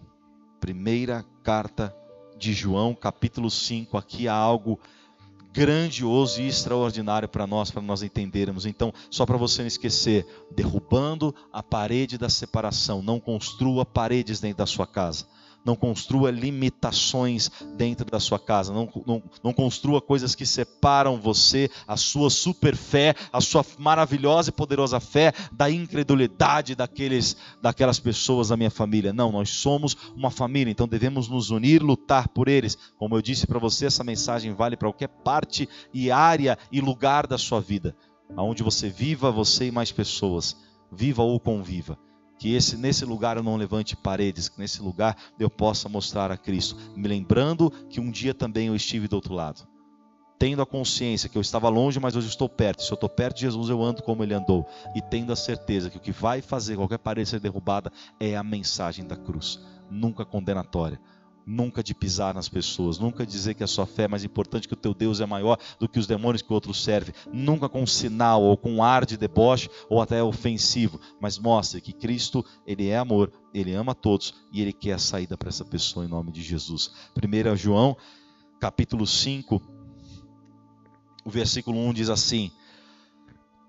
Primeira 0.60 1.26
carta 1.44 1.94
de 2.38 2.54
João, 2.54 2.94
capítulo 2.94 3.50
5. 3.50 3.98
Aqui 3.98 4.28
há 4.28 4.34
algo 4.34 4.80
grandioso 5.52 6.40
e 6.42 6.48
extraordinário 6.48 7.28
para 7.28 7.48
nós, 7.48 7.72
para 7.72 7.82
nós 7.82 8.04
entendermos. 8.04 8.68
Então, 8.68 8.94
só 9.10 9.26
para 9.26 9.36
você 9.36 9.64
não 9.64 9.68
esquecer, 9.68 10.26
derrubando 10.56 11.34
a 11.52 11.64
parede 11.64 12.18
da 12.18 12.30
separação, 12.30 13.02
não 13.02 13.20
construa 13.20 13.84
paredes 13.84 14.40
dentro 14.40 14.60
da 14.60 14.66
sua 14.68 14.86
casa 14.86 15.26
não 15.66 15.76
construa 15.76 16.32
limitações 16.32 17.50
dentro 17.76 18.06
da 18.10 18.20
sua 18.20 18.40
casa, 18.40 18.74
não, 18.74 18.90
não, 19.06 19.24
não 19.44 19.54
construa 19.54 20.02
coisas 20.02 20.36
que 20.36 20.46
separam 20.46 21.20
você, 21.20 21.70
a 21.88 21.96
sua 21.96 22.30
super 22.30 22.76
fé, 22.76 23.16
a 23.32 23.40
sua 23.40 23.66
maravilhosa 23.78 24.50
e 24.50 24.54
poderosa 24.54 25.00
fé, 25.00 25.34
da 25.52 25.70
incredulidade 25.70 26.76
daqueles, 26.76 27.38
daquelas 27.62 28.00
pessoas 28.00 28.50
da 28.50 28.58
minha 28.58 28.72
família. 28.72 29.14
Não, 29.14 29.32
nós 29.32 29.50
somos 29.50 29.96
uma 30.16 30.32
família, 30.32 30.72
então 30.72 30.88
devemos 30.88 31.28
nos 31.28 31.50
unir, 31.52 31.82
lutar 31.82 32.28
por 32.30 32.48
eles. 32.48 32.78
Como 32.98 33.16
eu 33.16 33.22
disse 33.22 33.46
para 33.46 33.60
você, 33.60 33.86
essa 33.86 34.04
mensagem 34.04 34.54
vale 34.54 34.76
para 34.76 34.90
qualquer 34.90 35.10
parte 35.10 35.70
e 35.94 36.12
área 36.12 36.58
e 36.72 36.82
lugar 36.82 37.28
da 37.28 37.38
sua 37.38 37.62
vida, 37.62 37.96
aonde 38.36 38.64
você 38.64 38.90
viva, 38.90 39.32
você 39.32 39.68
e 39.68 39.72
mais 39.72 39.92
pessoas, 39.92 40.56
viva 40.92 41.24
ou 41.24 41.40
conviva 41.40 41.98
que 42.42 42.56
esse 42.56 42.76
nesse 42.76 43.06
lugar 43.06 43.38
eu 43.38 43.44
não 43.44 43.56
levante 43.56 43.96
paredes, 43.96 44.50
que 44.50 44.60
nesse 44.60 44.82
lugar 44.82 45.16
eu 45.40 45.48
possa 45.48 45.88
mostrar 45.88 46.32
a 46.32 46.36
Cristo, 46.36 46.76
me 46.96 47.08
lembrando 47.08 47.70
que 47.88 48.00
um 48.00 48.10
dia 48.10 48.34
também 48.34 48.66
eu 48.66 48.76
estive 48.76 49.08
do 49.08 49.16
outro 49.16 49.36
lado. 49.36 49.62
Tendo 50.40 50.60
a 50.60 50.66
consciência 50.66 51.30
que 51.30 51.38
eu 51.38 51.42
estava 51.42 51.70
longe, 51.70 52.00
mas 52.00 52.16
hoje 52.16 52.30
estou 52.30 52.50
perto. 52.50 52.82
Se 52.82 52.92
eu 52.92 52.96
estou 52.96 53.08
perto 53.08 53.36
de 53.36 53.42
Jesus, 53.42 53.70
eu 53.70 53.80
ando 53.80 54.02
como 54.02 54.24
ele 54.24 54.34
andou. 54.34 54.68
E 54.96 55.02
tendo 55.04 55.32
a 55.32 55.36
certeza 55.36 55.88
que 55.92 55.98
o 55.98 56.02
que 56.02 56.12
vai 56.12 56.42
fazer 56.42 56.78
qualquer 56.78 56.98
parede 56.98 57.30
ser 57.30 57.40
derrubada 57.40 57.92
é 58.20 58.36
a 58.36 58.44
mensagem 58.44 59.06
da 59.06 59.16
cruz, 59.16 59.60
nunca 59.88 60.26
condenatória 60.26 61.00
nunca 61.46 61.84
de 61.84 61.94
pisar 61.94 62.34
nas 62.34 62.48
pessoas, 62.48 63.00
nunca 63.00 63.26
dizer 63.26 63.56
que 63.56 63.64
a 63.64 63.68
sua 63.68 63.86
fé 63.86 64.04
é 64.04 64.08
mais 64.08 64.24
importante, 64.24 64.68
que 64.68 64.74
o 64.74 64.78
teu 64.78 64.94
Deus 64.94 65.20
é 65.20 65.26
maior 65.26 65.58
do 65.80 65.88
que 65.88 66.00
os 66.00 66.08
demônios 66.08 66.42
que 66.42 66.52
o 66.52 66.54
outro 66.54 66.74
serve, 66.74 67.14
nunca 67.32 67.68
com 67.68 67.86
sinal 67.86 68.42
ou 68.42 68.56
com 68.56 68.84
ar 68.84 69.06
de 69.06 69.18
deboche 69.18 69.70
ou 69.90 70.02
até 70.02 70.22
ofensivo, 70.24 71.00
mas 71.20 71.38
mostre 71.38 71.82
que 71.82 71.94
Cristo, 71.94 72.46
ele 72.66 72.88
é 72.88 72.98
amor, 72.98 73.32
ele 73.54 73.74
ama 73.74 73.96
todos 73.96 74.34
e 74.52 74.62
ele 74.62 74.74
quer 74.74 74.94
a 74.94 75.00
saída 75.00 75.38
para 75.38 75.50
essa 75.50 75.66
pessoa 75.66 76.06
em 76.06 76.10
nome 76.10 76.32
de 76.32 76.42
Jesus. 76.42 76.92
1 77.16 77.56
João, 77.56 77.98
capítulo 78.60 79.06
5, 79.06 79.62
o 81.26 81.30
versículo 81.30 81.78
1 81.80 81.94
diz 81.94 82.10
assim: 82.10 82.52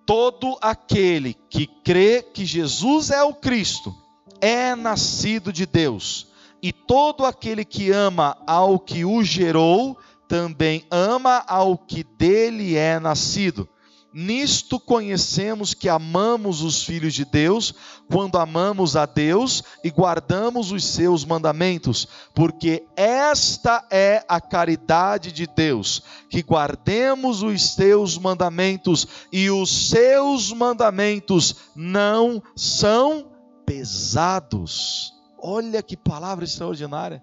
Todo 0.07 0.59
aquele 0.61 1.35
que 1.49 1.67
crê 1.67 2.23
que 2.23 2.45
Jesus 2.45 3.11
é 3.11 3.23
o 3.23 3.35
Cristo 3.35 3.95
é 4.41 4.75
nascido 4.75 5.53
de 5.53 5.65
Deus 5.65 6.32
e 6.63 6.73
todo 6.73 7.25
aquele 7.25 7.65
que 7.65 7.91
ama 7.91 8.37
ao 8.47 8.79
que 8.79 9.05
o 9.05 9.23
gerou, 9.25 9.99
também 10.29 10.87
ama 10.91 11.45
ao 11.47 11.77
que 11.77 12.05
dele 12.05 12.77
é 12.77 13.01
nascido. 13.01 13.69
Nisto 14.15 14.79
conhecemos 14.79 15.73
que 15.73 15.89
amamos 15.89 16.61
os 16.61 16.85
filhos 16.85 17.15
de 17.15 17.25
Deus, 17.25 17.75
quando 18.11 18.37
amamos 18.37 18.95
a 18.95 19.07
Deus 19.07 19.65
e 19.83 19.91
guardamos 19.91 20.71
os 20.71 20.85
seus 20.85 21.25
mandamentos, 21.25 22.07
porque 22.35 22.85
esta 22.95 23.87
é 23.91 24.23
a 24.29 24.39
caridade 24.39 25.33
de 25.33 25.47
Deus, 25.47 26.03
que 26.29 26.43
guardemos 26.43 27.43
os 27.43 27.75
seus 27.75 28.19
mandamentos, 28.19 29.09
e 29.33 29.51
os 29.51 29.89
seus 29.89 30.53
mandamentos 30.53 31.57
não 31.75 32.43
são 32.55 33.27
pesados. 33.65 35.22
Olha 35.43 35.83
que 35.83 35.97
palavra 35.97 36.45
extraordinária. 36.45 37.21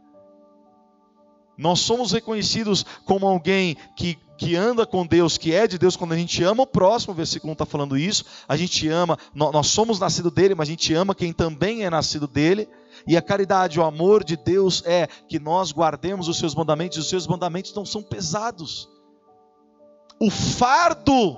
Nós 1.57 1.79
somos 1.79 2.11
reconhecidos 2.11 2.85
como 3.05 3.25
alguém 3.25 3.77
que, 3.95 4.17
que 4.37 4.55
anda 4.55 4.85
com 4.85 5.05
Deus, 5.05 5.37
que 5.37 5.53
é 5.53 5.67
de 5.67 5.77
Deus, 5.77 5.95
quando 5.95 6.13
a 6.13 6.17
gente 6.17 6.43
ama 6.43 6.63
o 6.63 6.67
próximo, 6.67 7.13
o 7.13 7.15
versículo 7.15 7.51
1 7.51 7.53
está 7.53 7.65
falando 7.65 7.97
isso. 7.97 8.25
A 8.47 8.57
gente 8.57 8.87
ama, 8.87 9.17
nós, 9.33 9.51
nós 9.51 9.67
somos 9.67 9.99
nascidos 9.99 10.31
dele, 10.33 10.55
mas 10.55 10.67
a 10.67 10.71
gente 10.71 10.93
ama 10.93 11.15
quem 11.15 11.31
também 11.31 11.83
é 11.83 11.89
nascido 11.89 12.27
dele. 12.27 12.67
E 13.07 13.15
a 13.15 13.21
caridade, 13.21 13.79
o 13.79 13.83
amor 13.83 14.23
de 14.23 14.35
Deus 14.35 14.83
é 14.85 15.07
que 15.27 15.39
nós 15.39 15.71
guardemos 15.71 16.27
os 16.27 16.37
seus 16.37 16.55
mandamentos, 16.55 16.97
e 16.97 17.01
os 17.01 17.09
seus 17.09 17.27
mandamentos 17.27 17.73
não 17.73 17.85
são 17.85 18.01
pesados. 18.01 18.87
O 20.19 20.29
fardo 20.29 21.37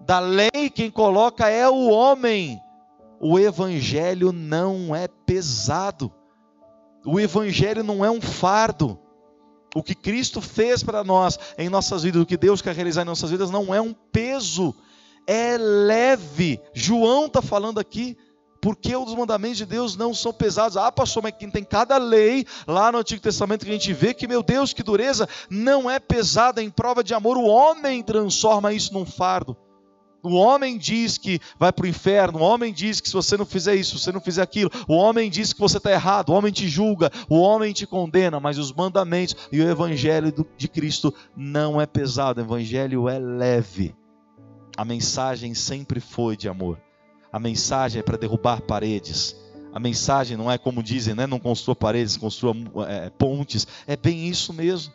da 0.00 0.20
lei, 0.20 0.70
quem 0.72 0.90
coloca 0.90 1.48
é 1.48 1.68
o 1.68 1.88
homem 1.88 2.60
o 3.22 3.38
evangelho 3.38 4.32
não 4.32 4.94
é 4.94 5.06
pesado. 5.06 6.12
O 7.06 7.20
evangelho 7.20 7.84
não 7.84 8.04
é 8.04 8.10
um 8.10 8.20
fardo. 8.20 8.98
O 9.76 9.82
que 9.82 9.94
Cristo 9.94 10.40
fez 10.40 10.82
para 10.82 11.04
nós 11.04 11.38
em 11.56 11.68
nossas 11.68 12.02
vidas, 12.02 12.20
o 12.20 12.26
que 12.26 12.36
Deus 12.36 12.60
quer 12.60 12.74
realizar 12.74 13.02
em 13.02 13.06
nossas 13.06 13.30
vidas 13.30 13.48
não 13.48 13.72
é 13.72 13.80
um 13.80 13.94
peso, 13.94 14.74
é 15.24 15.56
leve. 15.56 16.60
João 16.74 17.26
está 17.26 17.40
falando 17.40 17.78
aqui. 17.78 18.18
Porque 18.60 18.94
os 18.94 19.12
mandamentos 19.14 19.58
de 19.58 19.66
Deus 19.66 19.96
não 19.96 20.14
são 20.14 20.32
pesados. 20.32 20.76
Ah, 20.76 20.92
pastor, 20.92 21.20
mas 21.20 21.34
tem 21.52 21.64
cada 21.64 21.98
lei 21.98 22.46
lá 22.64 22.92
no 22.92 22.98
Antigo 22.98 23.20
Testamento 23.20 23.64
que 23.64 23.70
a 23.70 23.74
gente 23.74 23.92
vê 23.92 24.14
que, 24.14 24.28
meu 24.28 24.40
Deus, 24.40 24.72
que 24.72 24.84
dureza, 24.84 25.28
não 25.50 25.90
é 25.90 25.98
pesada 25.98 26.62
em 26.62 26.70
prova 26.70 27.02
de 27.02 27.12
amor. 27.12 27.36
O 27.36 27.44
homem 27.44 28.04
transforma 28.04 28.72
isso 28.72 28.94
num 28.94 29.04
fardo. 29.04 29.56
O 30.22 30.34
homem 30.34 30.78
diz 30.78 31.18
que 31.18 31.40
vai 31.58 31.72
para 31.72 31.84
o 31.84 31.88
inferno, 31.88 32.38
o 32.38 32.42
homem 32.42 32.72
diz 32.72 33.00
que 33.00 33.08
se 33.08 33.14
você 33.14 33.36
não 33.36 33.44
fizer 33.44 33.74
isso, 33.74 33.98
se 33.98 34.04
você 34.04 34.12
não 34.12 34.20
fizer 34.20 34.42
aquilo, 34.42 34.70
o 34.86 34.94
homem 34.94 35.28
diz 35.28 35.52
que 35.52 35.60
você 35.60 35.78
está 35.78 35.90
errado, 35.90 36.28
o 36.30 36.32
homem 36.34 36.52
te 36.52 36.68
julga, 36.68 37.10
o 37.28 37.40
homem 37.40 37.72
te 37.72 37.86
condena, 37.86 38.38
mas 38.38 38.56
os 38.56 38.72
mandamentos 38.72 39.36
e 39.50 39.60
o 39.60 39.68
evangelho 39.68 40.32
de 40.56 40.68
Cristo 40.68 41.12
não 41.36 41.80
é 41.80 41.86
pesado, 41.86 42.40
o 42.40 42.44
evangelho 42.44 43.08
é 43.08 43.18
leve. 43.18 43.94
A 44.76 44.84
mensagem 44.84 45.54
sempre 45.54 45.98
foi 45.98 46.36
de 46.36 46.48
amor. 46.48 46.80
A 47.32 47.38
mensagem 47.38 48.00
é 48.00 48.02
para 48.02 48.16
derrubar 48.16 48.60
paredes. 48.62 49.36
A 49.72 49.80
mensagem 49.80 50.36
não 50.36 50.50
é 50.50 50.58
como 50.58 50.82
dizem, 50.82 51.14
né? 51.14 51.26
não 51.26 51.38
construa 51.38 51.74
paredes, 51.74 52.16
construa 52.16 52.54
é, 52.86 53.10
pontes. 53.10 53.66
É 53.86 53.96
bem 53.96 54.28
isso 54.28 54.52
mesmo. 54.52 54.92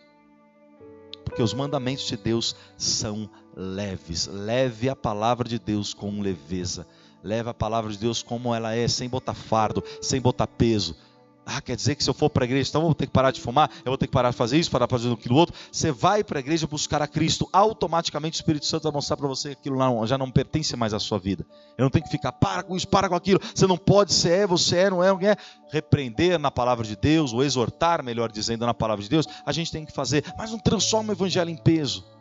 Porque 1.37 1.43
os 1.43 1.53
mandamentos 1.53 2.07
de 2.07 2.17
Deus 2.17 2.55
são 2.79 3.29
leves. 3.55 4.25
Leve 4.25 4.89
a 4.89 4.95
palavra 4.95 5.47
de 5.47 5.59
Deus 5.59 5.93
com 5.93 6.19
leveza. 6.19 6.87
Leve 7.23 7.47
a 7.47 7.53
palavra 7.53 7.91
de 7.91 7.99
Deus 7.99 8.23
como 8.23 8.55
ela 8.55 8.73
é, 8.73 8.87
sem 8.87 9.07
botar 9.07 9.35
fardo, 9.35 9.83
sem 10.01 10.19
botar 10.19 10.47
peso. 10.47 10.95
Ah, 11.49 11.61
quer 11.61 11.77
dizer 11.77 11.95
que 11.95 12.03
se 12.03 12.09
eu 12.09 12.13
for 12.13 12.29
para 12.29 12.43
a 12.43 12.45
igreja, 12.45 12.69
então 12.69 12.81
eu 12.81 12.87
vou 12.87 12.93
ter 12.93 13.05
que 13.05 13.13
parar 13.13 13.31
de 13.31 13.39
fumar, 13.39 13.71
eu 13.77 13.89
vou 13.89 13.97
ter 13.97 14.05
que 14.05 14.11
parar 14.11 14.31
de 14.31 14.35
fazer 14.35 14.59
isso, 14.59 14.69
parar 14.69 14.85
de 14.85 14.91
fazer 14.91 15.09
aquilo 15.09 15.37
outro. 15.37 15.55
Você 15.71 15.93
vai 15.93 16.21
para 16.21 16.39
a 16.39 16.41
igreja 16.41 16.67
buscar 16.67 17.01
a 17.01 17.07
Cristo, 17.07 17.47
automaticamente 17.53 18.35
o 18.35 18.39
Espírito 18.41 18.65
Santo 18.65 18.83
vai 18.83 18.91
mostrar 18.91 19.15
para 19.15 19.29
você 19.29 19.55
que 19.55 19.61
aquilo 19.61 19.77
não, 19.77 20.05
já 20.05 20.17
não 20.17 20.29
pertence 20.29 20.75
mais 20.75 20.93
à 20.93 20.99
sua 20.99 21.17
vida. 21.17 21.45
Eu 21.77 21.83
não 21.83 21.89
tenho 21.89 22.03
que 22.03 22.11
ficar, 22.11 22.33
para 22.33 22.63
com 22.63 22.75
isso, 22.75 22.87
para 22.89 23.07
com 23.07 23.15
aquilo. 23.15 23.39
Você 23.55 23.65
não 23.65 23.77
pode, 23.77 24.13
você 24.13 24.29
é, 24.29 24.47
você 24.47 24.77
é, 24.77 24.89
não 24.89 25.01
é, 25.01 25.07
não 25.07 25.21
é. 25.21 25.37
Repreender 25.71 26.37
na 26.37 26.51
palavra 26.51 26.85
de 26.85 26.97
Deus, 26.97 27.31
ou 27.31 27.41
exortar, 27.45 28.03
melhor 28.03 28.29
dizendo, 28.29 28.65
na 28.65 28.73
palavra 28.73 29.01
de 29.01 29.09
Deus, 29.09 29.25
a 29.45 29.53
gente 29.53 29.71
tem 29.71 29.85
que 29.85 29.93
fazer, 29.93 30.25
mas 30.37 30.51
não 30.51 30.59
transforma 30.59 31.11
o 31.11 31.15
evangelho 31.15 31.49
em 31.49 31.55
peso. 31.55 32.16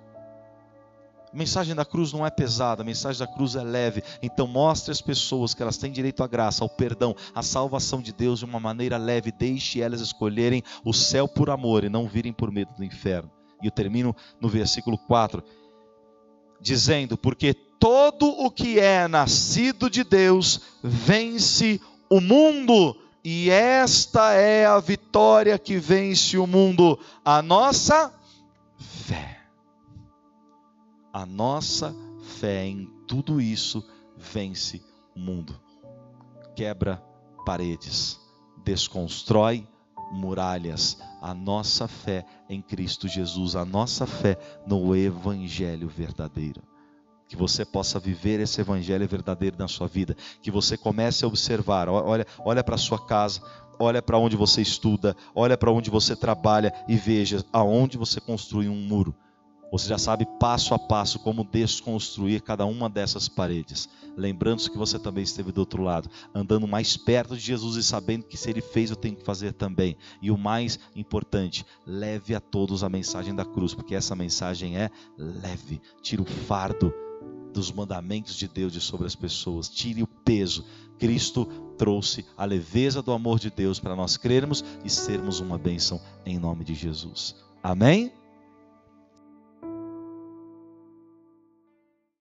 A 1.36 1.38
mensagem 1.38 1.74
da 1.74 1.84
cruz 1.84 2.14
não 2.14 2.24
é 2.24 2.30
pesada, 2.30 2.80
a 2.80 2.84
mensagem 2.84 3.18
da 3.18 3.26
cruz 3.30 3.56
é 3.56 3.62
leve. 3.62 4.02
Então 4.22 4.46
mostre 4.46 4.90
às 4.90 5.02
pessoas 5.02 5.52
que 5.52 5.60
elas 5.60 5.76
têm 5.76 5.92
direito 5.92 6.22
à 6.22 6.26
graça, 6.26 6.64
ao 6.64 6.68
perdão, 6.70 7.14
à 7.34 7.42
salvação 7.42 8.00
de 8.00 8.10
Deus 8.10 8.38
de 8.38 8.46
uma 8.46 8.58
maneira 8.58 8.96
leve. 8.96 9.30
Deixe 9.30 9.82
elas 9.82 10.00
escolherem 10.00 10.62
o 10.82 10.94
céu 10.94 11.28
por 11.28 11.50
amor 11.50 11.84
e 11.84 11.90
não 11.90 12.08
virem 12.08 12.32
por 12.32 12.50
medo 12.50 12.72
do 12.74 12.82
inferno. 12.82 13.30
E 13.62 13.66
eu 13.66 13.70
termino 13.70 14.16
no 14.40 14.48
versículo 14.48 14.96
4, 14.96 15.44
dizendo: 16.58 17.18
Porque 17.18 17.52
todo 17.52 18.26
o 18.26 18.50
que 18.50 18.80
é 18.80 19.06
nascido 19.06 19.90
de 19.90 20.04
Deus 20.04 20.62
vence 20.82 21.78
o 22.08 22.18
mundo. 22.18 22.96
E 23.22 23.50
esta 23.50 24.32
é 24.32 24.64
a 24.64 24.80
vitória 24.80 25.58
que 25.58 25.76
vence 25.76 26.38
o 26.38 26.46
mundo, 26.46 26.98
a 27.22 27.42
nossa 27.42 28.10
fé. 28.78 29.35
A 31.16 31.24
nossa 31.24 31.96
fé 32.20 32.66
em 32.66 32.90
tudo 33.08 33.40
isso 33.40 33.82
vence 34.18 34.82
o 35.16 35.18
mundo. 35.18 35.58
Quebra 36.54 37.02
paredes, 37.46 38.20
desconstrói 38.62 39.66
muralhas. 40.12 40.98
A 41.22 41.32
nossa 41.32 41.88
fé 41.88 42.26
em 42.50 42.60
Cristo 42.60 43.08
Jesus, 43.08 43.56
a 43.56 43.64
nossa 43.64 44.06
fé 44.06 44.36
no 44.66 44.94
Evangelho 44.94 45.88
verdadeiro. 45.88 46.62
Que 47.26 47.34
você 47.34 47.64
possa 47.64 47.98
viver 47.98 48.38
esse 48.38 48.60
Evangelho 48.60 49.08
verdadeiro 49.08 49.56
na 49.58 49.68
sua 49.68 49.88
vida. 49.88 50.14
Que 50.42 50.50
você 50.50 50.76
comece 50.76 51.24
a 51.24 51.28
observar. 51.28 51.88
Olha, 51.88 52.26
olha 52.40 52.62
para 52.62 52.74
a 52.74 52.78
sua 52.78 53.02
casa, 53.06 53.40
olha 53.78 54.02
para 54.02 54.18
onde 54.18 54.36
você 54.36 54.60
estuda, 54.60 55.16
olha 55.34 55.56
para 55.56 55.72
onde 55.72 55.88
você 55.88 56.14
trabalha 56.14 56.74
e 56.86 56.94
veja 56.94 57.42
aonde 57.54 57.96
você 57.96 58.20
construi 58.20 58.68
um 58.68 58.86
muro 58.86 59.14
você 59.76 59.88
já 59.88 59.98
sabe 59.98 60.26
passo 60.40 60.72
a 60.72 60.78
passo 60.78 61.18
como 61.18 61.44
desconstruir 61.44 62.40
cada 62.40 62.64
uma 62.64 62.88
dessas 62.88 63.28
paredes. 63.28 63.88
Lembrando-se 64.16 64.70
que 64.70 64.78
você 64.78 64.98
também 64.98 65.22
esteve 65.22 65.52
do 65.52 65.58
outro 65.58 65.82
lado, 65.82 66.08
andando 66.34 66.66
mais 66.66 66.96
perto 66.96 67.36
de 67.36 67.42
Jesus 67.42 67.76
e 67.76 67.82
sabendo 67.82 68.24
que 68.24 68.36
se 68.36 68.48
ele 68.48 68.62
fez, 68.62 68.90
eu 68.90 68.96
tenho 68.96 69.16
que 69.16 69.24
fazer 69.24 69.52
também. 69.52 69.96
E 70.22 70.30
o 70.30 70.38
mais 70.38 70.78
importante, 70.94 71.66
leve 71.86 72.34
a 72.34 72.40
todos 72.40 72.82
a 72.82 72.88
mensagem 72.88 73.34
da 73.34 73.44
cruz, 73.44 73.74
porque 73.74 73.94
essa 73.94 74.16
mensagem 74.16 74.78
é 74.78 74.90
leve. 75.18 75.80
Tira 76.00 76.22
o 76.22 76.26
fardo 76.26 76.92
dos 77.52 77.70
mandamentos 77.70 78.34
de 78.36 78.48
Deus 78.48 78.72
de 78.72 78.80
sobre 78.80 79.06
as 79.06 79.14
pessoas. 79.14 79.68
Tire 79.68 80.02
o 80.02 80.06
peso. 80.06 80.64
Cristo 80.98 81.44
trouxe 81.76 82.24
a 82.36 82.46
leveza 82.46 83.02
do 83.02 83.12
amor 83.12 83.38
de 83.38 83.50
Deus 83.50 83.78
para 83.78 83.94
nós 83.94 84.16
crermos 84.16 84.64
e 84.82 84.88
sermos 84.88 85.40
uma 85.40 85.58
bênção 85.58 86.00
em 86.24 86.38
nome 86.38 86.64
de 86.64 86.74
Jesus. 86.74 87.36
Amém? 87.62 88.12